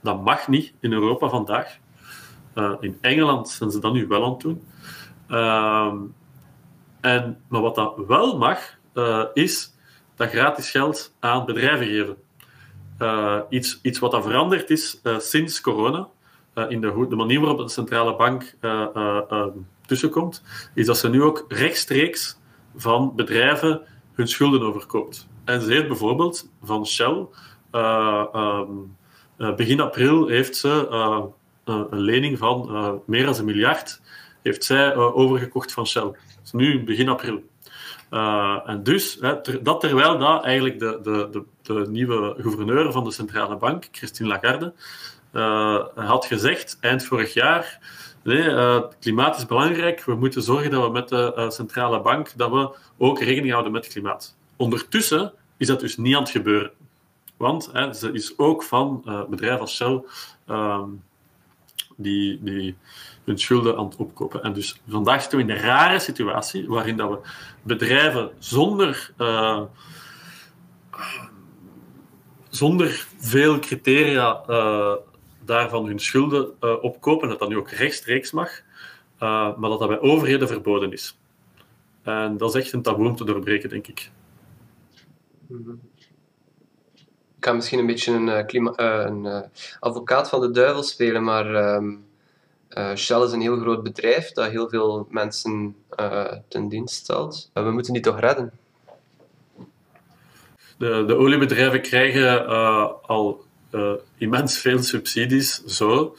dat 0.00 0.24
mag 0.24 0.48
niet 0.48 0.72
in 0.80 0.92
Europa 0.92 1.28
vandaag. 1.28 1.78
Uh, 2.54 2.72
in 2.80 2.98
Engeland 3.00 3.48
zijn 3.48 3.70
ze 3.70 3.78
dat 3.78 3.92
nu 3.92 4.06
wel 4.06 4.24
aan 4.24 4.30
het 4.30 4.40
doen. 4.40 4.62
Uh, 5.28 5.92
en, 7.00 7.38
maar 7.48 7.60
wat 7.60 7.74
dat 7.74 7.94
wel 8.06 8.38
mag, 8.38 8.58
uh, 8.94 9.24
is 9.32 9.74
dat 10.14 10.28
gratis 10.28 10.70
geld 10.70 11.14
aan 11.20 11.44
bedrijven 11.44 11.86
geven. 11.86 12.16
iets, 13.48 13.78
iets 13.82 13.98
wat 13.98 14.10
dat 14.10 14.24
veranderd 14.24 14.70
is 14.70 15.00
sinds 15.18 15.60
corona, 15.60 16.08
in 16.68 16.80
de, 16.80 17.06
de, 17.08 17.16
manier 17.16 17.40
waarop 17.40 17.58
de 17.58 17.68
centrale 17.68 18.16
bank 18.16 18.54
tussenkomt, 19.86 20.42
is 20.74 20.86
dat 20.86 20.98
ze 20.98 21.08
nu 21.08 21.22
ook 21.22 21.44
rechtstreeks 21.48 22.38
van 22.76 23.14
bedrijven 23.14 23.82
hun 24.16 24.28
schulden 24.28 24.62
overkoopt. 24.62 25.28
En 25.44 25.60
ze 25.60 25.72
heeft 25.72 25.88
bijvoorbeeld 25.88 26.50
van 26.62 26.86
Shell 26.86 27.26
um, 27.72 28.96
uh, 29.38 29.54
begin 29.54 29.80
april 29.80 30.26
heeft 30.26 30.56
ze 30.56 30.88
uh, 30.90 31.24
een 31.64 32.00
lening 32.00 32.38
van 32.38 33.02
meer 33.06 33.24
dan 33.24 33.38
een 33.38 33.44
miljard 33.44 34.00
heeft 34.42 34.64
zij, 34.64 34.94
overgekocht 34.94 35.72
van 35.72 35.86
Shell. 35.86 36.10
Is 36.44 36.52
nu 36.52 36.84
begin 36.84 37.08
april. 37.08 37.42
en 38.66 38.80
dus, 38.82 39.18
ter, 39.18 39.62
dat 39.62 39.80
terwijl 39.80 40.18
dat 40.18 40.44
eigenlijk 40.44 40.78
de, 40.78 40.98
de, 41.02 41.28
de, 41.30 41.42
de, 41.62 41.90
nieuwe 41.90 42.34
gouverneur 42.38 42.92
van 42.92 43.04
de 43.04 43.10
centrale 43.12 43.56
bank, 43.56 43.88
Christine 43.90 44.28
Lagarde, 44.28 44.72
had 45.94 46.26
gezegd 46.26 46.78
eind 46.80 47.04
vorig 47.04 47.34
jaar 47.34 47.78
Nee, 48.26 48.42
het 48.42 48.96
klimaat 49.00 49.36
is 49.36 49.46
belangrijk. 49.46 50.04
We 50.04 50.14
moeten 50.14 50.42
zorgen 50.42 50.70
dat 50.70 50.84
we 50.84 50.90
met 50.90 51.08
de 51.08 51.46
centrale 51.48 52.00
bank 52.00 52.32
dat 52.36 52.50
we 52.50 52.76
ook 52.98 53.20
rekening 53.20 53.50
houden 53.50 53.72
met 53.72 53.84
het 53.84 53.92
klimaat. 53.92 54.36
Ondertussen 54.56 55.32
is 55.56 55.66
dat 55.66 55.80
dus 55.80 55.96
niet 55.96 56.14
aan 56.14 56.22
het 56.22 56.30
gebeuren. 56.30 56.70
Want 57.36 57.70
hè, 57.72 57.92
ze 57.92 58.12
is 58.12 58.38
ook 58.38 58.62
van 58.62 59.02
uh, 59.06 59.24
bedrijven 59.24 59.60
als 59.60 59.76
Shell 59.76 60.02
uh, 60.48 60.82
die, 61.96 62.38
die 62.42 62.76
hun 63.24 63.38
schulden 63.38 63.76
aan 63.76 63.84
het 63.84 63.96
opkopen. 63.96 64.42
En 64.42 64.52
dus 64.52 64.80
vandaag 64.88 65.20
zitten 65.20 65.38
we 65.38 65.44
in 65.44 65.50
een 65.50 65.62
rare 65.62 65.98
situatie 65.98 66.68
waarin 66.68 66.96
dat 66.96 67.10
we 67.10 67.18
bedrijven 67.62 68.30
zonder, 68.38 69.12
uh, 69.18 69.62
zonder 72.48 73.06
veel 73.18 73.58
criteria 73.58 74.42
uh, 74.48 74.92
daarvan 75.46 75.86
hun 75.86 75.98
schulden 75.98 76.62
opkopen, 76.82 77.28
dat 77.28 77.38
dat 77.38 77.48
nu 77.48 77.56
ook 77.56 77.70
rechtstreeks 77.70 78.30
mag, 78.30 78.50
maar 79.18 79.68
dat 79.68 79.78
dat 79.78 79.88
bij 79.88 80.00
overheden 80.00 80.48
verboden 80.48 80.92
is. 80.92 81.18
En 82.02 82.36
dat 82.36 82.54
is 82.54 82.62
echt 82.62 82.72
een 82.72 82.82
taboe 82.82 83.08
om 83.08 83.16
te 83.16 83.24
doorbreken, 83.24 83.68
denk 83.68 83.86
ik. 83.86 84.10
Ik 87.36 87.44
ga 87.44 87.52
misschien 87.52 87.78
een 87.78 87.86
beetje 87.86 88.12
een, 88.12 88.26
uh, 88.26 88.44
klima 88.44 88.72
een 88.76 89.44
advocaat 89.80 90.28
van 90.28 90.40
de 90.40 90.50
duivel 90.50 90.82
spelen, 90.82 91.24
maar 91.24 91.74
um, 91.74 92.04
Shell 92.96 93.22
is 93.22 93.32
een 93.32 93.40
heel 93.40 93.58
groot 93.58 93.82
bedrijf 93.82 94.32
dat 94.32 94.50
heel 94.50 94.68
veel 94.68 95.06
mensen 95.10 95.76
ten 96.48 96.68
dienst 96.68 96.94
stelt. 96.94 97.50
we 97.52 97.70
moeten 97.70 97.92
die 97.92 98.02
toch 98.02 98.20
redden? 98.20 98.52
De, 100.78 101.04
de 101.06 101.16
oliebedrijven 101.16 101.82
krijgen 101.82 102.46
al 103.02 103.45
immens 104.18 104.58
veel 104.58 104.82
subsidies, 104.82 105.64
zo. 105.64 106.16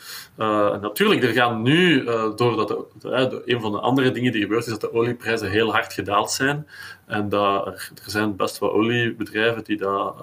natuurlijk, 0.81 1.23
er 1.23 1.33
gaan 1.33 1.61
nu, 1.61 2.03
doordat 2.35 2.67
de, 2.67 3.41
een 3.45 3.61
van 3.61 3.71
de 3.71 3.79
andere 3.79 4.11
dingen 4.11 4.31
die 4.31 4.41
gebeurt 4.41 4.65
is 4.65 4.71
dat 4.71 4.81
de 4.81 4.93
olieprijzen 4.93 5.49
heel 5.49 5.71
hard 5.71 5.93
gedaald 5.93 6.31
zijn. 6.31 6.67
En 7.05 7.29
dat 7.29 7.65
er, 7.65 7.91
er 8.03 8.11
zijn 8.11 8.35
best 8.35 8.59
wel 8.59 8.71
oliebedrijven 8.71 9.63
die 9.63 9.77
dat 9.77 10.15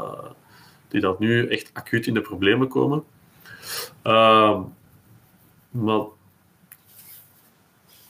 die 0.95 1.03
dat 1.03 1.19
nu 1.19 1.49
echt 1.49 1.71
acuut 1.73 2.07
in 2.07 2.15
de 2.15 2.21
problemen 2.21 2.69
komen. 2.69 3.05
Uh, 4.05 4.61
maar 5.71 6.03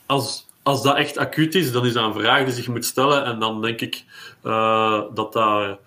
als, 0.06 0.46
als 0.62 0.82
dat 0.82 0.96
echt 0.96 1.16
acuut 1.18 1.54
is, 1.54 1.72
dan 1.72 1.86
is 1.86 1.92
dat 1.92 2.04
een 2.04 2.20
vraag 2.20 2.44
die 2.44 2.54
zich 2.54 2.68
moet 2.68 2.84
stellen. 2.84 3.24
En 3.24 3.38
dan 3.38 3.62
denk 3.62 3.80
ik 3.80 4.04
uh, 4.42 5.02
dat, 5.14 5.32
dat, 5.32 5.78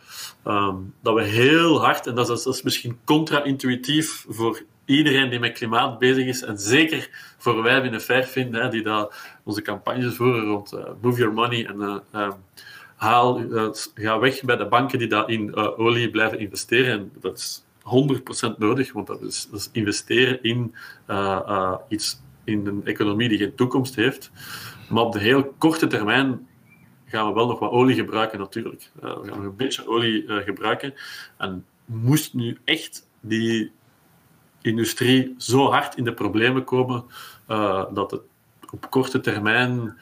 uh, 0.48 0.76
dat 1.02 1.16
we 1.16 1.24
heel 1.24 1.84
hard, 1.84 2.08
en 2.08 2.16
dat 2.16 2.30
is, 2.30 2.44
dat 2.44 2.54
is 2.56 2.62
misschien 2.62 2.98
contra-intuïtief 3.04 4.26
voor 4.30 4.62
iedereen 4.86 5.30
die 5.30 5.40
met 5.40 5.54
klimaat 5.54 6.00
bezig 6.00 6.26
is, 6.26 6.44
en 6.44 6.58
zeker 6.58 7.10
voor 7.38 7.64
wij 7.64 7.82
binnen 7.82 8.02
Fairfin, 8.02 8.54
hè, 8.54 8.70
die 8.70 8.84
daar 8.84 9.40
onze 9.44 9.62
campagnes 9.62 10.16
voeren 10.16 10.46
rond 10.46 10.74
uh, 10.74 10.80
Move 11.02 11.20
Your 11.20 11.34
Money 11.34 11.66
en 11.66 12.04
ehm, 12.12 12.32
haal, 12.96 13.40
uh, 13.40 13.70
ga 13.94 14.20
weg 14.20 14.44
bij 14.44 14.56
de 14.56 14.68
banken 14.68 15.00
die 15.00 15.08
daar 15.08 15.30
in 15.30 15.56
olie 15.56 16.10
blijven 16.10 16.40
investeren. 16.40 17.00
En 17.00 17.12
dat 17.22 17.38
is 17.38 17.64
100% 18.54 18.58
nodig, 18.58 18.94
want 18.94 19.08
dat 19.08 19.22
is, 19.22 19.48
dat 19.52 19.60
is 19.60 19.70
investeren 19.72 20.44
in 20.44 20.76
iets 21.88 22.22
in 22.44 22.68
een 22.68 22.82
economie 22.86 23.30
die 23.30 23.38
geen 23.38 23.56
toekomst 23.56 23.96
heeft. 23.96 24.32
Maar 24.90 25.04
op 25.04 25.14
de 25.14 25.20
heel 25.20 25.54
korte 25.58 25.88
termijn 25.88 26.48
gaan 27.08 27.28
we 27.28 27.34
wel 27.34 27.48
nog 27.48 27.60
wat 27.60 27.72
olie 27.72 27.96
gebruiken, 27.96 28.40
natuurlijk. 28.40 28.92
we 28.94 29.08
gaan 29.08 29.26
nog 29.26 29.38
een 29.38 29.56
beetje 29.56 29.88
olie 29.88 30.26
gebruiken. 30.28 30.94
En 31.38 31.66
moest 31.86 32.34
nu 32.34 32.58
echt 32.64 33.08
die 33.20 33.72
industrie 34.62 35.36
zo 35.38 35.72
hard 35.72 35.96
in 35.96 36.04
de 36.04 36.14
problemen 36.14 36.64
komen 36.64 37.04
dat 37.94 38.12
het 38.12 38.22
op 38.72 38.90
korte 38.90 39.20
termijn 39.20 39.98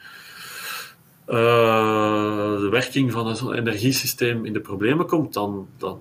de 1.26 2.68
werking 2.70 3.12
van 3.12 3.36
zo'n 3.36 3.54
energiesysteem 3.54 4.44
in 4.44 4.52
de 4.52 4.60
problemen 4.60 5.06
komt, 5.06 5.34
dan, 5.34 5.68
dan, 5.76 6.00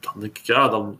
dan 0.00 0.12
denk 0.16 0.38
ik, 0.38 0.44
ja, 0.44 0.68
dan 0.68 0.98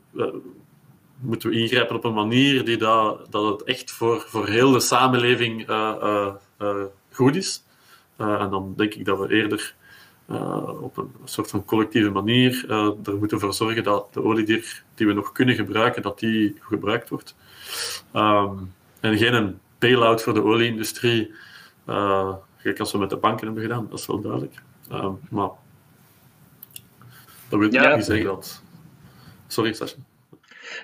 moeten 1.21 1.51
we 1.51 1.57
ingrijpen 1.57 1.97
op 1.97 2.05
een 2.05 2.15
manier 2.15 2.65
die 2.65 2.77
dat, 2.77 3.27
dat 3.31 3.45
het 3.47 3.63
echt 3.63 3.91
voor, 3.91 4.21
voor 4.21 4.47
heel 4.47 4.71
de 4.71 4.81
samenleving 4.81 5.67
goed 7.11 7.37
is. 7.37 7.63
En 8.17 8.51
dan 8.51 8.75
denk 8.77 8.95
ik 8.95 9.05
dat 9.05 9.19
we 9.19 9.35
eerder 9.35 9.75
op 10.81 10.97
een 10.97 11.11
soort 11.25 11.51
van 11.51 11.65
collectieve 11.65 12.11
manier 12.11 12.65
er 13.05 13.17
moeten 13.17 13.41
voor 13.41 13.55
zorgen 13.55 13.83
dat 13.83 14.13
de 14.13 14.23
olie 14.23 14.45
die, 14.95 15.07
we 15.07 15.13
nog 15.13 15.33
kunnen 15.33 15.55
gebruiken, 15.55 16.03
dat 16.03 16.19
die 16.19 16.57
gebruikt 16.61 17.09
wordt. 17.09 17.37
Um, 18.15 18.73
en 19.01 19.19
geen 19.19 19.35
een 19.35 19.59
bail-out 19.79 20.23
voor 20.23 20.35
de 20.35 20.43
olieindustrie. 20.43 21.33
Kijk, 22.63 22.79
als 22.79 22.93
we 22.93 22.99
met 22.99 23.11
de 23.11 23.17
banken 23.17 23.45
hebben 23.47 23.63
gedaan, 23.63 23.87
dat 23.91 23.99
is 23.99 24.07
wel 24.07 24.21
duidelijk. 24.21 24.63
Uh, 24.93 25.13
maar 25.31 25.51
dat 27.49 27.59
wil 27.59 27.73
ja. 27.73 27.97
niet 27.97 28.05
zeggen 28.05 28.27
dat. 28.27 28.63
Sorry, 29.47 29.73
Sascha. 29.73 29.99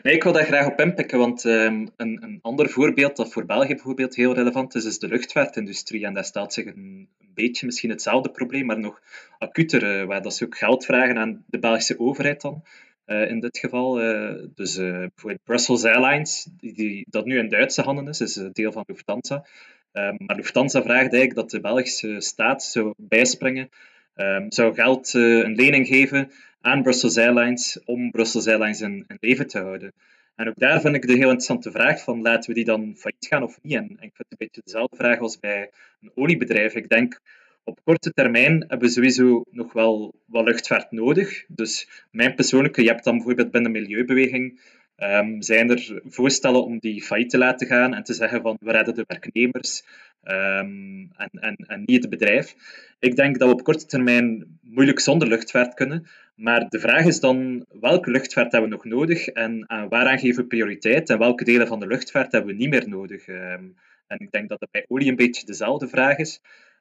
Nee, 0.02 0.14
ik 0.14 0.22
wil 0.22 0.32
daar 0.32 0.44
graag 0.44 0.66
op 0.66 0.80
inpikken, 0.80 1.18
want 1.18 1.44
um, 1.44 1.90
een, 1.96 2.18
een, 2.22 2.38
ander 2.42 2.68
voorbeeld 2.68 3.16
dat 3.16 3.32
voor 3.32 3.44
België 3.44 3.74
bijvoorbeeld 3.74 4.16
heel 4.16 4.34
relevant 4.34 4.74
is, 4.74 4.84
is 4.84 4.98
de 4.98 5.08
luchtvaartindustrie. 5.08 6.06
En 6.06 6.14
daar 6.14 6.24
staat 6.24 6.52
zich 6.52 6.66
een 6.66 7.08
beetje 7.34 7.66
misschien 7.66 7.90
hetzelfde 7.90 8.30
probleem, 8.30 8.66
maar 8.66 8.78
nog 8.78 9.00
acuter, 9.38 10.00
uh, 10.00 10.06
waar 10.06 10.22
dat 10.22 10.34
ze 10.34 10.44
ook 10.44 10.58
geld 10.58 10.84
vragen 10.84 11.18
aan 11.18 11.44
de 11.46 11.58
Belgische 11.58 11.98
overheid 11.98 12.40
dan. 12.40 12.62
Uh, 13.06 13.30
in 13.30 13.40
dit 13.40 13.58
geval, 13.58 14.02
uh, 14.02 14.34
dus 14.54 14.76
bijvoorbeeld 14.76 15.44
Brussels 15.44 15.84
Airlines, 15.84 16.48
die, 16.56 17.06
dat 17.10 17.24
nu 17.24 17.38
in 17.38 17.48
Duitse 17.48 17.82
handen 17.82 18.08
is, 18.08 18.20
is 18.20 18.34
deel 18.52 18.72
van 18.72 18.84
Lufthansa. 18.86 19.46
Maar 19.92 20.36
Lufthansa 20.36 20.82
vraagt 20.82 21.12
eigenlijk 21.12 21.34
dat 21.34 21.50
de 21.50 21.60
Belgische 21.60 22.20
staat 22.20 22.62
zou 22.62 22.94
bijspringen, 22.96 23.68
um, 24.16 24.52
zou 24.52 24.74
geld, 24.74 25.14
een 25.14 25.54
lening 25.54 25.86
geven 25.86 26.30
aan 26.60 26.82
Brussels 26.82 27.16
Airlines 27.16 27.80
om 27.84 28.10
Brussels 28.10 28.46
Airlines 28.46 28.80
in, 28.80 29.04
in, 29.08 29.16
leven 29.20 29.46
te 29.46 29.58
houden. 29.58 29.92
En 30.40 30.48
ook 30.48 30.58
daar 30.58 30.80
vind 30.80 30.94
ik 30.94 31.06
de 31.06 31.12
heel 31.12 31.22
interessante 31.22 31.70
vraag 31.70 32.02
van 32.02 32.22
laten 32.22 32.48
we 32.48 32.54
die 32.54 32.64
dan 32.64 32.94
failliet 32.96 33.26
gaan 33.26 33.42
of 33.42 33.58
niet? 33.62 33.74
En, 33.74 33.90
ik 33.90 33.98
vind 33.98 34.16
het 34.16 34.26
een 34.28 34.36
beetje 34.38 34.60
dezelfde 34.64 34.96
vraag 34.96 35.18
als 35.18 35.38
bij 35.38 35.70
een 36.00 36.10
oliebedrijf. 36.14 36.74
Ik 36.74 36.88
denk 36.88 37.20
op 37.64 37.80
korte 37.84 38.12
termijn 38.12 38.52
hebben 38.52 38.88
we 38.88 38.88
sowieso 38.88 39.44
nog 39.50 39.72
wel 39.72 40.14
wat 40.26 40.44
luchtvaart 40.44 40.90
nodig. 40.90 41.44
Dus 41.48 41.88
mijn 42.10 42.34
persoonlijke, 42.34 42.82
je 42.82 42.88
hebt 42.88 43.04
dan 43.04 43.16
bijvoorbeeld 43.16 43.50
binnen 43.50 43.72
de 43.72 43.78
milieubeweging 43.78 44.60
Um, 45.02 45.42
zijn 45.42 45.70
er 45.70 46.00
voorstellen 46.04 46.64
om 46.64 46.78
die 46.78 47.02
failliet 47.02 47.30
te 47.30 47.38
laten 47.38 47.66
gaan 47.66 47.94
en 47.94 48.02
te 48.02 48.12
zeggen 48.12 48.42
van 48.42 48.56
we 48.60 48.72
redden 48.72 48.94
de 48.94 49.04
werknemers 49.06 49.82
um, 50.22 51.10
en, 51.16 51.30
en, 51.30 51.56
en 51.56 51.82
niet 51.84 52.00
het 52.00 52.10
bedrijf? 52.10 52.54
Ik 52.98 53.16
denk 53.16 53.38
dat 53.38 53.48
we 53.48 53.54
op 53.54 53.64
korte 53.64 53.86
termijn 53.86 54.58
moeilijk 54.62 55.00
zonder 55.00 55.28
luchtvaart 55.28 55.74
kunnen. 55.74 56.06
Maar 56.40 56.68
de 56.68 56.80
vraag 56.80 57.04
is 57.04 57.20
dan, 57.20 57.66
welke 57.80 58.10
luchtvaart 58.10 58.52
hebben 58.52 58.70
we 58.70 58.76
nog 58.76 58.84
nodig 58.84 59.26
en 59.26 59.64
waaraan 59.66 60.18
geven 60.18 60.42
we 60.42 60.48
prioriteit 60.48 61.10
en 61.10 61.18
welke 61.18 61.44
delen 61.44 61.66
van 61.66 61.80
de 61.80 61.86
luchtvaart 61.86 62.32
hebben 62.32 62.50
we 62.50 62.60
niet 62.60 62.70
meer 62.70 62.88
nodig? 62.88 63.26
Um, 63.26 63.76
En 64.06 64.18
ik 64.18 64.30
denk 64.30 64.48
dat 64.48 64.60
dat 64.60 64.70
bij 64.70 64.84
olie 64.88 65.08
een 65.08 65.16
beetje 65.16 65.46
dezelfde 65.46 65.88
vraag 65.88 66.16
is. 66.16 66.40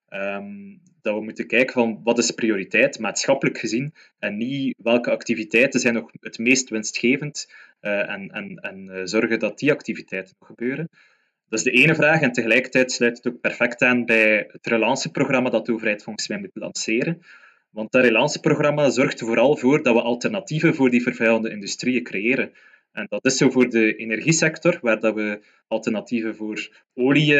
Ehm, 0.09 0.77
dat 1.01 1.15
we 1.15 1.23
moeten 1.23 1.47
kijken 1.47 1.73
van 1.73 2.01
wat 2.03 2.17
is 2.17 2.31
prioriteit, 2.31 2.99
maatschappelijk 2.99 3.57
gezien, 3.57 3.93
en 4.19 4.37
niet 4.37 4.75
welke 4.77 5.11
activiteiten 5.11 5.79
zijn 5.79 5.93
nog 5.93 6.11
het 6.19 6.37
meest 6.37 6.69
winstgevend 6.69 7.51
uh, 7.81 8.09
en, 8.09 8.31
en, 8.31 8.55
en 8.55 8.85
uh, 8.85 9.01
zorgen 9.03 9.39
dat 9.39 9.59
die 9.59 9.71
activiteiten 9.71 10.35
nog 10.39 10.49
gebeuren. 10.49 10.89
Dat 11.49 11.59
is 11.59 11.65
de 11.65 11.71
ene 11.71 11.95
vraag 11.95 12.21
en 12.21 12.31
tegelijkertijd 12.31 12.91
sluit 12.91 13.17
het 13.17 13.27
ook 13.33 13.41
perfect 13.41 13.81
aan 13.81 14.05
bij 14.05 14.47
het 14.51 14.67
relanceprogramma 14.67 15.49
dat 15.49 15.65
de 15.65 15.73
overheid 15.73 16.03
volgens 16.03 16.27
mij 16.27 16.39
moet 16.39 16.49
lanceren. 16.53 17.21
Want 17.69 17.91
dat 17.91 18.03
relanceprogramma 18.03 18.89
zorgt 18.89 19.19
er 19.19 19.25
vooral 19.25 19.57
voor 19.57 19.83
dat 19.83 19.93
we 19.93 20.01
alternatieven 20.01 20.75
voor 20.75 20.89
die 20.89 21.01
vervuilende 21.01 21.49
industrieën 21.49 22.03
creëren. 22.03 22.51
En 22.91 23.05
dat 23.09 23.25
is 23.25 23.37
zo 23.37 23.49
voor 23.49 23.69
de 23.69 23.95
energiesector, 23.95 24.79
waar 24.81 24.99
dat 24.99 25.15
we 25.15 25.39
alternatieven 25.67 26.35
voor 26.35 26.69
olie 26.93 27.33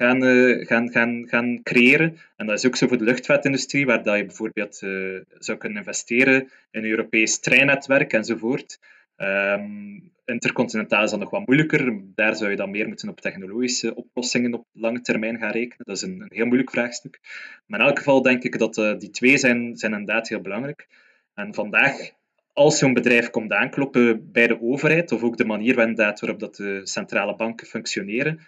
gaan, 0.00 0.24
uh, 0.24 0.66
gaan, 0.66 0.90
gaan, 0.90 1.28
gaan 1.28 1.62
creëren. 1.62 2.16
En 2.36 2.46
dat 2.46 2.58
is 2.58 2.66
ook 2.66 2.76
zo 2.76 2.86
voor 2.88 2.98
de 2.98 3.04
luchtvaartindustrie, 3.04 3.86
waar 3.86 4.02
dat 4.02 4.16
je 4.16 4.24
bijvoorbeeld 4.24 4.80
uh, 4.82 5.20
zou 5.38 5.58
kunnen 5.58 5.78
investeren 5.78 6.50
in 6.70 6.84
een 6.84 6.90
Europees 6.90 7.38
treinnetwerk 7.40 8.12
enzovoort. 8.12 8.80
Um, 9.16 10.12
intercontinentaal 10.30 11.04
is 11.04 11.10
dat 11.10 11.20
nog 11.20 11.30
wat 11.30 11.46
moeilijker. 11.46 12.00
Daar 12.14 12.36
zou 12.36 12.50
je 12.50 12.56
dan 12.56 12.70
meer 12.70 12.88
moeten 12.88 13.08
op 13.08 13.20
technologische 13.20 13.94
oplossingen 13.94 14.54
op 14.54 14.66
lange 14.72 15.00
termijn 15.00 15.38
gaan 15.38 15.50
rekenen. 15.50 15.86
Dat 15.86 15.96
is 15.96 16.02
een, 16.02 16.20
een 16.20 16.30
heel 16.30 16.46
moeilijk 16.46 16.70
vraagstuk. 16.70 17.20
Maar 17.66 17.80
in 17.80 17.86
elk 17.86 17.98
geval 17.98 18.22
denk 18.22 18.42
ik 18.42 18.58
dat 18.58 18.78
uh, 18.78 18.98
die 18.98 19.10
twee 19.10 19.38
zijn, 19.38 19.76
zijn 19.76 19.92
inderdaad 19.92 20.28
heel 20.28 20.40
belangrijk. 20.40 20.88
En 21.34 21.54
vandaag, 21.54 22.10
als 22.52 22.78
zo'n 22.78 22.94
bedrijf 22.94 23.30
komt 23.30 23.52
aankloppen 23.52 24.32
bij 24.32 24.46
de 24.46 24.60
overheid, 24.62 25.12
of 25.12 25.22
ook 25.22 25.36
de 25.36 25.44
manier 25.44 25.74
waarop 25.74 26.38
dat 26.38 26.56
de 26.56 26.80
centrale 26.84 27.36
banken 27.36 27.66
functioneren, 27.66 28.40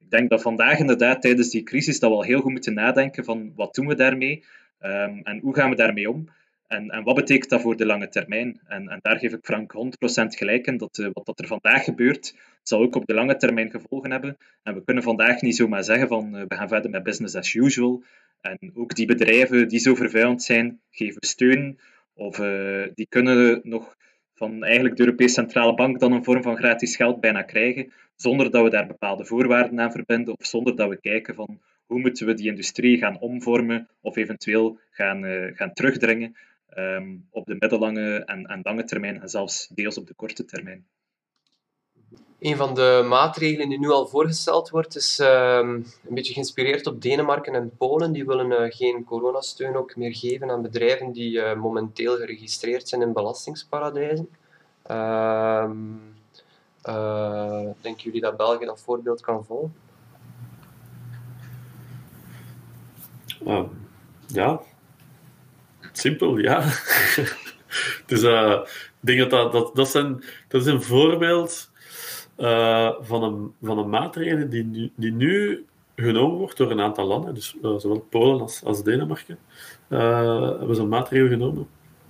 ik 0.00 0.10
denk 0.10 0.30
dat 0.30 0.42
vandaag 0.42 0.78
inderdaad 0.78 1.22
tijdens 1.22 1.50
die 1.50 1.62
crisis 1.62 1.98
dat 2.00 2.10
we 2.10 2.16
al 2.16 2.22
heel 2.22 2.40
goed 2.40 2.52
moeten 2.52 2.74
nadenken 2.74 3.24
van 3.24 3.52
wat 3.56 3.74
doen 3.74 3.86
we 3.86 3.94
daarmee 3.94 4.44
um, 4.80 5.20
en 5.22 5.38
hoe 5.38 5.54
gaan 5.54 5.70
we 5.70 5.76
daarmee 5.76 6.10
om. 6.10 6.28
En, 6.68 6.90
en, 6.90 7.04
wat 7.04 7.14
betekent 7.14 7.50
dat 7.50 7.60
voor 7.60 7.76
de 7.76 7.86
lange 7.86 8.08
termijn? 8.08 8.60
En, 8.66 8.88
en 8.88 8.98
daar 9.02 9.18
geef 9.18 9.32
ik 9.32 9.44
Frank 9.44 9.72
100% 9.72 10.26
gelijk 10.26 10.66
in. 10.66 10.76
Dat, 10.76 10.98
uh, 10.98 11.08
wat 11.12 11.26
dat 11.26 11.38
er 11.38 11.46
vandaag 11.46 11.84
gebeurt, 11.84 12.34
zal 12.62 12.82
ook 12.82 12.94
op 12.94 13.06
de 13.06 13.14
lange 13.14 13.36
termijn 13.36 13.70
gevolgen 13.70 14.10
hebben. 14.10 14.36
En 14.62 14.74
we 14.74 14.84
kunnen 14.84 15.02
vandaag 15.02 15.40
niet 15.40 15.56
zomaar 15.56 15.84
zeggen 15.84 16.08
van 16.08 16.36
uh, 16.36 16.42
we 16.48 16.54
gaan 16.54 16.68
verder 16.68 16.90
met 16.90 17.02
business 17.02 17.34
as 17.34 17.54
usual. 17.54 18.02
En 18.40 18.72
ook 18.74 18.94
die 18.94 19.06
bedrijven 19.06 19.68
die 19.68 19.78
zo 19.78 19.94
vervuilend 19.94 20.42
zijn, 20.42 20.80
geven 20.90 21.26
steun. 21.26 21.78
Of 22.14 22.38
uh, 22.38 22.86
die 22.94 23.06
kunnen 23.08 23.60
nog 23.62 23.96
van 24.34 24.64
eigenlijk 24.64 24.96
de 24.96 25.02
Europese 25.02 25.34
Centrale 25.34 25.74
Bank 25.74 26.00
dan 26.00 26.12
een 26.12 26.24
vorm 26.24 26.42
van 26.42 26.56
gratis 26.56 26.96
geld 26.96 27.20
bijna 27.20 27.42
krijgen, 27.42 27.92
zonder 28.16 28.50
dat 28.50 28.64
we 28.64 28.70
daar 28.70 28.86
bepaalde 28.86 29.24
voorwaarden 29.24 29.80
aan 29.80 29.92
verbinden 29.92 30.38
of 30.38 30.46
zonder 30.46 30.76
dat 30.76 30.88
we 30.88 31.00
kijken 31.00 31.34
van 31.34 31.60
hoe 31.86 32.00
moeten 32.00 32.26
we 32.26 32.34
die 32.34 32.48
industrie 32.48 32.98
gaan 32.98 33.20
omvormen 33.20 33.88
of 34.00 34.16
eventueel 34.16 34.78
gaan, 34.90 35.24
gaan 35.54 35.72
terugdringen 35.72 36.36
um, 36.78 37.26
op 37.30 37.46
de 37.46 37.56
middellange 37.58 38.24
en, 38.24 38.46
en 38.46 38.60
lange 38.62 38.84
termijn 38.84 39.20
en 39.20 39.28
zelfs 39.28 39.68
deels 39.68 39.98
op 39.98 40.06
de 40.06 40.14
korte 40.14 40.44
termijn. 40.44 40.86
Een 42.38 42.56
van 42.56 42.74
de 42.74 43.04
maatregelen 43.08 43.68
die 43.68 43.78
nu 43.78 43.88
al 43.90 44.06
voorgesteld 44.06 44.70
wordt, 44.70 44.96
is 44.96 45.18
um, 45.18 45.28
een 45.28 46.14
beetje 46.14 46.32
geïnspireerd 46.32 46.86
op 46.86 47.02
Denemarken 47.02 47.54
en 47.54 47.76
Polen. 47.76 48.12
Die 48.12 48.26
willen 48.26 48.50
uh, 48.50 48.70
geen 48.70 49.04
coronasteun 49.04 49.76
ook 49.76 49.96
meer 49.96 50.14
geven 50.14 50.50
aan 50.50 50.62
bedrijven 50.62 51.12
die 51.12 51.30
uh, 51.30 51.54
momenteel 51.54 52.16
geregistreerd 52.16 52.88
zijn 52.88 53.02
in 53.02 53.12
belastingsparadijzen. 53.12 54.28
Uh, 54.90 55.70
denken 57.80 58.02
jullie 58.02 58.20
dat 58.20 58.36
België 58.36 58.64
dat 58.64 58.80
voorbeeld 58.80 59.20
kan 59.20 59.44
volgen? 59.44 59.74
ja, 64.26 64.60
simpel, 65.98 66.38
ja. 66.38 66.64
dus 68.06 68.22
denk 69.00 69.30
dat 69.30 69.52
dat, 69.52 69.76
dat, 69.76 69.88
zijn, 69.88 70.24
dat 70.48 70.60
is 70.60 70.66
een 70.66 70.82
voorbeeld 70.82 71.70
uh, 72.38 72.92
van, 73.00 73.22
een, 73.22 73.52
van 73.62 73.78
een 73.78 73.88
maatregel 73.88 74.48
die 74.48 74.64
nu, 74.64 74.90
die 74.94 75.12
nu 75.12 75.64
genomen 75.96 76.38
wordt 76.38 76.56
door 76.56 76.70
een 76.70 76.80
aantal 76.80 77.06
landen, 77.06 77.34
dus 77.34 77.56
uh, 77.62 77.78
zowel 77.78 78.06
Polen 78.10 78.40
als, 78.40 78.64
als 78.64 78.82
Denemarken, 78.82 79.38
hebben 79.88 80.78
een 80.78 80.88
maatregel 80.88 81.28
genomen. 81.28 81.66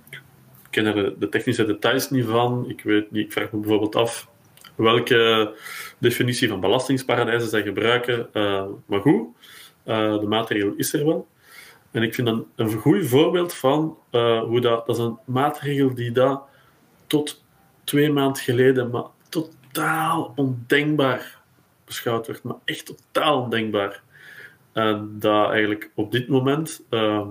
Ik 0.09 0.75
ken 0.75 0.85
er 0.85 0.95
de, 0.95 1.15
de, 1.19 1.29
technische 1.29 1.65
details 1.65 2.09
niet 2.09 2.25
van. 2.25 2.69
Ik 2.69 2.81
weet 2.81 3.11
niet, 3.11 3.25
ik 3.25 3.31
vraag 3.31 3.51
me 3.51 3.59
bijvoorbeeld 3.59 3.95
af 3.95 4.27
welke 4.75 5.53
definitie 5.97 6.47
van 6.47 6.59
belastingsparadijzen 6.59 7.49
zij 7.49 7.61
gebruiken. 7.61 8.29
maar 8.85 9.01
goed, 9.01 9.27
de 9.83 10.25
maatregel 10.27 10.73
is 10.75 10.93
er 10.93 11.05
wel. 11.05 11.27
En 11.91 12.03
ik 12.03 12.13
vind 12.13 12.27
dat 12.27 12.43
een 12.55 12.71
goed 12.71 13.07
voorbeeld 13.07 13.53
van 13.53 13.97
hoe 14.47 14.61
dat, 14.61 14.87
dat 14.87 14.97
is 14.97 15.03
een 15.03 15.17
maatregel 15.25 15.93
die 15.93 16.11
dat 16.11 16.41
tot 17.07 17.43
twee 17.83 18.11
maanden 18.11 18.41
geleden 18.41 18.89
maar 18.89 19.05
tot 19.29 19.57
totaal 19.71 20.33
ondenkbaar 20.35 21.39
beschouwd 21.85 22.27
werd, 22.27 22.43
maar 22.43 22.55
echt 22.65 22.85
totaal 22.85 23.41
ondenkbaar. 23.41 24.01
En 24.71 25.15
dat 25.19 25.49
eigenlijk 25.49 25.91
op 25.93 26.11
dit 26.11 26.27
moment 26.27 26.83
uh, 26.89 27.27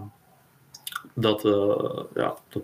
dat, 1.14 1.44
uh, 1.44 2.00
ja, 2.14 2.34
dat 2.48 2.62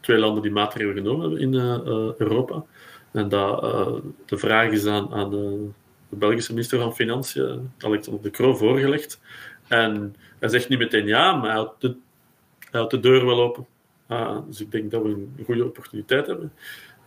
twee 0.00 0.18
landen 0.18 0.42
die 0.42 0.52
maatregelen 0.52 0.96
genomen 0.96 1.20
hebben 1.20 1.40
in 1.40 1.52
uh, 1.52 2.14
Europa. 2.18 2.64
En 3.10 3.28
dat 3.28 3.60
de 4.26 4.38
vraag 4.38 4.70
is 4.70 4.86
aan, 4.86 5.12
aan 5.14 5.30
de, 5.30 5.68
de, 6.08 6.16
Belgische 6.16 6.52
minister 6.52 6.78
van 6.78 6.94
Financiën, 6.94 7.72
Alexander 7.78 8.22
de 8.22 8.30
Croo, 8.30 8.54
voorgelegd. 8.54 9.20
En 9.68 10.16
hij 10.44 10.52
zegt 10.52 10.68
niet 10.68 10.78
meteen 10.78 11.06
ja, 11.06 11.32
maar 11.32 11.50
hij 11.50 11.66
houdt 12.70 12.90
de, 12.90 13.00
deur 13.00 13.26
wel 13.26 13.40
open. 13.40 13.66
Ah, 14.06 14.38
dus 14.46 14.60
ik 14.60 14.70
denk 14.70 14.90
dat 14.90 15.02
we 15.02 15.08
een 15.08 15.44
goede 15.44 15.64
opportuniteit 15.64 16.26
hebben. 16.26 16.52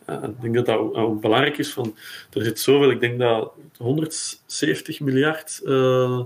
Uh, 0.10 0.24
ik 0.24 0.42
denk 0.42 0.56
dat 0.56 0.66
dat 0.66 1.22
belangrijk 1.22 1.58
is. 1.58 1.74
Van, 1.74 1.96
er 2.34 2.44
zit 2.44 2.60
zoveel, 2.60 2.92
ik 2.92 3.00
denk 3.00 3.20
dat 3.20 3.54
170 3.78 5.00
miljard 5.00 5.62
uh, 5.64 6.22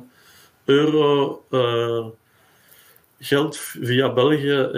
euro 0.66 1.44
uh, 1.50 2.06
geld 3.20 3.58
via 3.58 4.14
België 4.14 4.70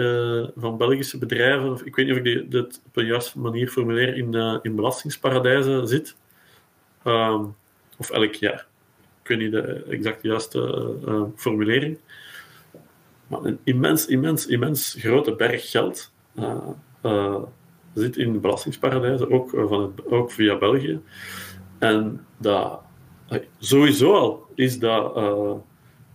van 0.56 0.76
Belgische 0.76 1.18
bedrijven, 1.18 1.70
of, 1.72 1.82
ik 1.82 1.96
weet 1.96 2.06
niet 2.06 2.14
of 2.18 2.24
ik 2.24 2.50
dit 2.50 2.80
op 2.86 2.96
een 2.96 3.06
juiste 3.06 3.38
manier 3.38 3.68
formuleer, 3.68 4.16
in, 4.16 4.60
in 4.62 4.74
belastingsparadijzen 4.74 5.88
zit. 5.88 6.16
Ehm, 7.02 7.44
of 7.98 8.10
elk 8.10 8.34
jaar. 8.34 8.66
Ik 9.22 9.28
weet 9.28 9.38
niet 9.38 9.52
de 9.52 9.84
exact 9.88 10.22
juiste 10.22 11.32
formulering. 11.36 11.98
Maar 13.26 13.44
een 13.44 13.58
immens, 13.64 14.06
immens, 14.06 14.46
immens 14.46 14.96
grote 14.98 15.34
berg 15.34 15.70
geld 15.70 16.12
zit 17.94 18.16
in 18.16 18.40
belastingsparadijzen, 18.40 19.30
ook, 19.30 19.54
eh, 19.54 19.66
van 19.68 19.82
het, 19.82 20.06
ook 20.06 20.32
via 20.32 20.58
België. 20.58 21.00
En 21.78 22.26
dat, 22.36 22.80
sowieso 23.58 24.14
al 24.14 24.46
is 24.54 24.78
dat, 24.78 25.18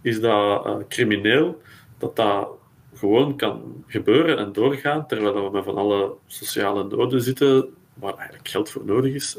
is 0.02 0.22
dat 0.22 0.88
crimineel 0.88 1.62
dat 1.98 2.16
dat 2.16 2.48
gewoon 2.96 3.38
kan 3.38 3.84
gebeuren 3.88 4.38
en 4.38 4.54
doorgaan, 4.54 5.08
terwijl 5.08 5.44
we 5.46 5.52
met 5.52 5.64
van 5.64 5.76
alle 5.76 6.14
sociale 6.28 6.84
noden 6.84 7.22
zitten, 7.22 7.70
waar 7.94 8.14
eigenlijk 8.14 8.48
geld 8.48 8.70
voor 8.70 8.86
nodig 8.86 9.14
is. 9.14 9.38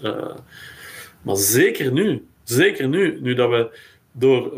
Maar 1.22 1.36
zeker 1.36 1.92
nu, 1.92 2.26
zeker 2.42 2.88
nu, 2.88 3.20
nu 3.20 3.34
dat 3.34 3.50
we, 3.50 3.78
door, 4.12 4.52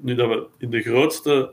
nu 0.00 0.14
dat 0.14 0.28
we 0.28 0.46
in 0.58 0.70
de 0.70 0.82
grootste 0.82 1.52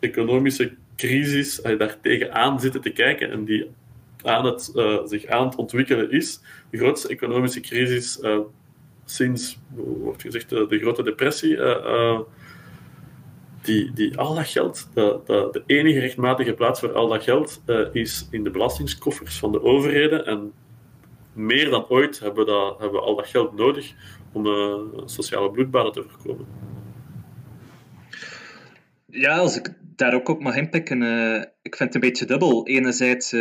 economische 0.00 0.72
crisis 0.96 1.60
daar 1.62 2.00
tegenaan 2.00 2.60
zitten 2.60 2.80
te 2.80 2.90
kijken 2.90 3.30
en 3.30 3.44
die 3.44 3.70
aan 4.22 4.44
het, 4.44 4.72
uh, 4.74 5.04
zich 5.04 5.26
aan 5.26 5.46
het 5.46 5.56
ontwikkelen 5.56 6.10
is. 6.10 6.40
De 6.70 6.78
grootste 6.78 7.08
economische 7.08 7.60
crisis 7.60 8.18
uh, 8.22 8.38
sinds, 9.04 9.58
wordt 9.74 10.22
gezegd, 10.22 10.48
de, 10.48 10.66
de 10.68 10.78
Grote 10.78 11.02
Depressie. 11.02 11.58
Die, 13.62 13.92
die, 13.92 14.18
al 14.18 14.34
dat 14.34 14.46
geld, 14.46 14.88
de, 14.94 15.20
de, 15.26 15.48
de, 15.52 15.62
enige 15.66 15.98
rechtmatige 15.98 16.52
plaats 16.52 16.80
voor 16.80 16.92
al 16.92 17.08
dat 17.08 17.22
geld 17.22 17.62
is 17.92 18.28
in 18.30 18.44
de 18.44 18.50
belastingskoffers 18.50 19.38
van 19.38 19.52
de 19.52 19.62
overheden. 19.62 20.26
En 20.26 20.52
meer 21.32 21.70
dan 21.70 21.88
ooit 21.88 22.20
hebben 22.20 22.44
we, 22.44 22.50
dat, 22.50 22.78
hebben 22.78 23.00
we 23.00 23.06
al 23.06 23.16
dat 23.16 23.26
geld 23.26 23.56
nodig 23.56 23.94
om 24.32 24.46
sociale 25.04 25.50
bloedbaden 25.50 25.92
te 25.92 26.04
voorkomen. 26.08 26.46
Ja, 29.10 29.38
als 29.38 29.56
ik 29.56 29.72
daar 29.98 30.14
ook 30.14 30.28
op 30.28 30.42
mag 30.42 30.56
inpikken, 30.56 31.02
ik 31.62 31.76
vind 31.76 31.78
het 31.78 31.94
een 31.94 32.10
beetje 32.10 32.26
dubbel. 32.26 32.66
Enerzijds 32.66 33.32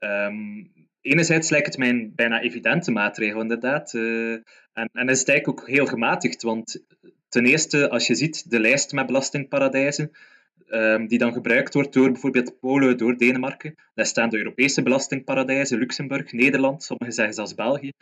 Um, 0.00 0.72
enerzijds 1.00 1.50
lijkt 1.50 1.66
het 1.66 1.78
mij 1.78 1.88
een 1.88 2.12
bijna 2.14 2.40
evidente 2.40 2.90
maatregel, 2.90 3.40
inderdaad. 3.40 3.92
Uh, 3.94 4.32
en, 4.72 4.88
en 4.92 5.08
is 5.08 5.18
het 5.18 5.28
eigenlijk 5.28 5.60
ook 5.60 5.68
heel 5.68 5.86
gematigd, 5.86 6.42
want 6.42 6.84
ten 7.28 7.44
eerste, 7.44 7.90
als 7.90 8.06
je 8.06 8.14
ziet 8.14 8.50
de 8.50 8.60
lijst 8.60 8.92
met 8.92 9.06
belastingparadijzen, 9.06 10.10
um, 10.68 11.08
die 11.08 11.18
dan 11.18 11.32
gebruikt 11.32 11.74
wordt 11.74 11.92
door 11.92 12.10
bijvoorbeeld 12.12 12.60
Polen, 12.60 12.96
door 12.96 13.16
Denemarken, 13.16 13.74
daar 13.94 14.06
staan 14.06 14.28
de 14.28 14.38
Europese 14.38 14.82
belastingparadijzen, 14.82 15.78
Luxemburg, 15.78 16.32
Nederland, 16.32 16.82
sommigen 16.82 17.14
zeggen 17.14 17.34
zelfs 17.34 17.54
België. 17.54 17.92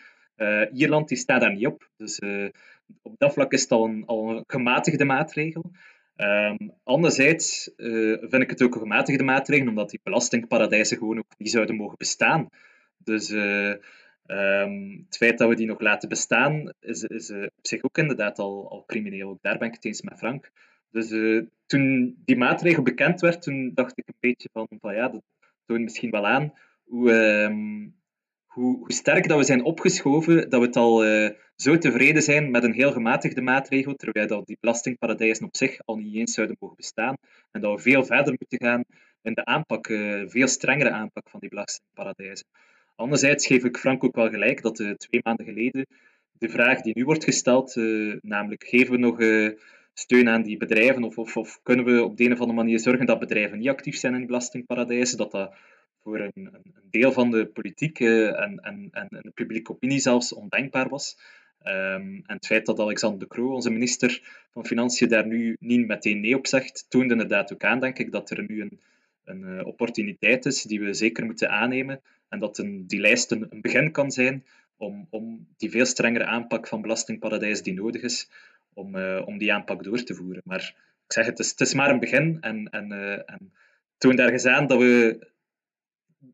Ierland 0.72 1.09
die 1.09 1.18
staat 1.18 1.41
daar 1.41 1.53
niet 1.53 1.66
op. 1.66 1.91
Dus 1.97 2.20
op 3.03 3.14
dat 3.18 3.32
vlak 3.32 3.53
is 3.53 3.62
het 3.62 3.72
al 3.72 4.03
al 4.07 4.30
een 4.30 4.45
gematigde 4.47 5.05
maatregel. 5.05 5.70
Um, 6.21 6.73
anderzijds 6.85 7.71
vind 7.77 8.43
ik 8.43 8.51
het 8.51 8.62
ook 8.62 8.75
een 8.75 8.81
gematigde 8.81 9.25
maatregel, 9.25 9.69
omdat 9.69 9.91
die 9.91 10.01
belastingparadijzen 10.03 10.99
gewoon 10.99 11.19
ook 11.19 11.35
niet 11.39 11.51
zouden 11.51 11.77
mogen 11.77 11.99
bestaan. 11.99 12.49
Dus 12.99 13.35
Um, 14.31 15.05
het 15.05 15.16
feit 15.16 15.39
dat 15.39 15.49
we 15.49 15.55
die 15.55 15.66
nog 15.66 15.81
laten 15.81 16.09
bestaan, 16.09 16.73
is, 16.81 17.03
is 17.03 17.31
uh, 17.31 17.43
op 17.43 17.66
zich 17.66 17.83
ook 17.83 17.99
inderdaad 17.99 18.39
al, 18.39 18.71
al 18.71 18.85
crimineel. 18.87 19.39
Daar 19.41 19.59
ben 19.59 19.69
ik 19.69 19.75
het 19.75 19.85
eens 19.85 20.03
met 20.03 20.19
Frank. 20.19 20.51
Dus 20.91 21.09
toen 21.66 22.16
die 22.25 22.37
maatregel 22.37 22.83
bekend 22.83 23.21
werd, 23.21 23.43
toen 23.43 23.71
dacht 23.75 23.99
ik 23.99 24.07
een 24.07 24.14
beetje 24.21 24.49
van, 24.53 24.69
van 24.81 24.95
ja, 24.95 25.09
dat 25.09 25.23
toont 25.66 25.81
misschien 25.81 26.11
wel 26.11 26.27
aan 26.27 26.53
hoe, 26.85 27.12
um, 27.12 27.95
hoe, 28.59 28.93
sterk 28.93 29.29
dat 29.29 29.39
we 29.39 29.45
zijn 29.45 29.65
opgeschoven, 29.65 30.51
dat 30.51 30.61
we 30.61 30.67
het 30.67 30.77
al 30.77 31.07
uh, 31.07 31.31
zo 31.57 31.79
tevreden 31.79 32.23
zijn 32.23 32.51
met 32.51 32.65
een 32.65 32.73
heel 32.73 32.93
gematigde 32.93 33.41
maatregel, 33.41 33.95
terwijl 33.95 34.27
dat 34.27 34.47
die 34.47 34.57
belastingparadijzen 34.61 35.47
op 35.47 35.57
zich 35.57 35.79
al 35.85 35.97
niet 35.97 36.15
eens 36.15 36.35
zouden 36.35 36.57
mogen 36.61 36.77
bestaan. 36.77 37.17
En 37.51 37.61
dat 37.61 37.75
we 37.75 37.83
veel 37.91 38.05
verder 38.05 38.37
moeten 38.39 38.69
gaan 38.69 38.85
in 39.23 39.35
de 39.35 39.45
aanpak, 39.45 39.87
veel 40.27 40.49
strengere 40.49 40.91
aanpak 40.91 41.31
van 41.31 41.41
die 41.41 41.49
belastingparadijzen. 41.49 42.47
Anderzijds 42.99 43.47
geef 43.47 43.65
ik 43.65 43.77
Frank 43.77 44.05
ook 44.05 44.17
wel 44.17 44.31
gelijk 44.31 44.63
dat 44.63 44.79
uh, 44.79 44.91
twee 44.91 45.21
maanden 45.25 45.47
geleden 45.47 45.87
de 46.33 46.49
vraag 46.49 46.81
die 46.81 46.93
nu 46.97 47.05
wordt 47.05 47.25
gesteld, 47.25 47.77
uh, 47.77 48.17
namelijk 48.21 48.65
geven 48.65 48.93
we 48.93 48.99
nog 48.99 49.21
uh, 49.21 49.51
steun 49.95 50.29
aan 50.29 50.43
die 50.43 50.57
bedrijven 50.57 51.05
of, 51.05 51.19
of, 51.19 51.37
of, 51.37 51.61
kunnen 51.63 51.85
we 51.85 52.05
op 52.05 52.17
de 52.17 52.25
een 52.25 52.33
of 52.33 52.41
andere 52.41 52.59
manier 52.59 52.81
zorgen 52.81 53.07
dat 53.07 53.19
bedrijven 53.19 53.59
niet 53.59 53.69
actief 53.69 53.97
zijn 53.97 54.15
in 54.15 54.27
belastingparadijzen, 54.27 55.19
dat 55.19 55.31
dat 55.31 55.55
voor 56.09 56.21
een, 56.21 56.49
een 56.53 56.75
deel 56.91 57.13
van 57.13 57.31
de 57.31 57.47
politiek 57.47 58.01
en, 58.01 58.61
en, 58.61 58.89
en 58.91 59.09
de 59.11 59.31
publieke 59.35 59.73
opinie 59.73 59.99
zelfs 59.99 60.33
ondenkbaar 60.33 60.89
was. 60.89 61.17
Um, 61.65 62.23
en 62.27 62.37
het 62.37 62.47
feit 62.47 62.67
dat 62.67 62.79
Alexander 62.79 63.19
de 63.19 63.27
Croo, 63.27 63.53
onze 63.53 63.71
minister 63.71 64.23
van 64.53 64.67
Financiën, 64.67 65.09
daar 65.09 65.27
nu 65.27 65.57
niet 65.61 65.87
meteen 65.87 66.21
nee 66.21 66.37
op 66.37 66.47
zegt, 66.47 66.87
toont 66.89 67.11
inderdaad 67.11 67.53
ook 67.53 67.65
aan, 67.65 67.81
denk 67.81 67.99
ik, 67.99 68.13
dat 68.13 68.31
er 68.31 68.45
nu 68.49 68.61
een, 68.61 68.81
een 69.25 69.65
opportuniteit 69.65 70.47
is 70.47 70.63
die 70.63 70.81
we 70.81 70.95
zeker 70.95 71.25
moeten 71.25 71.51
aannemen. 71.51 72.01
En 72.29 72.39
dat 72.39 72.59
een, 72.59 72.87
die 72.87 73.01
lijst 73.01 73.31
een, 73.31 73.49
begin 73.51 73.93
kan 73.93 74.11
zijn 74.11 74.45
om, 74.77 75.07
om 75.11 75.47
die 75.57 75.71
veel 75.71 75.87
strengere 75.87 76.25
aanpak 76.25 76.67
van 76.67 76.83
belastingparadijs 76.83 77.63
die 77.63 77.75
nodig 77.75 78.03
is, 78.03 78.29
om, 78.75 78.97
uh, 78.97 79.23
om 79.27 79.39
die 79.39 79.53
aanpak 79.53 79.83
door 79.83 80.03
te 80.03 80.15
voeren. 80.15 80.43
Maar 80.45 80.75
ik 81.07 81.13
zeg 81.13 81.27
het, 81.27 81.39
is, 81.39 81.51
het 81.51 81.61
is 81.61 81.75
maar 81.75 81.91
een 81.91 82.01
begin. 82.01 82.39
En, 82.41 82.69
en, 82.71 82.93
uh, 82.93 83.13
en 83.13 83.53
ergens 84.19 84.47
aan 84.47 84.67
dat 84.67 84.79
we... 84.79 85.27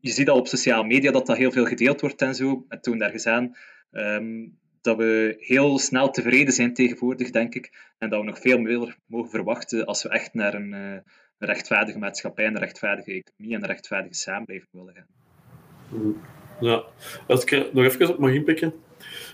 Je 0.01 0.11
ziet 0.11 0.29
al 0.29 0.37
op 0.37 0.47
sociale 0.47 0.85
media 0.85 1.11
dat 1.11 1.25
dat 1.25 1.37
heel 1.37 1.51
veel 1.51 1.65
gedeeld 1.65 2.01
wordt 2.01 2.21
en 2.21 2.35
zo. 2.35 2.65
En 2.69 2.81
toon 2.81 3.01
ergens 3.01 3.27
aan 3.27 3.55
um, 3.91 4.57
dat 4.81 4.97
we 4.97 5.35
heel 5.39 5.79
snel 5.79 6.09
tevreden 6.09 6.53
zijn 6.53 6.73
tegenwoordig, 6.73 7.29
denk 7.29 7.55
ik. 7.55 7.93
En 7.97 8.09
dat 8.09 8.19
we 8.19 8.25
nog 8.25 8.39
veel 8.39 8.57
meer 8.57 8.97
mogen 9.05 9.29
verwachten 9.29 9.85
als 9.85 10.03
we 10.03 10.09
echt 10.09 10.33
naar 10.33 10.53
een, 10.53 10.71
een 10.71 11.03
rechtvaardige 11.37 11.97
maatschappij, 11.97 12.45
een 12.45 12.57
rechtvaardige 12.57 13.11
economie 13.11 13.55
en 13.55 13.61
een 13.61 13.69
rechtvaardige 13.69 14.15
samenleving 14.15 14.69
willen 14.71 14.93
gaan. 14.93 15.07
Ja, 16.59 16.83
als 17.27 17.43
ik 17.43 17.73
nog 17.73 17.83
even 17.83 18.09
op 18.09 18.19
mag 18.19 18.31
inpikken. 18.31 18.73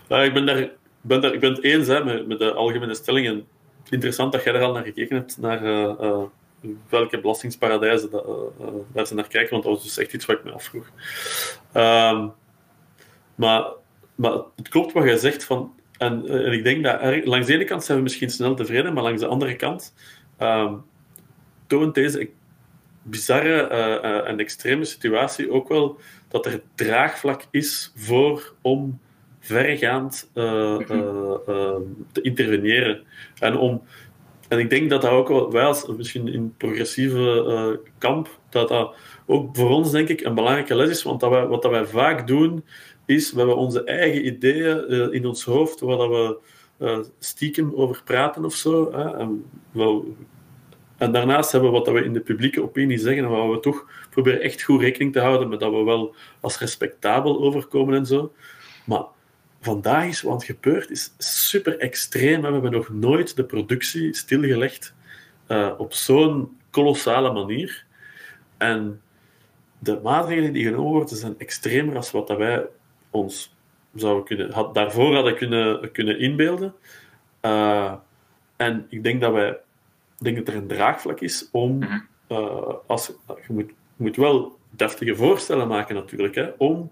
Ik 0.08 0.32
ben, 0.32 0.46
daar, 0.46 0.70
ben 1.00 1.20
daar, 1.20 1.34
ik 1.34 1.40
ben 1.40 1.52
het 1.52 1.62
eens 1.62 1.86
hè, 1.86 2.24
met, 2.26 2.38
de 2.38 2.52
algemene 2.52 2.94
stellingen. 2.94 3.46
Interessant 3.90 4.32
dat 4.32 4.44
jij 4.44 4.54
er 4.54 4.62
al 4.62 4.72
naar 4.72 4.84
gekeken 4.84 5.16
hebt, 5.16 5.38
naar 5.38 5.64
uh, 5.64 5.94
uh, 6.00 6.22
welke 6.88 7.20
belastingsparadijzen 7.20 8.10
dat, 8.10 8.26
daar 8.92 9.06
ze 9.06 9.14
naar 9.14 9.28
kijken, 9.28 9.50
want 9.50 9.62
dat 9.62 9.72
was 9.72 9.82
dus 9.82 9.98
echt 9.98 10.12
iets 10.12 10.26
wat 10.26 10.36
ik 10.36 10.44
me 10.44 10.50
afvroeg. 10.50 10.90
Ehm, 11.72 12.28
maar, 13.34 13.64
maar 14.14 14.32
het 14.56 14.68
klopt 14.68 14.92
wat 14.92 15.04
jij 15.04 15.16
zegt, 15.16 15.44
van, 15.44 15.74
en, 15.98 16.28
en 16.28 16.52
ik 16.52 16.64
denk 16.64 16.84
dat 16.84 17.00
er, 17.00 17.26
langs 17.26 17.46
de 17.46 17.54
ene 17.54 17.64
kant 17.64 17.84
zijn 17.84 17.96
we 17.96 18.02
misschien 18.02 18.30
snel 18.30 18.54
tevreden, 18.54 18.92
maar 18.92 19.02
langs 19.02 19.20
de 19.20 19.26
andere 19.26 19.56
kant 19.56 19.94
ehm, 20.36 20.74
toont 21.66 21.94
deze 21.94 22.30
bizarre 23.02 23.68
uh, 23.70 24.28
en 24.28 24.38
extreme 24.38 24.84
situatie 24.84 25.50
ook 25.50 25.68
wel 25.68 26.00
dat 26.28 26.46
er 26.46 26.62
draagvlak 26.74 27.46
is 27.50 27.92
voor 27.96 28.54
om 28.60 29.00
verregaand 29.40 30.30
uh, 30.34 30.76
te 32.12 32.20
interveneren. 32.22 33.02
En, 33.38 33.56
om, 33.56 33.82
en 34.52 34.58
ik 34.58 34.70
denk 34.70 34.90
dat 34.90 35.02
dat 35.02 35.10
ook 35.10 35.52
wij 35.52 35.64
als 35.64 35.86
misschien 35.86 36.28
in 36.28 36.54
progressieve 36.56 37.80
kamp, 37.98 38.38
dat 38.50 38.68
dat 38.68 38.94
ook 39.26 39.56
voor 39.56 39.70
ons 39.70 39.90
denk 39.90 40.08
ik 40.08 40.20
een 40.20 40.34
belangrijke 40.34 40.74
les 40.74 40.90
is, 40.90 41.02
want 41.02 41.20
dat 41.20 41.48
wat 41.48 41.62
dat 41.62 41.70
wij 41.70 41.86
vaak 41.86 42.26
doen, 42.26 42.64
is 43.06 43.32
we 43.32 43.38
hebben 43.38 43.56
onze 43.56 43.84
eigen 43.84 44.26
ideeën 44.26 45.12
in 45.12 45.26
ons 45.26 45.44
hoofd, 45.44 45.80
waar 45.80 45.96
dat 45.96 46.08
we 46.08 46.38
stiekem 47.18 47.72
over 47.74 48.02
praten 48.04 48.44
of 48.44 48.54
zo. 48.54 48.90
En 48.90 49.44
wel, 49.70 50.16
en 50.96 51.12
daarnaast 51.12 51.52
hebben 51.52 51.70
we 51.70 51.78
wat 51.78 51.88
we 51.88 52.04
in 52.04 52.12
de 52.12 52.20
publieke 52.20 52.62
opinie 52.62 52.98
zeggen, 52.98 53.28
waar 53.28 53.50
we 53.50 53.60
toch 53.60 53.86
proberen 54.10 54.40
echt 54.40 54.62
goed 54.62 54.80
rekening 54.80 55.12
te 55.12 55.20
houden 55.20 55.48
met 55.48 55.60
dat 55.60 55.72
we 55.72 55.82
wel 55.82 56.14
als 56.40 56.58
respectabel 56.58 57.40
overkomen 57.42 57.94
en 57.94 58.06
zo. 58.06 58.32
Maar 58.86 59.04
vandaag 59.62 60.06
is 60.06 60.22
wat 60.22 60.44
gebeurd, 60.44 60.90
is 60.90 61.14
super 61.18 61.78
extreem. 61.78 62.40
We 62.40 62.52
hebben 62.52 62.70
nog 62.70 62.88
nooit 62.88 63.36
de 63.36 63.44
productie 63.44 64.14
stilgelegd 64.14 64.94
uh, 65.48 65.72
op 65.78 65.92
zo'n 65.92 66.56
kolossale 66.70 67.32
manier. 67.32 67.84
En 68.56 69.00
de 69.78 70.00
maatregelen 70.02 70.52
die 70.52 70.64
genomen 70.64 70.92
worden 70.92 71.16
zijn 71.16 71.34
extremer 71.38 71.94
dan 71.94 72.04
wat 72.12 72.26
dat 72.26 72.38
wij 72.38 72.66
ons 73.10 73.54
zouden 73.94 74.24
kunnen, 74.24 74.52
had, 74.52 74.74
daarvoor 74.74 75.14
hadden 75.14 75.36
kunnen, 75.36 75.92
kunnen 75.92 76.18
inbeelden. 76.18 76.74
Uh, 77.42 77.94
en 78.56 78.86
ik 78.88 79.02
denk 79.02 79.20
dat 79.20 79.32
wij 79.32 79.58
denk 80.18 80.36
dat 80.36 80.48
er 80.48 80.54
een 80.54 80.66
draagvlak 80.66 81.20
is 81.20 81.48
om, 81.52 81.82
uh, 82.28 82.74
als, 82.86 83.12
je, 83.26 83.52
moet, 83.52 83.68
je 83.68 84.02
moet 84.02 84.16
wel 84.16 84.58
deftige 84.70 85.16
voorstellen 85.16 85.68
maken 85.68 85.94
natuurlijk, 85.94 86.34
hè, 86.34 86.50
om, 86.58 86.90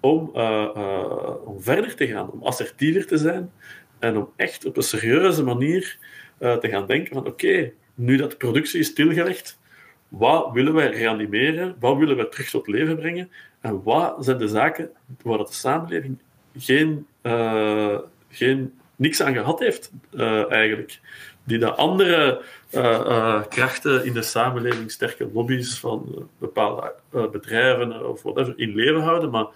om, 0.00 0.30
uh, 0.34 0.68
uh, 0.76 1.46
om 1.46 1.62
verder 1.62 1.94
te 1.94 2.06
gaan, 2.06 2.30
om 2.30 2.42
assertiever 2.42 3.06
te 3.06 3.16
zijn 3.16 3.52
en 3.98 4.16
om 4.16 4.30
echt 4.36 4.66
op 4.66 4.76
een 4.76 4.82
serieuze 4.82 5.42
manier 5.42 5.98
te 6.38 6.68
gaan 6.68 6.86
denken 6.86 7.14
van 7.14 7.26
oké, 7.26 7.72
nu 7.94 8.16
dat 8.16 8.30
de 8.30 8.36
productie 8.36 8.80
is 8.80 8.86
stilgelegd, 8.86 9.58
wat 10.08 10.52
willen 10.52 10.74
wij 10.74 10.90
reanimeren, 10.90 11.76
wat 11.80 11.96
willen 11.96 12.16
wij 12.16 12.24
terug 12.24 12.50
tot 12.50 12.66
leven 12.66 12.96
brengen? 12.96 13.30
En 13.60 13.82
wat 13.82 14.24
zijn 14.24 14.38
de 14.38 14.48
zaken 14.48 14.90
waar 15.22 15.38
de 15.38 15.46
samenleving 15.50 16.18
geen, 16.56 17.06
geen, 18.28 18.78
niks 18.96 19.22
aan 19.22 19.34
gehad 19.34 19.58
heeft 19.58 19.92
eigenlijk? 20.48 21.00
Die 21.44 21.58
de 21.58 21.72
andere 21.72 22.42
krachten 23.48 24.04
in 24.04 24.12
de 24.12 24.22
samenleving, 24.22 24.90
sterke 24.90 25.30
lobby's 25.32 25.78
van 25.78 26.28
bepaalde 26.38 26.94
bedrijven 27.10 28.08
of 28.08 28.22
whatever, 28.22 28.54
in 28.56 28.74
leven 28.74 29.02
houden, 29.02 29.30
maar 29.30 29.46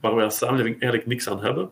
waar 0.00 0.14
wij 0.14 0.24
als 0.24 0.38
samenleving 0.38 0.80
eigenlijk 0.80 1.06
niks 1.06 1.28
aan 1.28 1.42
hebben. 1.42 1.70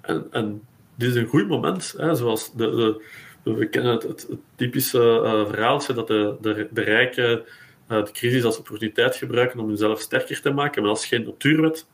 en, 0.00 0.26
en 0.30 0.62
dit 0.94 1.08
is 1.08 1.14
een 1.14 1.26
goed 1.26 1.48
moment, 1.48 1.94
hè, 1.96 2.14
zoals 2.14 2.52
de, 2.52 3.00
de, 3.42 3.52
we 3.54 3.68
kennen 3.68 3.92
het, 3.92 4.28
typische 4.54 5.44
verhaaltje 5.48 5.92
dat 5.92 6.06
de, 6.06 6.36
de, 6.40 6.68
de 6.70 6.82
rijken 6.82 7.44
de 7.86 8.10
crisis 8.12 8.44
als 8.44 8.58
opportuniteit 8.58 9.16
gebruiken 9.16 9.60
om 9.60 9.66
hunzelf 9.66 10.00
sterker 10.00 10.40
te 10.40 10.52
maken, 10.52 10.82
maar 10.82 10.90
dat 10.90 11.00
is 11.00 11.08
geen 11.08 11.24
natuurwet. 11.24 11.86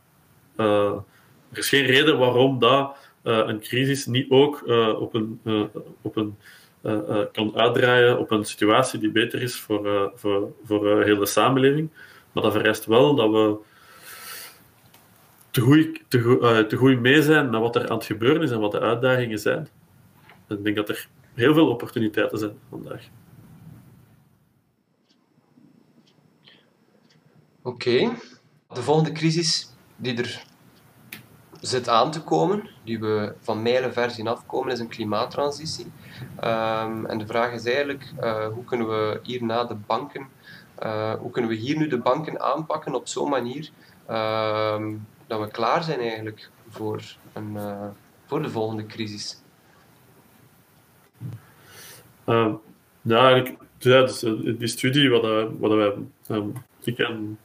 er 0.56 1.02
is 1.58 1.68
geen 1.68 1.84
reden 1.84 2.18
waarom 2.18 2.58
dat 2.58 2.96
eh, 3.26 3.42
een 3.46 3.60
crisis 3.60 4.06
niet 4.06 4.30
ook 4.30 4.62
eh, 4.66 5.00
op 5.00 5.14
een, 5.14 5.40
eh, 5.44 5.62
op 6.02 6.16
een, 6.16 6.36
kan 7.32 7.56
uitdraaien 7.56 8.18
op 8.18 8.30
een 8.30 8.44
situatie 8.44 8.98
die 8.98 9.10
beter 9.10 9.42
is 9.42 9.56
voor, 9.56 10.12
voor, 10.14 10.52
voor 10.64 11.02
heel 11.02 11.26
samenleving. 11.26 11.90
Maar 12.36 12.44
dat 12.44 12.54
vereist 12.54 12.84
wel 12.84 13.14
dat 13.14 13.30
we 13.30 13.56
te 15.50 15.60
goed, 15.60 16.00
te, 16.08 16.64
te 16.68 16.76
goed 16.76 17.00
mee 17.00 17.22
zijn 17.22 17.50
met 17.50 17.60
wat 17.60 17.76
er 17.76 17.88
aan 17.88 17.96
het 17.96 18.06
gebeuren 18.06 18.42
is 18.42 18.50
en 18.50 18.60
wat 18.60 18.72
de 18.72 18.80
uitdagingen 18.80 19.38
zijn. 19.38 19.68
ik 20.48 20.64
denk 20.64 20.76
dat 20.76 20.88
er 20.88 21.08
heel 21.34 21.54
veel 21.54 21.68
opportuniteiten 21.68 22.38
zijn 22.38 22.58
vandaag. 22.70 23.08
Oké. 27.62 28.12
De 28.68 28.82
volgende 28.82 29.12
crisis 29.12 29.74
die 29.96 30.18
er 30.18 30.44
zit 31.60 31.88
aan 31.88 32.10
te 32.10 32.22
komen, 32.22 32.70
die 32.84 33.00
we 33.00 33.34
van 33.40 33.62
mijlenver 33.62 34.10
zien 34.10 34.28
afkomen, 34.28 34.72
is 34.72 34.78
een 34.78 34.88
klimaattransitie. 34.88 35.86
Um, 36.44 37.06
en 37.06 37.18
de 37.18 37.26
vraag 37.26 37.52
is 37.52 37.64
eigenlijk, 37.64 38.12
uh, 38.20 38.46
hoe 38.46 38.64
kunnen 38.64 38.88
we 38.88 39.20
hierna 39.22 39.64
de 39.64 39.74
banken, 39.74 40.28
uh, 40.82 41.14
hoe 41.14 41.30
kunnen 41.30 41.50
we 41.50 41.56
hier 41.56 41.76
nu 41.76 41.86
de 41.86 41.98
banken 41.98 42.40
aanpakken 42.40 42.94
op 42.94 43.08
zo'n 43.08 43.28
manier 43.28 43.70
uh, 44.10 44.84
dat 45.26 45.40
we 45.40 45.50
klaar 45.50 45.82
zijn 45.82 45.98
eigenlijk 45.98 46.50
voor, 46.68 47.02
een, 47.32 47.56
eh, 47.56 47.88
voor 48.26 48.42
de 48.42 48.50
volgende 48.50 48.86
crisis? 48.86 49.42
Ehm, 52.24 52.52
ja, 53.02 53.30
eigenlijk, 53.30 53.58
dus, 53.78 54.20
die 54.58 54.66
studie 54.66 55.10
wat, 55.10 55.50
wat 55.58 55.72
wij, 55.72 55.94
en 56.96 57.38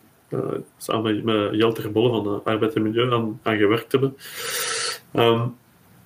samen 0.77 1.15
met, 1.15 1.23
met 1.23 1.55
Jelte 1.55 1.89
Bolle 1.89 2.23
van 2.23 2.43
Arbeid 2.43 2.73
en 2.73 2.81
Milieu 2.81 3.13
aan, 3.13 3.39
aan 3.43 3.57
gewerkt 3.57 3.91
hebben. 3.91 4.17
Ehm, 5.11 5.47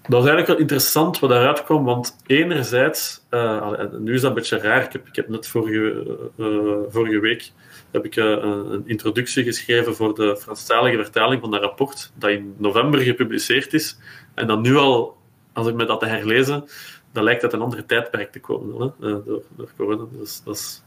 dat 0.07 0.19
was 0.21 0.29
eigenlijk 0.29 0.47
wel 0.47 0.57
interessant 0.57 1.19
wat 1.19 1.29
daaruit 1.29 1.63
kwam, 1.63 1.83
want 1.83 2.17
enerzijds, 2.25 3.25
uh, 3.31 3.71
nu 3.99 4.13
is 4.13 4.21
dat 4.21 4.29
een 4.29 4.35
beetje 4.35 4.57
raar, 4.57 4.83
ik 4.83 4.91
heb, 4.91 5.07
ik 5.07 5.15
heb 5.15 5.29
net 5.29 5.47
vorige, 5.47 6.17
uh, 6.37 6.77
vorige 6.89 7.19
week 7.19 7.51
heb 7.91 8.05
ik, 8.05 8.15
uh, 8.15 8.25
een 8.25 8.83
introductie 8.85 9.43
geschreven 9.43 9.95
voor 9.95 10.15
de 10.15 10.37
Franstalige 10.37 10.95
vertaling 10.95 11.41
van 11.41 11.51
dat 11.51 11.61
rapport, 11.61 12.11
dat 12.15 12.29
in 12.29 12.55
november 12.57 12.99
gepubliceerd 12.99 13.73
is, 13.73 13.97
en 14.33 14.47
dan 14.47 14.61
nu 14.61 14.75
al, 14.75 15.17
als 15.53 15.67
ik 15.67 15.73
me 15.73 15.85
dat 15.85 16.01
herlezen, 16.01 16.65
dan 17.11 17.23
lijkt 17.23 17.41
dat 17.41 17.53
een 17.53 17.61
andere 17.61 17.85
tijdperk 17.85 18.31
te 18.31 18.39
komen 18.39 18.93
hè, 18.99 19.23
door, 19.23 19.43
door 19.55 19.69
corona. 19.77 20.05
Is, 20.45 20.83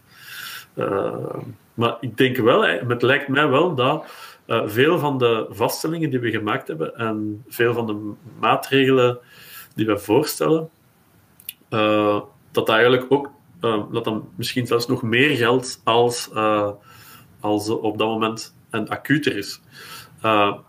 maar 1.74 1.96
ik 2.00 2.16
denk 2.16 2.36
wel, 2.36 2.62
het 2.66 3.02
lijkt 3.02 3.28
mij 3.28 3.48
wel 3.48 3.74
dat 3.74 4.04
uh, 4.48 4.62
veel 4.66 4.98
van 4.98 5.18
de 5.18 5.46
vaststellingen 5.50 6.10
die 6.10 6.18
we 6.18 6.30
gemaakt 6.30 6.68
hebben 6.68 6.96
en 6.96 7.44
veel 7.48 7.74
van 7.74 7.86
de 7.86 8.12
maatregelen 8.40 9.18
die 9.74 9.86
we 9.86 9.98
voorstellen, 9.98 10.68
uh, 11.70 12.20
dat 12.50 12.68
eigenlijk 12.68 13.06
ook 13.08 13.30
uh, 13.60 13.82
dat 13.92 14.04
dan 14.04 14.28
misschien 14.36 14.66
zelfs 14.66 14.86
nog 14.86 15.02
meer 15.02 15.36
geldt 15.36 15.80
als, 15.84 16.30
als 17.40 17.68
op 17.68 17.98
dat 17.98 18.08
moment 18.08 18.56
en 18.70 18.88
acuter 18.88 19.36
is. 19.36 19.60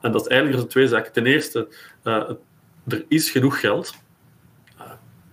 en 0.02 0.12
dat 0.12 0.22
is 0.22 0.28
eigenlijk 0.28 0.70
twee 0.70 0.88
zaken. 0.88 1.12
Ten 1.12 1.26
eerste, 1.26 1.68
er 2.04 3.06
is 3.08 3.32
genoeg 3.32 3.60
geld. 3.60 3.94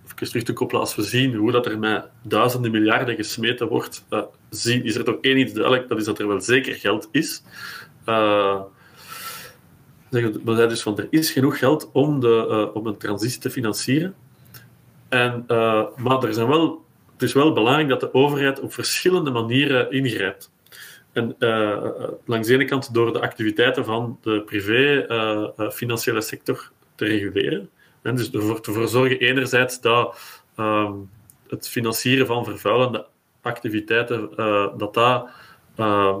Even 0.05 0.29
terug 0.29 0.43
te 0.43 0.53
koppelen, 0.53 0.81
als 0.81 0.95
we 0.95 1.01
zien 1.01 1.35
hoe 1.35 1.51
dat 1.51 1.65
er 1.65 1.79
met 1.79 2.05
duizenden 2.21 2.71
miljarden 2.71 3.15
gesmeten 3.15 3.67
wordt, 3.67 4.05
zien, 4.49 4.83
is 4.83 4.95
er 4.95 5.03
toch 5.03 5.17
één 5.21 5.37
iets 5.37 5.53
duidelijk, 5.53 5.87
dat 5.87 5.97
is 5.97 6.05
dat 6.05 6.19
er 6.19 6.27
wel 6.27 6.41
zeker 6.41 6.75
geld 6.75 7.07
is. 7.11 7.43
Uh, 8.07 8.61
dus 10.09 10.81
van 10.81 10.97
er 10.97 11.07
is 11.09 11.31
genoeg 11.31 11.59
geld 11.59 11.89
om, 11.91 12.19
de, 12.19 12.47
uh, 12.49 12.75
om 12.75 12.87
een 12.87 12.97
transitie 12.97 13.39
te 13.39 13.49
financieren. 13.49 14.15
En, 15.09 15.43
uh, 15.47 15.83
maar 15.97 16.23
er 16.23 16.33
zijn 16.33 16.47
wel, 16.47 16.85
het 17.13 17.21
is 17.21 17.33
wel 17.33 17.53
belangrijk 17.53 17.89
dat 17.89 17.99
de 17.99 18.13
overheid 18.13 18.59
op 18.59 18.73
verschillende 18.73 19.31
manieren 19.31 19.91
ingrijpt. 19.91 20.51
En 21.11 21.35
langs 22.25 22.47
de 22.47 22.53
ene 22.53 22.65
kant 22.65 22.93
door 22.93 23.13
de 23.13 23.21
activiteiten 23.21 23.85
van 23.85 24.17
de 24.21 24.41
privé-financiële 24.41 26.21
sector 26.21 26.71
te 26.95 27.05
reguleren. 27.05 27.69
En 28.01 28.15
dus 28.15 28.31
ervoor 28.31 28.61
te 28.61 28.87
zorgen 28.87 29.19
enerzijds 29.19 29.81
dat 29.81 30.17
ehm, 30.55 30.93
het 31.47 31.69
financieren 31.69 32.25
van 32.25 32.45
vervuilende 32.45 33.05
activiteiten, 33.41 34.29
dat 34.77 34.93
dat 34.93 35.29
ehm, 35.75 36.19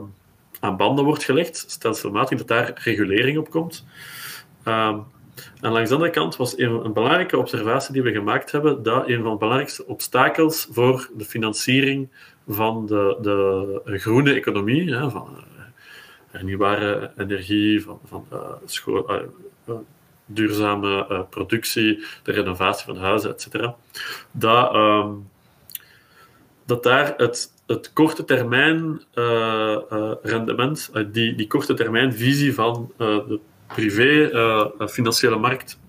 aan 0.59 0.77
banden 0.77 1.05
wordt 1.05 1.23
gelegd, 1.23 1.65
stelselmatig, 1.67 2.37
dat 2.37 2.47
daar 2.47 2.71
regulering 2.83 3.37
op 3.37 3.49
komt. 3.49 3.85
Um, 4.65 5.03
en 5.61 5.71
langs 5.71 5.89
de 5.89 5.95
andere 5.95 6.13
kant 6.13 6.35
was 6.35 6.57
een, 6.57 6.85
een, 6.85 6.93
belangrijke 6.93 7.37
observatie 7.37 7.93
die 7.93 8.01
we 8.01 8.11
gemaakt 8.11 8.51
hebben, 8.51 8.83
dat 8.83 9.07
een 9.07 9.21
van 9.21 9.31
de 9.31 9.37
belangrijkste 9.37 9.85
obstakels 9.85 10.67
voor 10.71 11.09
de 11.17 11.25
financiering 11.25 12.09
van 12.47 12.85
de, 12.85 13.17
de 13.21 13.97
groene 13.99 14.33
economie, 14.33 14.93
hè, 14.93 15.09
van 15.09 15.29
uh, 15.35 15.63
hernieuwbare 16.31 17.11
energie, 17.17 17.83
van, 17.83 17.99
van 18.05 18.25
uh, 18.33 19.17
uh, 19.67 19.75
duurzame 20.25 21.25
productie, 21.29 22.05
de 22.23 22.31
renovatie 22.31 22.85
van 22.85 22.97
huizen, 22.97 23.29
etc., 23.29 23.69
dat, 24.31 24.75
um, 24.75 25.29
dat 26.65 26.83
daar 26.83 27.13
het 27.17 27.51
het 27.67 27.93
korte 27.93 28.23
termijn 28.25 29.01
uh, 29.15 29.77
uh, 29.91 30.11
rendement, 30.21 30.89
uh, 30.93 31.05
die, 31.11 31.35
die 31.35 31.47
korte 31.47 31.73
termijn 31.73 32.13
visie 32.13 32.53
van 32.53 32.91
de 32.97 33.39
privé 33.67 34.31
financiële 34.89 35.37
markt, 35.37 35.79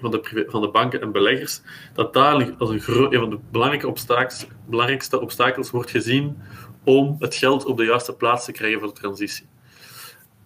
van 0.00 0.10
de, 0.10 0.44
van 0.48 0.60
de 0.60 0.68
banken 0.68 1.00
en 1.00 1.12
beleggers, 1.12 1.60
dat 1.94 2.12
daar 2.12 2.54
als 2.58 2.70
een 2.70 2.80
van 3.10 3.30
de 3.30 3.38
belangrijke 3.50 3.88
obstakels, 3.88 4.46
belangrijkste 4.66 5.20
obstakels 5.20 5.70
wordt 5.70 5.90
gezien 5.90 6.38
om 6.84 7.16
het 7.18 7.34
geld 7.34 7.64
op 7.64 7.76
de 7.76 7.84
juiste 7.84 8.14
plaats 8.14 8.44
te 8.44 8.52
krijgen 8.52 8.78
voor 8.78 8.88
de 8.88 9.00
transitie. 9.00 9.46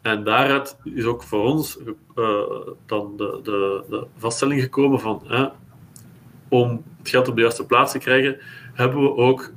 En 0.02 0.24
daaruit 0.24 0.76
is 0.84 1.04
ook 1.04 1.22
voor 1.22 1.44
ons 1.44 1.78
dan 2.86 3.16
de, 3.16 3.40
de, 3.42 3.84
de, 3.88 4.06
vaststelling 4.16 4.62
gekomen 4.62 5.00
van 5.00 5.22
om 6.48 6.84
het 6.98 7.08
geld 7.08 7.28
op 7.28 7.34
de 7.34 7.40
juiste 7.40 7.66
plaats 7.66 7.92
te 7.92 7.98
krijgen, 7.98 8.38
hebben 8.74 9.02
we 9.02 9.14
ook 9.16 9.50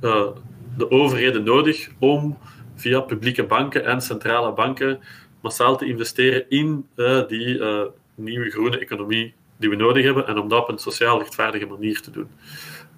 de 0.76 0.90
overheden 0.90 1.42
nodig 1.42 1.90
om 1.98 2.38
via 2.74 3.00
publieke 3.00 3.44
banken 3.44 3.84
en 3.84 4.00
centrale 4.00 4.52
banken 4.52 4.98
massaal 5.40 5.76
te 5.76 5.86
investeren 5.86 6.44
in 6.48 6.86
uh, 6.96 7.26
die 7.28 7.58
uh, 7.58 7.82
nieuwe 8.14 8.50
groene 8.50 8.78
economie 8.78 9.34
die 9.56 9.70
we 9.70 9.76
nodig 9.76 10.04
hebben 10.04 10.26
en 10.26 10.38
om 10.38 10.48
dat 10.48 10.62
op 10.62 10.68
een 10.68 10.78
sociaal 10.78 11.18
rechtvaardige 11.18 11.66
manier 11.66 12.00
te 12.00 12.10
doen. 12.10 12.28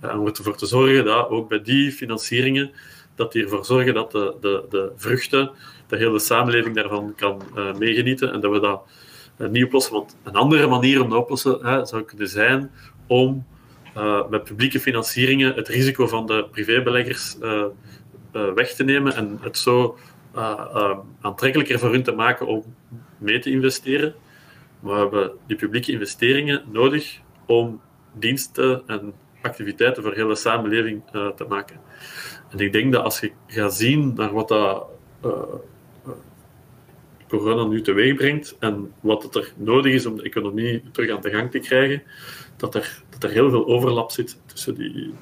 Uh, 0.05 0.21
om 0.21 0.27
ervoor 0.27 0.57
te 0.57 0.67
zorgen 0.67 1.05
dat 1.05 1.29
ook 1.29 1.49
bij 1.49 1.63
die 1.63 1.93
financieringen 1.93 2.71
dat 3.15 3.33
die 3.33 3.43
ervoor 3.43 3.65
zorgen 3.65 3.95
dat 3.95 4.13
de, 4.13 4.35
de, 4.41 4.65
de 4.71 4.93
vruchten, 4.97 5.51
de 5.87 5.97
hele 5.97 6.19
samenleving 6.19 6.75
daarvan 6.75 7.13
kan 7.17 7.43
meegenieten 7.79 8.33
en 8.33 8.41
dat 8.41 8.53
we 8.53 8.61
dat 8.61 8.83
niet 9.51 9.65
oplossen. 9.65 9.93
Want 9.93 10.17
een 10.23 10.35
andere 10.35 10.67
manier 10.67 11.03
om 11.03 11.11
dat 11.11 11.19
oplossen 11.19 11.87
zou 11.87 12.03
kunnen 12.03 12.29
zijn 12.29 12.71
om 13.07 13.47
uh, 13.97 14.29
met 14.29 14.45
publieke 14.45 14.81
financieringen 14.81 15.55
het 15.55 15.69
risico 15.69 16.07
van 16.07 16.27
de 16.27 16.47
privébeleggers 16.51 17.37
uh, 17.43 17.65
uh, 18.33 18.53
weg 18.53 18.75
te 18.75 18.85
nemen 18.85 19.15
en 19.15 19.39
het 19.41 19.59
zo 19.59 19.99
aantrekkelijker 21.21 21.79
voor 21.79 21.91
hun 21.91 22.03
te 22.03 22.13
maken 22.13 22.47
om 22.47 22.75
mee 23.19 23.39
te 23.39 23.51
investeren. 23.51 24.15
Maar 24.81 24.95
we 24.95 25.01
hebben 25.01 25.33
die 25.47 25.57
publieke 25.57 25.93
investeringen 25.93 26.63
nodig 26.71 27.21
om 27.47 27.81
diensten 28.13 28.83
en 28.87 29.13
activiteiten 29.43 30.03
voor 30.03 30.13
de 30.15 30.21
hele 30.21 30.35
samenleving 30.35 31.03
te 31.11 31.45
maken. 31.49 31.81
En 32.51 32.59
ik 32.59 32.73
denk 32.73 32.93
dat 32.93 33.05
als 33.05 33.21
je 33.21 33.33
gaat 33.47 33.75
zien 33.75 34.15
naar 34.15 34.33
wat 34.33 34.49
dat 34.49 34.87
corona 37.39 37.65
nu 37.65 37.83
teweeg 37.83 38.15
brengt 38.15 38.57
en 38.59 38.93
wat 39.01 39.23
het 39.23 39.35
er 39.35 39.53
nodig 39.57 39.93
is 39.93 40.07
om 40.07 40.17
de 40.17 40.23
economie 40.23 40.83
terug 40.91 41.11
aan 41.11 41.21
de 41.21 41.31
gang 41.31 41.51
te 41.51 41.59
krijgen, 41.59 42.03
dat 42.57 42.75
er, 42.75 43.03
dat 43.09 43.23
er 43.23 43.31
heel 43.31 43.51
veel 43.51 43.67
overlap 43.67 44.11
zit 44.11 44.39
tussen 44.47 44.75
die, 44.75 45.15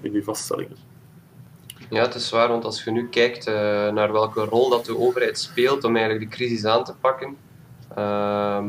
in 0.00 0.22
vaststellingen. 0.22 0.76
Ja, 1.90 2.02
het 2.02 2.14
is 2.14 2.30
waar, 2.30 2.48
want 2.48 2.64
als 2.64 2.84
je 2.84 2.90
nu 2.90 3.08
kijkt 3.08 3.48
uh, 3.48 3.54
naar 3.90 4.12
welke 4.12 4.44
rol 4.44 4.68
dat 4.68 4.84
de 4.84 4.98
overheid 4.98 5.38
speelt 5.38 5.84
om 5.84 5.96
eigenlijk 5.96 6.30
de 6.30 6.36
crisis 6.36 6.64
aan 6.64 6.84
te 6.84 6.94
pakken, 7.00 7.36
uh, 7.98 8.64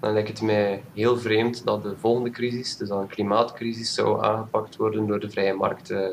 dan 0.00 0.12
lijkt 0.12 0.28
het 0.28 0.42
mij 0.42 0.82
heel 0.92 1.18
vreemd 1.18 1.64
dat 1.64 1.82
de 1.82 1.96
volgende 1.96 2.30
crisis, 2.30 2.76
dus 2.76 2.88
dan 2.88 3.00
een 3.00 3.06
klimaatcrisis, 3.06 3.94
zou 3.94 4.24
aangepakt 4.24 4.76
worden 4.76 5.06
door 5.06 5.20
de 5.20 5.30
vrije 5.30 5.54
markt 5.54 5.90
uh, 5.90 6.06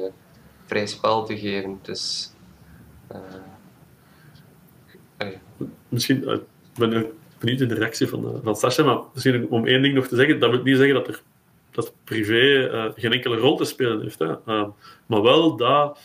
vrij 0.65 0.87
spel 0.87 1.25
te 1.25 1.37
geven. 1.37 1.79
Dus, 1.81 2.33
Misschien, 5.91 6.41
ben 6.77 7.11
niet 7.41 7.61
in 7.61 7.67
de 7.67 7.75
reactie 7.75 8.07
van, 8.07 8.25
uh, 8.25 8.29
van 8.43 8.55
Sascha, 8.55 8.83
maar 8.83 8.99
misschien 9.13 9.49
om 9.49 9.67
één 9.67 9.81
ding 9.81 9.93
nog 9.93 10.07
te 10.07 10.15
zeggen, 10.15 10.39
dat 10.39 10.49
wil 10.51 10.63
niet 10.63 10.77
zeggen 10.77 10.95
dat 10.95 11.07
er 11.07 11.21
dat 11.71 11.93
privé 12.03 12.71
uh, 12.71 12.85
geen 12.95 13.11
enkele 13.11 13.37
rol 13.37 13.55
te 13.55 13.65
spelen 13.65 14.01
heeft. 14.01 14.19
Hè. 14.19 14.33
Uh, 14.47 14.63
maar 15.05 15.21
wel 15.21 15.55
dat 15.55 15.99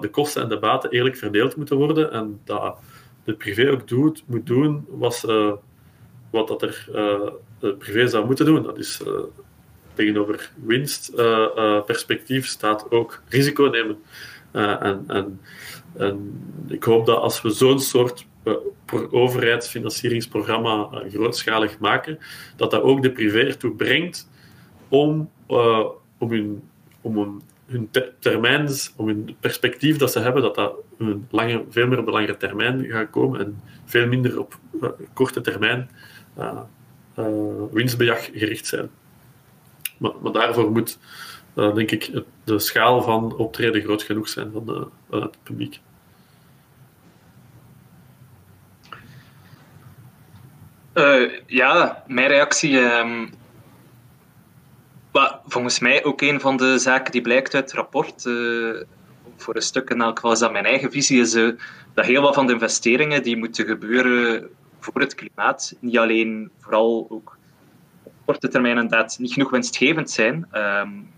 de 0.00 0.08
kosten 0.10 0.42
en 0.42 0.48
de 0.48 0.58
baten 0.58 0.90
eerlijk 0.90 1.16
verdeeld 1.16 1.56
moeten 1.56 1.76
worden 1.76 2.12
en 2.12 2.40
dat 2.44 2.76
de 3.24 3.34
privé 3.34 3.70
ook 3.70 3.88
doet, 3.88 4.22
moet 4.26 4.46
doen 4.46 4.86
wat, 4.88 5.20
wat 6.30 6.48
dat 6.48 6.62
er 6.62 6.86
de 7.58 7.74
privé 7.74 8.06
zou 8.06 8.26
moeten 8.26 8.46
doen. 8.46 8.62
Dat 8.62 8.78
is 8.78 9.02
tegenover 9.94 10.50
winstperspectief 10.64 12.46
staat 12.46 12.90
ook 12.90 13.22
risico 13.28 13.64
nemen. 13.64 13.98
en, 14.52 15.04
en, 15.06 15.40
en 15.96 16.40
ik 16.68 16.84
hoop 16.84 17.06
dat 17.06 17.18
als 17.18 17.42
we 17.42 17.50
zo'n 17.50 17.80
soort 17.80 18.26
overheidsfinancieringsprogramma 19.10 20.88
uh, 20.92 21.12
grootschalig 21.12 21.78
maken, 21.78 22.18
dat 22.56 22.70
dat 22.70 22.82
ook 22.82 23.02
de 23.02 23.12
privé 23.12 23.40
ertoe 23.40 23.74
brengt 23.74 24.28
om, 24.88 25.30
uh, 25.48 25.86
om 26.18 26.30
hun, 26.30 26.62
om 27.00 27.18
een, 27.18 27.42
hun 27.66 27.90
termijn, 28.18 28.68
om 28.96 29.06
hun 29.06 29.36
perspectief 29.40 29.96
dat 29.96 30.12
ze 30.12 30.18
hebben, 30.18 30.42
dat 30.42 30.54
dat 30.54 30.74
een 30.98 31.26
lange, 31.30 31.64
veel 31.68 31.86
meer 31.86 31.98
op 31.98 32.04
de 32.04 32.10
langere 32.10 32.36
termijn 32.36 32.84
gaat 32.84 33.10
komen 33.10 33.40
en 33.40 33.62
veel 33.84 34.06
minder 34.06 34.38
op 34.38 34.58
uh, 34.80 34.88
korte 35.12 35.40
termijn 35.40 35.90
winstbejag 37.70 38.24
gericht 38.32 38.66
zijn. 38.66 38.90
Maar, 39.98 40.12
maar 40.22 40.32
daarvoor 40.32 40.70
moet, 40.70 40.98
denk 41.54 41.90
ik, 41.90 42.22
de 42.44 42.58
schaal 42.58 43.02
van 43.02 43.36
optreden 43.36 43.82
groot 43.82 44.02
genoeg 44.02 44.28
zijn 44.28 44.50
van, 44.52 44.90
van 45.10 45.22
het 45.22 45.38
publiek. 45.42 45.80
Uh, 50.98 51.30
ja, 51.46 52.02
mijn 52.06 52.28
reactie. 52.28 52.78
Um, 52.78 53.30
volgens 55.46 55.78
mij 55.78 56.04
ook 56.04 56.20
een 56.20 56.40
van 56.40 56.56
de 56.56 56.78
zaken 56.78 57.12
die 57.12 57.20
blijkt 57.20 57.54
uit 57.54 57.64
het 57.64 57.72
rapport. 57.72 58.24
Uh, 58.24 58.82
voor 59.36 59.56
een 59.56 59.62
stuk 59.62 59.90
in 59.90 60.00
elk 60.00 60.16
geval 60.16 60.32
is 60.32 60.38
dat 60.38 60.52
mijn 60.52 60.64
eigen 60.64 60.90
visie, 60.90 61.20
is 61.20 61.34
uh, 61.34 61.52
dat 61.94 62.04
heel 62.04 62.22
wat 62.22 62.34
van 62.34 62.46
de 62.46 62.52
investeringen 62.52 63.22
die 63.22 63.36
moeten 63.36 63.66
gebeuren 63.66 64.48
voor 64.80 65.00
het 65.00 65.14
klimaat, 65.14 65.74
niet 65.80 65.98
alleen 65.98 66.50
vooral 66.60 67.06
ook 67.08 67.36
op 68.02 68.12
korte 68.24 68.48
termijn 68.48 68.76
inderdaad 68.76 69.18
niet 69.18 69.32
genoeg 69.32 69.50
winstgevend 69.50 70.10
zijn, 70.10 70.48
um, 70.52 71.10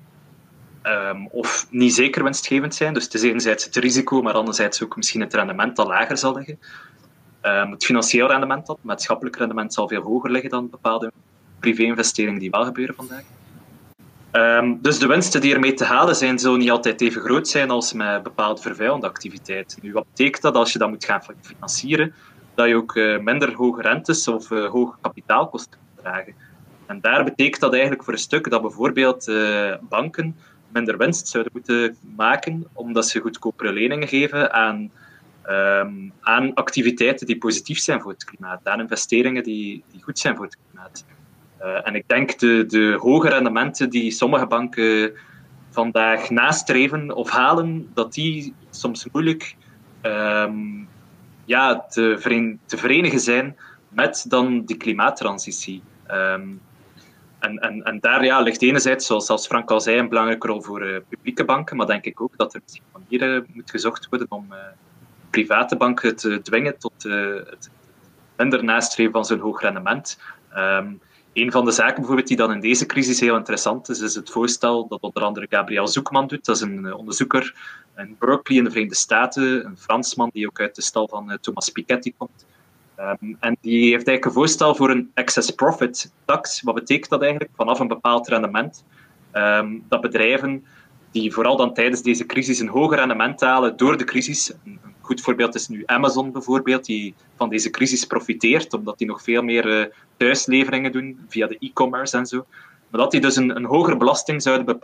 um, 0.82 1.26
of 1.26 1.66
niet 1.70 1.94
zeker 1.94 2.22
winstgevend 2.22 2.74
zijn. 2.74 2.94
Dus 2.94 3.04
het 3.04 3.14
is 3.14 3.22
enerzijds 3.22 3.64
het 3.64 3.76
risico, 3.76 4.22
maar 4.22 4.34
anderzijds 4.34 4.82
ook 4.82 4.96
misschien 4.96 5.20
het 5.20 5.34
rendement 5.34 5.76
dat 5.76 5.86
lager 5.86 6.16
zal 6.16 6.34
liggen. 6.34 6.58
Um, 7.42 7.70
het 7.70 7.84
financieel 7.84 8.28
rendement, 8.28 8.66
dat, 8.66 8.78
maatschappelijk 8.80 9.36
rendement, 9.36 9.74
zal 9.74 9.88
veel 9.88 10.02
hoger 10.02 10.30
liggen 10.30 10.50
dan 10.50 10.70
bepaalde 10.70 11.12
privé-investeringen 11.60 12.40
die 12.40 12.50
wel 12.50 12.64
gebeuren 12.64 12.94
vandaag. 12.94 13.22
Um, 14.32 14.78
dus 14.82 14.98
de 14.98 15.06
winsten 15.06 15.40
die 15.40 15.54
ermee 15.54 15.74
te 15.74 15.84
halen 15.84 16.16
zijn, 16.16 16.38
zullen 16.38 16.58
niet 16.58 16.70
altijd 16.70 17.00
even 17.00 17.22
groot 17.22 17.48
zijn 17.48 17.70
als 17.70 17.92
met 17.92 18.22
bepaalde 18.22 18.60
vervuilende 18.60 19.06
activiteiten. 19.06 19.78
Nu, 19.82 19.92
wat 19.92 20.06
betekent 20.14 20.42
dat 20.42 20.54
als 20.54 20.72
je 20.72 20.78
dat 20.78 20.88
moet 20.88 21.04
gaan 21.04 21.22
financieren? 21.40 22.14
Dat 22.54 22.68
je 22.68 22.76
ook 22.76 22.94
uh, 22.94 23.18
minder 23.18 23.54
hoge 23.54 23.82
rentes 23.82 24.28
of 24.28 24.50
uh, 24.50 24.70
hoge 24.70 24.96
kapitaalkosten 25.00 25.78
moet 25.94 26.04
dragen. 26.04 26.34
En 26.86 27.00
daar 27.00 27.24
betekent 27.24 27.60
dat 27.60 27.72
eigenlijk 27.72 28.04
voor 28.04 28.12
een 28.12 28.18
stuk 28.18 28.50
dat 28.50 28.62
bijvoorbeeld 28.62 29.28
uh, 29.28 29.74
banken 29.80 30.36
minder 30.68 30.96
winst 30.96 31.28
zouden 31.28 31.52
moeten 31.54 31.96
maken, 32.16 32.66
omdat 32.72 33.08
ze 33.08 33.20
goedkopere 33.20 33.72
leningen 33.72 34.08
geven 34.08 34.52
aan, 34.52 34.90
um, 35.48 36.12
aan 36.20 36.54
activiteiten 36.54 37.26
die 37.26 37.38
positief 37.38 37.78
zijn 37.78 38.00
voor 38.00 38.12
het 38.12 38.24
klimaat, 38.24 38.60
aan 38.64 38.80
investeringen 38.80 39.42
die, 39.42 39.84
goed 40.00 40.18
zijn 40.18 40.36
voor 40.36 40.44
het 40.44 40.56
klimaat. 40.66 41.04
Uh, 41.62 41.86
en 41.86 41.94
ik 41.94 42.08
denk 42.08 42.38
de, 42.38 42.66
de 42.66 42.96
hoge 43.00 43.28
rendementen 43.28 43.90
die 43.90 44.10
sommige 44.10 44.46
banken 44.46 45.12
vandaag 45.70 46.30
nastreven 46.30 47.14
of 47.14 47.30
halen, 47.30 47.90
dat 47.94 48.12
die 48.12 48.54
soms 48.70 49.06
moeilijk 49.12 49.56
um, 50.02 50.88
ja, 51.44 51.80
te, 51.80 52.58
te, 52.66 52.76
verenigen 52.76 53.20
zijn 53.20 53.56
met 53.88 54.24
dan 54.28 54.64
die 54.64 54.76
klimaattransitie. 54.76 55.82
Um, 56.10 56.60
en, 57.38 57.58
en, 57.58 57.82
en 57.82 58.00
daar 58.00 58.24
ja, 58.24 58.40
ligt 58.40 58.62
enerzijds, 58.62 59.06
zoals, 59.06 59.46
Frank 59.46 59.70
al 59.70 59.80
zei, 59.80 59.98
een 59.98 60.08
belangrijke 60.08 60.46
rol 60.46 60.62
voor 60.62 60.86
uh, 60.86 60.98
publieke 61.08 61.44
banken, 61.44 61.76
maar 61.76 61.86
denk 61.86 62.04
ik 62.04 62.20
ook 62.20 62.36
dat 62.36 62.54
er 62.54 62.60
misschien 62.62 62.84
manieren 62.92 63.46
moet 63.52 63.70
gezocht 63.70 64.06
worden 64.08 64.30
om 64.30 64.52
private 65.30 65.76
banken 65.76 66.16
te 66.16 66.42
dwingen 66.42 66.78
tot 66.78 67.04
uh, 67.04 67.34
het 67.34 67.70
minder 68.36 68.64
nastreven 68.64 69.12
van 69.12 69.24
zo'n 69.24 69.38
hoog 69.38 69.60
rendement. 69.60 70.18
Um, 70.56 71.00
een 71.32 71.52
van 71.52 71.64
de 71.64 71.70
zaken 71.70 71.94
bijvoorbeeld 71.94 72.28
die 72.28 72.36
dan 72.36 72.52
in 72.52 72.60
deze 72.60 72.86
crisis 72.86 73.20
heel 73.20 73.36
interessant 73.36 73.88
is, 73.88 74.00
is 74.00 74.14
het 74.14 74.30
voorstel 74.30 74.88
dat 74.88 75.00
onder 75.00 75.22
andere 75.22 75.46
Gabriel 75.50 75.88
Zoekman 75.88 76.26
doet. 76.26 76.44
Dat 76.44 76.56
is 76.56 76.62
een 76.62 76.94
onderzoeker 76.94 77.54
in 77.96 78.16
Berkeley 78.18 78.58
in 78.58 78.64
de 78.64 78.70
Verenigde 78.70 78.96
Staten, 78.96 79.64
een 79.64 79.78
Fransman 79.78 80.30
die 80.32 80.46
ook 80.46 80.60
uit 80.60 80.74
de 80.74 80.82
stal 80.82 81.08
van 81.08 81.38
Thomas 81.40 81.70
Piketty 81.70 82.14
komt. 82.16 82.46
Um, 82.98 83.36
en 83.40 83.56
die 83.60 83.80
heeft 83.80 84.06
eigenlijk 84.06 84.24
een 84.24 84.32
voorstel 84.32 84.74
voor 84.74 84.90
een 84.90 85.10
excess 85.14 85.50
profit 85.50 86.12
tax. 86.24 86.62
Wat 86.62 86.74
betekent 86.74 87.10
dat 87.10 87.22
eigenlijk? 87.22 87.50
Vanaf 87.56 87.78
een 87.78 87.88
bepaald 87.88 88.28
rendement. 88.28 88.84
Um, 89.32 89.84
dat 89.88 90.00
bedrijven 90.00 90.64
die 91.10 91.32
vooral 91.32 91.56
dan 91.56 91.74
tijdens 91.74 92.02
deze 92.02 92.26
crisis 92.26 92.58
een 92.58 92.68
hoger 92.68 92.98
rendement 92.98 93.40
halen 93.40 93.76
door 93.76 93.96
de 93.96 94.04
crisis. 94.04 94.52
Goed 95.10 95.20
voorbeeld 95.20 95.54
is 95.54 95.68
nu 95.68 95.82
Amazon 95.86 96.32
bijvoorbeeld, 96.32 96.84
die 96.84 97.14
van 97.36 97.48
deze 97.48 97.70
crisis 97.70 98.04
profiteert, 98.04 98.72
omdat 98.72 98.98
die 98.98 99.06
nog 99.06 99.22
veel 99.22 99.42
meer 99.42 99.66
uh, 99.66 99.86
thuisleveringen 100.16 100.92
doen 100.92 101.18
via 101.28 101.46
de 101.46 101.56
e-commerce 101.58 102.16
en 102.16 102.26
zo. 102.26 102.46
Maar 102.88 103.00
dat 103.00 103.10
die 103.10 103.20
dus 103.20 103.36
een, 103.36 103.56
een 103.56 103.64
hogere 103.64 103.96
belasting 103.96 104.42
zouden, 104.42 104.78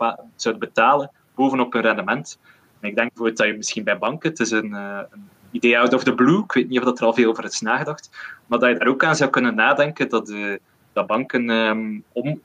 betalen 0.59 1.11
bovenop 1.35 1.73
hun 1.73 1.81
rendement. 1.81 2.39
En 2.79 2.89
ik 2.89 2.95
denk 2.95 3.07
bijvoorbeeld 3.07 3.37
dat 3.37 3.47
je 3.47 3.53
misschien 3.53 3.83
bij 3.83 3.97
banken, 3.97 4.29
het 4.29 4.39
is 4.39 4.51
een, 4.51 4.71
uh, 4.71 4.99
een 5.11 5.29
idee 5.51 5.79
out 5.79 5.93
of 5.93 6.03
the 6.03 6.13
blue. 6.13 6.43
Ik 6.43 6.51
weet 6.51 6.69
niet 6.69 6.79
of 6.79 6.85
dat 6.85 6.99
er 6.99 7.05
al 7.05 7.13
veel 7.13 7.29
over 7.29 7.43
is 7.43 7.61
nagedacht. 7.61 8.09
Maar 8.45 8.59
dat 8.59 8.69
je 8.69 8.77
daar 8.77 8.87
ook 8.87 9.03
aan 9.03 9.15
zou 9.15 9.29
kunnen 9.29 9.55
nadenken 9.55 10.09
dat, 10.09 10.25
de, 10.25 10.51
eh, 10.51 10.57
dat 10.93 11.07
banken 11.07 11.49
um, 11.49 12.03
om 12.11 12.41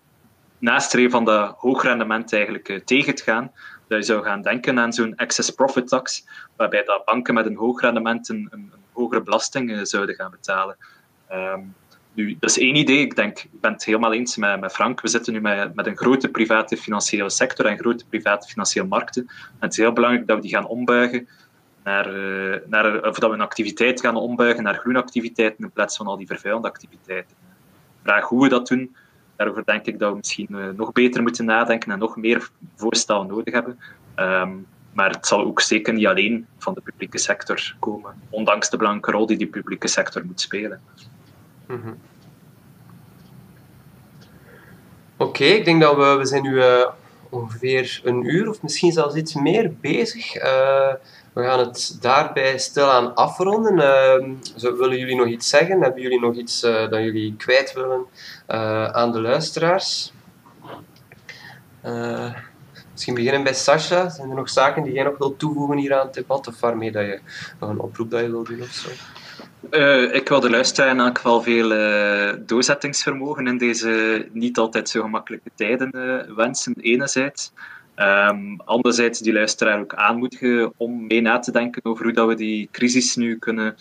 nastreven 0.59 1.11
van 1.11 1.24
dat 1.24 1.55
hoog 1.59 1.83
rendement 1.83 2.33
eigenlijk 2.33 2.68
uh, 2.68 2.80
tegen 2.85 3.14
te 3.14 3.22
gaan, 3.22 3.51
dat 3.93 4.07
je 4.07 4.12
zou 4.12 4.24
gaan 4.24 4.43
denken 4.43 4.78
aan 4.78 4.93
zo'n 4.93 5.16
excess 5.16 5.51
profit 5.51 5.88
tax, 5.88 6.26
waarbij 6.57 6.84
dat 6.84 7.05
banken 7.05 7.34
met 7.34 7.47
een 7.47 7.57
hoog 7.57 7.80
rendement 7.80 8.28
een, 8.28 8.49
een, 8.51 8.72
hogere 8.93 9.22
belasting 9.22 9.70
uh, 9.70 9.78
zouden 9.82 10.14
gaan 10.14 10.30
betalen. 10.30 10.76
Um, 11.32 11.74
nu, 12.14 12.36
dat 12.40 12.51
is 12.51 12.59
één 12.59 12.76
idee. 12.76 12.99
Ik 12.99 13.16
denk, 13.16 13.38
ik 13.38 13.61
ben 13.61 13.72
het 13.72 13.84
helemaal 13.84 14.12
eens 14.12 14.36
met, 14.36 14.61
met 14.61 14.72
Frank. 14.72 15.01
We 15.01 15.09
zitten 15.09 15.32
nu 15.32 15.40
met, 15.40 15.74
met 15.74 15.86
een 15.86 15.97
grote 15.97 16.28
private 16.28 16.76
financiële 16.76 17.30
sector 17.30 17.66
en 17.66 17.78
grote 17.78 18.05
private 18.09 18.49
financiële 18.49 18.86
markten. 18.86 19.26
En 19.26 19.57
het 19.59 19.72
is 19.72 19.78
heel 19.78 19.93
belangrijk 19.93 20.26
dat 20.26 20.36
we 20.36 20.43
die 20.43 20.51
gaan 20.51 20.66
ombuigen 20.66 21.28
naar, 21.84 22.16
uh, 22.16 22.57
naar, 22.66 23.09
of 23.09 23.18
dat 23.18 23.30
we 23.30 23.36
een 23.36 23.40
activiteit 23.40 24.01
gaan 24.01 24.16
ombuigen 24.16 24.62
naar 24.62 24.74
groene 24.74 24.99
activiteiten 24.99 25.64
in 25.64 25.70
plaats 25.70 25.97
van 25.97 26.07
al 26.07 26.16
die 26.16 26.26
vervuilende 26.26 26.68
activiteiten. 26.68 27.36
Vraag 28.03 28.24
hoe 28.28 28.43
we 28.43 28.49
dat 28.49 28.68
doen, 28.68 28.97
daarover 29.45 29.64
denk 29.64 29.86
ik 29.86 29.99
dat 29.99 30.11
we 30.11 30.16
misschien 30.16 30.49
uh, 30.51 30.68
nog 30.76 30.93
beter 30.93 31.22
moeten 31.22 31.45
nadenken 31.45 31.93
en 31.93 31.99
nog 31.99 32.16
meer 32.16 32.51
voorstellen 32.76 33.26
nodig 33.26 33.55
hebben. 33.55 33.78
Um, 34.16 34.66
maar 34.93 35.11
het 35.11 35.26
zal 35.26 35.45
ook 35.45 35.61
zeker 35.61 35.93
niet 35.93 36.07
alleen 36.07 36.47
van 36.59 36.74
de 36.74 36.80
publieke 36.80 37.18
sector 37.18 37.74
komen, 37.78 38.14
ondanks 38.30 38.70
de 38.70 38.76
belangrijke 38.76 39.11
rol 39.11 39.26
die 39.26 39.36
die 39.36 39.47
publieke 39.47 39.88
sector 39.88 40.26
moet 40.26 40.40
spelen. 40.40 40.80
-hmm. 41.66 41.99
Oké, 45.16 45.45
ik 45.45 45.64
denk 45.64 45.80
dat 45.80 45.97
we, 45.97 46.16
we 46.18 46.26
zijn 46.26 46.43
nu 46.43 46.51
uh, 46.51 46.88
ongeveer 47.28 48.01
een 48.05 48.24
uur 48.24 48.49
of 48.49 48.62
misschien 48.62 48.93
zelfs 48.93 49.14
iets 49.14 49.34
meer 49.34 49.72
bezig. 49.80 50.45
Uh, 50.45 50.93
we 51.33 51.43
gaan 51.43 51.59
het 51.59 51.99
daarbij 52.01 52.59
stilaan 52.59 53.14
afronden. 53.14 53.76
Uh, 54.62 54.72
willen 54.78 54.99
jullie 54.99 55.16
nog 55.16 55.26
iets 55.26 55.49
zeggen? 55.49 55.83
Hebben 55.83 56.03
jullie 56.03 56.20
nog 56.20 56.35
iets 56.35 56.64
uh, 56.64 56.91
dat 56.91 57.03
jullie 57.03 57.35
kwijt 57.37 57.72
willen 57.72 58.05
uh, 58.49 58.87
aan 58.87 59.12
de 59.12 59.20
luisteraars? 59.20 60.12
misschien 62.93 63.14
beginnen 63.14 63.43
bij 63.43 63.55
Sascha. 63.55 64.09
Zijn 64.09 64.30
er 64.30 64.37
nog 64.37 64.51
zaken 64.51 64.83
die 64.83 64.93
jij 64.93 65.05
nog 65.05 65.18
wilt 65.18 65.39
toevoegen 65.39 65.78
hier 65.78 65.95
aan 65.95 66.07
het 66.07 66.14
debat? 66.14 66.47
Of 66.47 66.61
waarmee 66.61 66.93
dat 66.93 67.03
je 67.03 67.20
nog 67.61 67.70
een 67.70 67.80
oproep 67.80 68.11
dat 68.11 68.20
je 68.20 68.30
wilt 68.30 68.47
doen 68.47 68.62
of 68.62 68.72
zo? 68.72 68.89
ik 70.12 70.28
wil 70.28 70.41
de 70.41 70.51
luisteraar 70.51 70.91
in 70.91 71.01
elk 71.01 71.16
geval 71.16 71.43
veel 71.43 71.68
doorzettingsvermogen 72.47 73.47
in 73.47 73.59
deze 73.59 74.28
niet 74.33 74.59
altijd 74.59 74.89
zo 74.89 75.03
gemakkelijke 75.03 75.51
tijden 75.55 75.91
wensen, 76.37 76.74
enerzijds. 76.80 77.53
Um, 77.97 78.61
anderzijds 78.64 79.18
die 79.18 79.32
luisteraar 79.32 79.80
ook 79.80 79.95
aanmoedigen 79.95 80.72
om 80.76 81.07
mee 81.07 81.20
na 81.20 81.38
te 81.38 81.53
denken 81.53 81.84
over 81.84 82.05
hoe 82.05 82.12
dat 82.12 82.28
we 82.28 82.34
die 82.34 82.68
crisis 82.70 83.16
nu 83.16 83.38
kunnen 83.38 83.76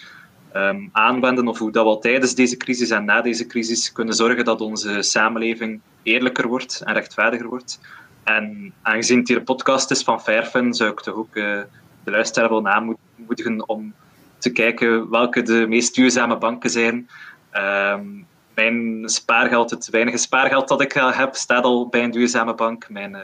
um, 0.56 0.90
aanwenden 0.92 1.48
of 1.48 1.60
hoe 1.60 1.72
dat 1.72 1.84
we 1.84 1.90
al 1.90 2.00
tijdens 2.00 2.36
deze 2.36 2.58
crisis 2.58 2.90
en 2.90 3.06
na 3.06 3.22
deze 3.22 3.48
crisis 3.48 3.92
kunnen 3.92 4.14
zorgen 4.14 4.46
dat 4.46 4.62
onze 4.62 5.02
samenleving 5.02 5.82
eerlijker 6.04 6.48
wordt 6.48 6.82
en 6.86 6.94
rechtvaardiger 6.94 7.48
wordt. 7.48 7.80
En 8.24 8.74
aangezien 8.82 9.20
het 9.20 9.28
hier 9.28 9.38
een 9.38 9.44
podcast 9.44 9.92
is 9.92 10.04
van 10.04 10.22
Fairfin, 10.22 10.74
zou 10.74 10.92
ik 10.92 11.00
toch 11.00 11.16
ook 11.16 11.36
uh, 11.36 11.62
de 12.04 12.12
luisteraar 12.12 12.50
willen 12.50 12.68
aanmoedigen 12.68 13.70
om 13.70 13.94
te 14.38 14.52
kijken 14.52 15.10
welke 15.10 15.42
de 15.42 15.66
meest 15.68 15.96
duurzame 15.96 16.38
banken 16.38 16.70
zijn. 16.70 17.10
Um, 17.54 18.26
mijn 18.56 19.10
spaargeld, 19.10 19.70
het 19.70 19.90
weinige 19.90 20.18
spaargeld 20.18 20.68
dat 20.68 20.82
ik 20.82 20.94
heb, 20.94 21.36
staat 21.36 21.64
al 21.64 21.88
bij 21.88 22.04
een 22.04 22.12
duurzame 22.12 22.54
bank. 22.54 22.90
Mijn 22.90 23.12
uh, 23.12 23.20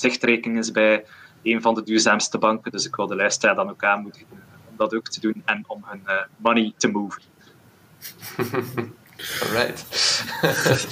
zichtrekening 0.00 0.58
is 0.58 0.70
bij 0.70 1.04
een 1.42 1.62
van 1.62 1.74
de 1.74 1.82
duurzaamste 1.82 2.38
banken. 2.38 2.72
Dus 2.72 2.86
ik 2.86 2.96
wil 2.96 3.06
de 3.06 3.14
luisteraar 3.14 3.54
dan 3.54 3.70
ook 3.70 3.84
aanmoedigen 3.84 4.26
om 4.70 4.76
dat 4.76 4.94
ook 4.94 5.08
te 5.08 5.20
doen 5.20 5.42
en 5.44 5.64
om 5.66 5.84
hun 5.86 6.02
uh, 6.06 6.20
money 6.36 6.72
te 6.76 6.88
move. 6.88 7.18
Alright. 9.42 9.84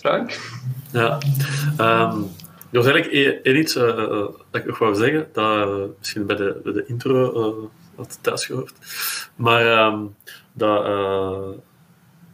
Frank? 0.00 0.38
Ja. 0.92 1.18
Um, 1.78 2.30
er 2.70 2.80
was 2.80 2.86
eigenlijk 2.86 3.42
één 3.44 3.58
iets 3.58 3.76
uh, 3.76 3.96
dat 3.96 4.44
ik 4.50 4.66
nog 4.66 4.78
wou 4.78 4.94
zeggen, 4.94 5.28
dat 5.32 5.68
uh, 5.68 5.84
misschien 5.98 6.26
bij 6.26 6.36
de, 6.36 6.60
bij 6.64 6.72
de 6.72 6.86
intro 6.86 7.58
uh, 7.58 7.64
had 7.96 8.18
thuis 8.20 8.46
gehoord. 8.46 8.74
Maar 9.36 9.86
um, 9.86 10.14
dat 10.52 10.84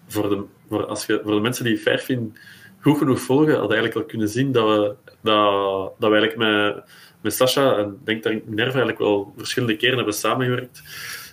voor, 0.07 0.29
de, 0.29 0.45
voor, 0.69 0.87
als 0.87 1.07
je, 1.07 1.21
voor 1.23 1.35
de 1.35 1.41
mensen 1.41 1.65
die 1.65 1.79
Fairfin 1.79 2.37
goed 2.81 2.99
genoeg 2.99 3.21
volgen, 3.21 3.59
hadden 3.59 3.77
eigenlijk 3.77 3.95
al 3.95 4.11
kunnen 4.11 4.29
zien 4.29 4.53
dat 4.53 4.65
we, 4.65 4.95
dat, 5.23 5.93
dat 5.99 6.11
we 6.11 6.17
eigenlijk 6.17 6.37
met, 6.37 6.85
met 7.21 7.35
Sasha 7.35 7.77
en 7.77 8.01
denk 8.05 8.23
dat 8.23 8.33
Minerva 8.33 8.63
eigenlijk 8.63 8.99
wel 8.99 9.33
verschillende 9.37 9.77
keren 9.77 9.97
hebben 9.97 10.15
samengewerkt. 10.15 10.83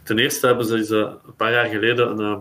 Ten 0.04 0.20
eerste 0.20 0.48
hebben 0.48 0.66
ze 0.66 0.93
een 1.26 1.36
paar 1.38 1.52
jaar 1.52 1.66
geleden 1.66 2.10
een 2.10 2.20
uh, 2.20 2.39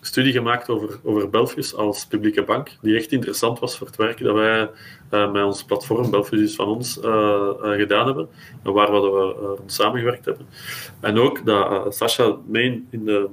studie 0.00 0.32
gemaakt 0.32 0.68
over, 0.68 1.00
over 1.02 1.30
Belfius 1.30 1.74
als 1.74 2.06
publieke 2.06 2.42
bank, 2.42 2.76
die 2.82 2.96
echt 2.96 3.12
interessant 3.12 3.58
was 3.58 3.78
voor 3.78 3.86
het 3.86 3.96
werk 3.96 4.22
dat 4.22 4.34
wij 4.34 4.70
uh, 5.10 5.32
met 5.32 5.44
ons 5.44 5.64
platform, 5.64 6.10
Belfius 6.10 6.40
is 6.40 6.54
van 6.54 6.66
ons, 6.66 6.98
gedaan 7.60 8.06
hebben 8.06 8.28
en 8.62 8.72
waar 8.72 8.92
we 8.92 8.98
rond 8.98 9.72
samengewerkt 9.72 10.24
hebben. 10.24 10.46
En 11.00 11.18
ook 11.18 11.44
dat 11.44 11.94
Sasha 11.94 12.36
mee 12.46 12.86
in 12.90 13.04
de, 13.04 13.28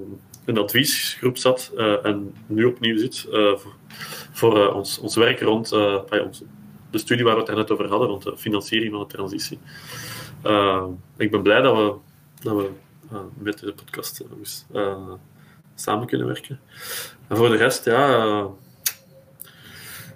de 0.53 0.61
adviesgroep 0.61 1.37
zat 1.37 1.71
en 2.03 2.33
nu 2.47 2.65
opnieuw 2.65 2.97
zit 2.97 3.27
voor 4.37 4.57
uh, 4.57 4.75
ons, 4.75 4.99
ons 4.99 5.15
werk 5.15 5.41
rond 5.41 5.73
uh, 5.73 6.01
ons 6.25 6.43
de 6.91 6.97
studie 6.97 7.25
waar 7.25 7.35
we 7.35 7.41
het 7.41 7.55
net 7.55 7.71
over 7.71 7.87
hadden, 7.87 8.07
rond 8.07 8.23
de 8.23 8.37
financiering 8.37 8.91
van 8.91 8.99
de 8.99 9.07
transitie. 9.07 9.59
ik 11.17 11.31
ben 11.31 11.41
blij 11.41 11.61
dat 11.61 11.75
we, 11.75 11.93
dat 12.41 12.55
we 12.55 12.69
met 13.37 13.59
deze 13.59 13.73
podcast 13.73 14.23
samen 15.75 16.07
kunnen 16.07 16.27
werken. 16.27 16.59
En 17.27 17.37
voor 17.37 17.49
de 17.49 17.55
rest, 17.55 17.85
ja, 17.85 18.47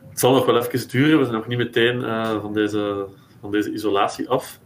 het 0.10 0.20
zal 0.20 0.34
nog 0.34 0.46
wel 0.46 0.58
even 0.58 0.90
duren. 0.90 1.18
We 1.18 1.24
zijn 1.24 1.38
nog 1.38 1.48
niet 1.48 1.58
meteen 1.58 2.02
van, 2.42 2.54
deze, 2.54 3.06
van 3.40 3.52
deze 3.52 3.72
isolatie 3.72 4.30
af. 4.30 4.60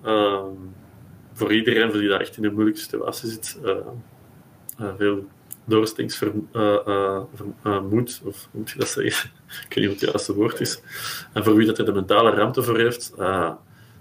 voor 1.33 1.53
iedereen 1.53 1.91
voor 1.91 1.99
die 1.99 2.09
daar 2.09 2.21
echt 2.21 2.37
in 2.37 2.45
een 2.45 2.53
moeilijke 2.53 2.79
situatie 2.79 3.29
zit, 3.29 3.59
veel 4.97 5.27
doorstingsvermoed, 5.65 8.21
of 8.23 8.47
hoe 8.51 8.59
moet 8.59 8.69
je 8.69 8.77
dat 8.77 8.87
zeggen? 8.87 9.31
Ik 9.69 9.75
weet 9.75 9.75
niet 9.75 9.87
wat 9.87 9.99
het 9.99 10.09
juiste 10.09 10.33
woord 10.33 10.59
is. 10.59 10.81
En 11.33 11.43
voor 11.43 11.55
wie 11.55 11.65
dat 11.65 11.77
er 11.77 11.85
de 11.85 11.93
mentale 11.93 12.29
ruimte 12.29 12.63
voor 12.63 12.77
heeft, 12.77 13.13
uh, 13.19 13.51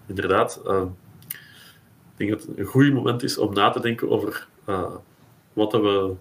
inderdaad, 0.07 0.61
uh, 0.67 0.83
ik 1.29 2.17
denk 2.17 2.31
dat 2.31 2.43
het 2.43 2.59
een 2.59 2.65
goed 2.65 2.93
moment 2.93 3.23
is 3.23 3.39
om 3.39 3.55
na 3.55 3.71
te 3.71 3.81
denken 3.81 4.11
over 4.11 4.47
uh, 4.69 4.95
wat, 5.53 5.71
dat 5.71 5.81
we, 5.81 6.13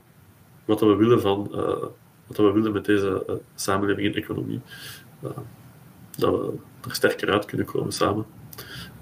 wat 0.65 0.79
dat 0.79 0.89
we 0.89 0.95
willen 0.95 1.21
van 1.21 1.49
wat 2.27 2.37
we 2.37 2.51
willen 2.51 2.71
met 2.71 2.85
deze 2.85 3.41
samenleving 3.55 4.07
en 4.07 4.21
economie. 4.21 4.61
dat 6.17 6.31
we 6.31 6.53
er 6.87 6.95
sterker 6.95 7.31
uit 7.31 7.45
kunnen 7.45 7.65
komen 7.65 7.91
samen. 7.91 8.25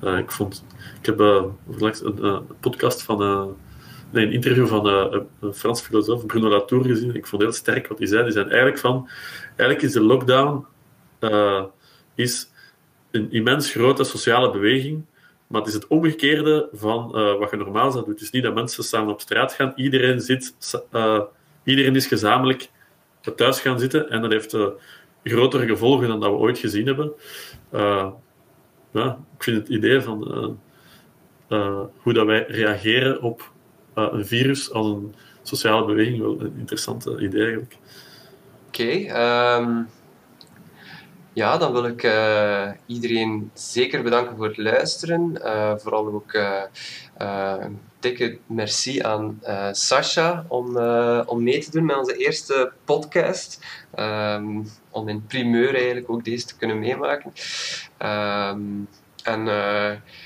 ik, 0.02 0.32
vond, 0.32 0.66
ik 1.00 1.06
heb 1.06 1.20
onlangs 1.66 2.04
een 2.04 2.48
podcast 2.60 3.04
van 3.04 3.56
nee, 4.12 4.26
een 4.26 4.32
interview 4.32 4.68
van 4.68 4.88
uh, 4.88 5.22
een 5.40 5.54
Frans 5.54 5.82
filosoof, 5.82 6.26
Bruno 6.26 6.50
Latour, 6.50 6.86
gezien. 6.86 7.16
Ik 7.16 7.28
vond 7.28 7.42
heel 7.42 7.52
sterk 7.52 7.88
wat 7.88 7.98
hij 7.98 8.08
zei. 8.08 8.24
Die 8.24 8.32
zei 8.32 8.46
eigenlijk 8.46 8.78
van... 8.78 9.10
Eigenlijk 9.48 9.82
is 9.82 9.92
de 9.92 10.02
lockdown 10.02 10.66
uh, 11.20 11.64
is 12.16 12.50
een 13.12 13.32
immens 13.32 13.72
grote 13.72 14.04
sociale 14.04 14.52
beweging, 14.52 15.06
maar 15.48 15.60
het 15.60 15.70
is 15.70 15.76
het 15.76 15.88
omgekeerde 15.88 16.70
van 16.74 17.12
uh, 17.16 17.38
wat 17.38 17.52
je 17.52 17.58
normaal 17.58 17.92
zou 17.92 18.04
doen. 18.04 18.14
Het 18.14 18.24
is 18.24 18.32
niet 18.32 18.44
dat 18.44 18.54
mensen 18.54 18.84
samen 18.84 19.14
op 19.14 19.22
straat 19.22 19.54
gaan. 19.54 19.74
Iedereen, 19.76 20.22
zit, 20.22 20.56
iedereen 21.64 21.96
is 21.96 22.08
gezamenlijk 22.08 22.70
thuis 23.36 23.60
gaan 23.60 23.80
zitten 23.80 24.10
en 24.10 24.22
dat 24.22 24.32
heeft 24.32 24.58
grotere 25.24 25.68
gevolgen 25.68 26.08
dan 26.08 26.20
dat 26.20 26.32
we 26.32 26.38
ooit 26.38 26.58
gezien 26.58 26.86
hebben. 26.86 27.12
ik 29.38 29.44
vind 29.44 29.58
het 29.58 29.68
idee 29.68 30.02
van 30.02 30.58
hoe 32.02 32.14
dat 32.14 32.26
wij 32.26 32.46
reageren 32.48 33.22
op 33.22 33.52
een 34.10 34.26
virus 34.26 34.72
als 34.72 34.88
een 34.88 35.16
sociale 35.42 35.86
beweging 35.86 36.20
wel 36.20 36.42
een 36.42 36.56
interessant 36.58 37.06
idee 37.06 37.42
eigenlijk. 37.42 37.78
Oké, 38.68 38.90
ehm, 38.90 39.82
ja, 41.34 41.58
dan 41.58 41.72
wil 41.72 41.86
ik 41.86 42.04
uh, 42.04 42.72
iedereen 42.86 43.52
zeker 43.54 44.04
bedanken 44.04 44.36
voor 44.36 44.48
het 44.48 44.58
luisteren. 44.58 45.32
Uh, 45.36 45.74
vooral 45.78 46.08
ook 46.08 46.34
een 47.18 47.80
dikke 48.00 48.38
merci 48.46 49.02
aan 49.02 49.40
Sasha 49.72 50.46
om, 50.48 50.78
om 51.26 51.44
mee 51.44 51.60
te 51.60 51.72
doen 51.72 51.86
met 51.86 51.98
onze 51.98 52.18
eerste 52.18 52.72
podcast. 52.86 53.66
Um, 54.00 54.66
om 54.92 55.08
in 55.08 55.26
primeur 55.26 55.76
eigenlijk 55.76 56.10
ook 56.10 56.26
deze 56.26 56.46
te 56.46 56.58
kunnen 56.58 56.80
meemaken. 56.80 57.34
Um, 58.00 58.88
en 59.24 59.48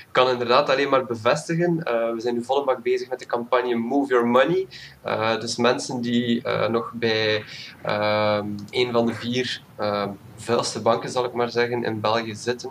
ik 0.06 0.22
kan 0.22 0.28
inderdaad 0.28 0.70
alleen 0.70 0.88
maar 0.88 1.04
bevestigen, 1.04 1.76
uh, 1.78 2.12
we 2.12 2.20
zijn 2.20 2.34
nu 2.34 2.44
volle 2.44 2.78
bezig 2.82 3.08
met 3.08 3.18
de 3.18 3.26
campagne 3.26 3.74
Move 3.74 4.12
Your 4.12 4.26
Money. 4.26 4.66
Uh, 5.06 5.40
dus 5.40 5.56
mensen 5.56 6.00
die 6.00 6.48
nog 6.68 6.92
bij 6.94 7.44
ehm, 7.82 8.46
een 8.70 8.92
van 8.92 9.06
de 9.06 9.14
vier 9.14 9.62
ehm, 9.76 10.10
vuilste 10.36 10.82
banken, 10.82 11.10
zal 11.10 11.24
ik 11.24 11.32
maar 11.32 11.50
zeggen, 11.50 11.84
in 11.84 12.00
België 12.00 12.34
zitten. 12.34 12.70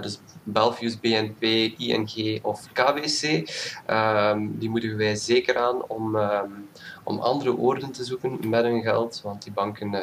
dus 0.00 0.20
Belfius, 0.42 1.00
BNP, 1.00 1.42
ING 1.78 2.38
of 2.42 2.72
KBC. 2.72 3.48
Um, 3.90 4.58
die 4.58 4.70
moedigen 4.70 4.96
wij 4.96 5.14
zeker 5.14 5.58
aan 5.58 5.82
om, 5.86 6.18
om 7.04 7.18
andere 7.18 7.56
oorden 7.56 7.92
te 7.92 8.04
zoeken 8.04 8.48
met 8.48 8.64
hun 8.64 8.82
geld, 8.82 9.20
want 9.24 9.42
die 9.42 9.52
banken 9.52 10.02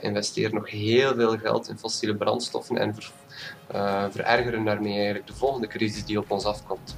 investeren 0.00 0.54
nog 0.54 0.70
heel 0.70 1.14
veel 1.14 1.38
geld 1.38 1.68
in 1.68 1.78
fossiele 1.78 2.16
brandstoffen 2.16 2.78
en 2.78 2.94
uh, 3.74 4.04
verergeren 4.10 4.64
daarmee 4.64 4.94
eigenlijk 4.94 5.26
de 5.26 5.34
volgende 5.34 5.66
crisis 5.66 6.04
die 6.04 6.18
op 6.18 6.30
ons 6.30 6.44
afkomt. 6.44 6.94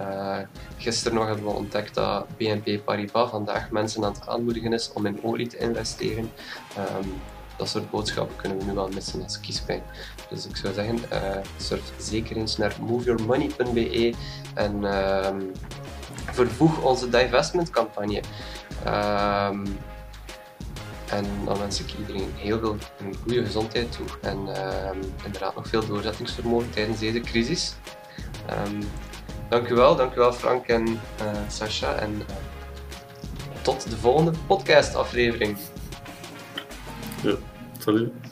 Uh, 0.00 0.38
gisteren 0.76 1.18
nog 1.18 1.26
hebben 1.26 1.44
we 1.44 1.50
ontdekt 1.50 1.94
dat 1.94 2.26
BNP 2.36 2.84
Paribas 2.84 3.30
vandaag 3.30 3.70
mensen 3.70 4.04
aan 4.04 4.12
het 4.12 4.28
aanmoedigen 4.28 4.72
is 4.72 4.92
om 4.92 5.06
in 5.06 5.18
olie 5.22 5.46
te 5.46 5.58
investeren. 5.58 6.30
Um, 6.78 7.20
dat 7.56 7.68
soort 7.68 7.90
boodschappen 7.90 8.36
kunnen 8.36 8.58
we 8.58 8.64
nu 8.64 8.72
wel 8.72 8.88
missen 8.88 9.22
als 9.22 9.40
kiespijn. 9.40 9.82
Dus 10.28 10.46
ik 10.46 10.56
zou 10.56 10.74
zeggen, 10.74 10.98
uh, 11.12 11.36
surf 11.56 11.92
zeker 11.98 12.36
eens 12.36 12.56
naar 12.56 12.76
moveyourmoney.be 12.80 14.14
en 14.54 14.84
um, 14.84 15.52
vervoeg 16.24 16.82
onze 16.82 17.08
divestment 17.08 17.70
campagne. 17.70 18.22
Um, 18.86 19.78
en 21.10 21.24
dan 21.44 21.58
wens 21.58 21.80
ik 21.80 21.94
iedereen 21.98 22.32
heel 22.34 22.58
veel 22.58 22.76
een 22.98 23.16
goede 23.22 23.44
gezondheid 23.44 23.92
toe 23.92 24.06
en 24.20 24.38
uh, 24.46 24.90
inderdaad 25.24 25.54
nog 25.54 25.68
veel 25.68 25.86
doorzettingsvermogen 25.86 26.70
tijdens 26.70 26.98
deze 26.98 27.20
crisis. 27.20 27.74
Um, 28.66 28.78
dank 29.48 29.68
u 29.68 29.74
wel, 29.74 29.96
dank 29.96 30.12
u 30.12 30.16
wel 30.16 30.32
Frank 30.32 30.66
en 30.66 30.86
uh, 30.86 30.98
Sasha 31.48 31.94
en 31.94 32.14
uh, 32.14 32.36
tot 33.62 33.90
de 33.90 33.96
volgende 33.96 34.32
podcast 34.46 34.94
aflevering. 34.94 35.56
Ja, 37.22 37.34
salut. 37.78 38.27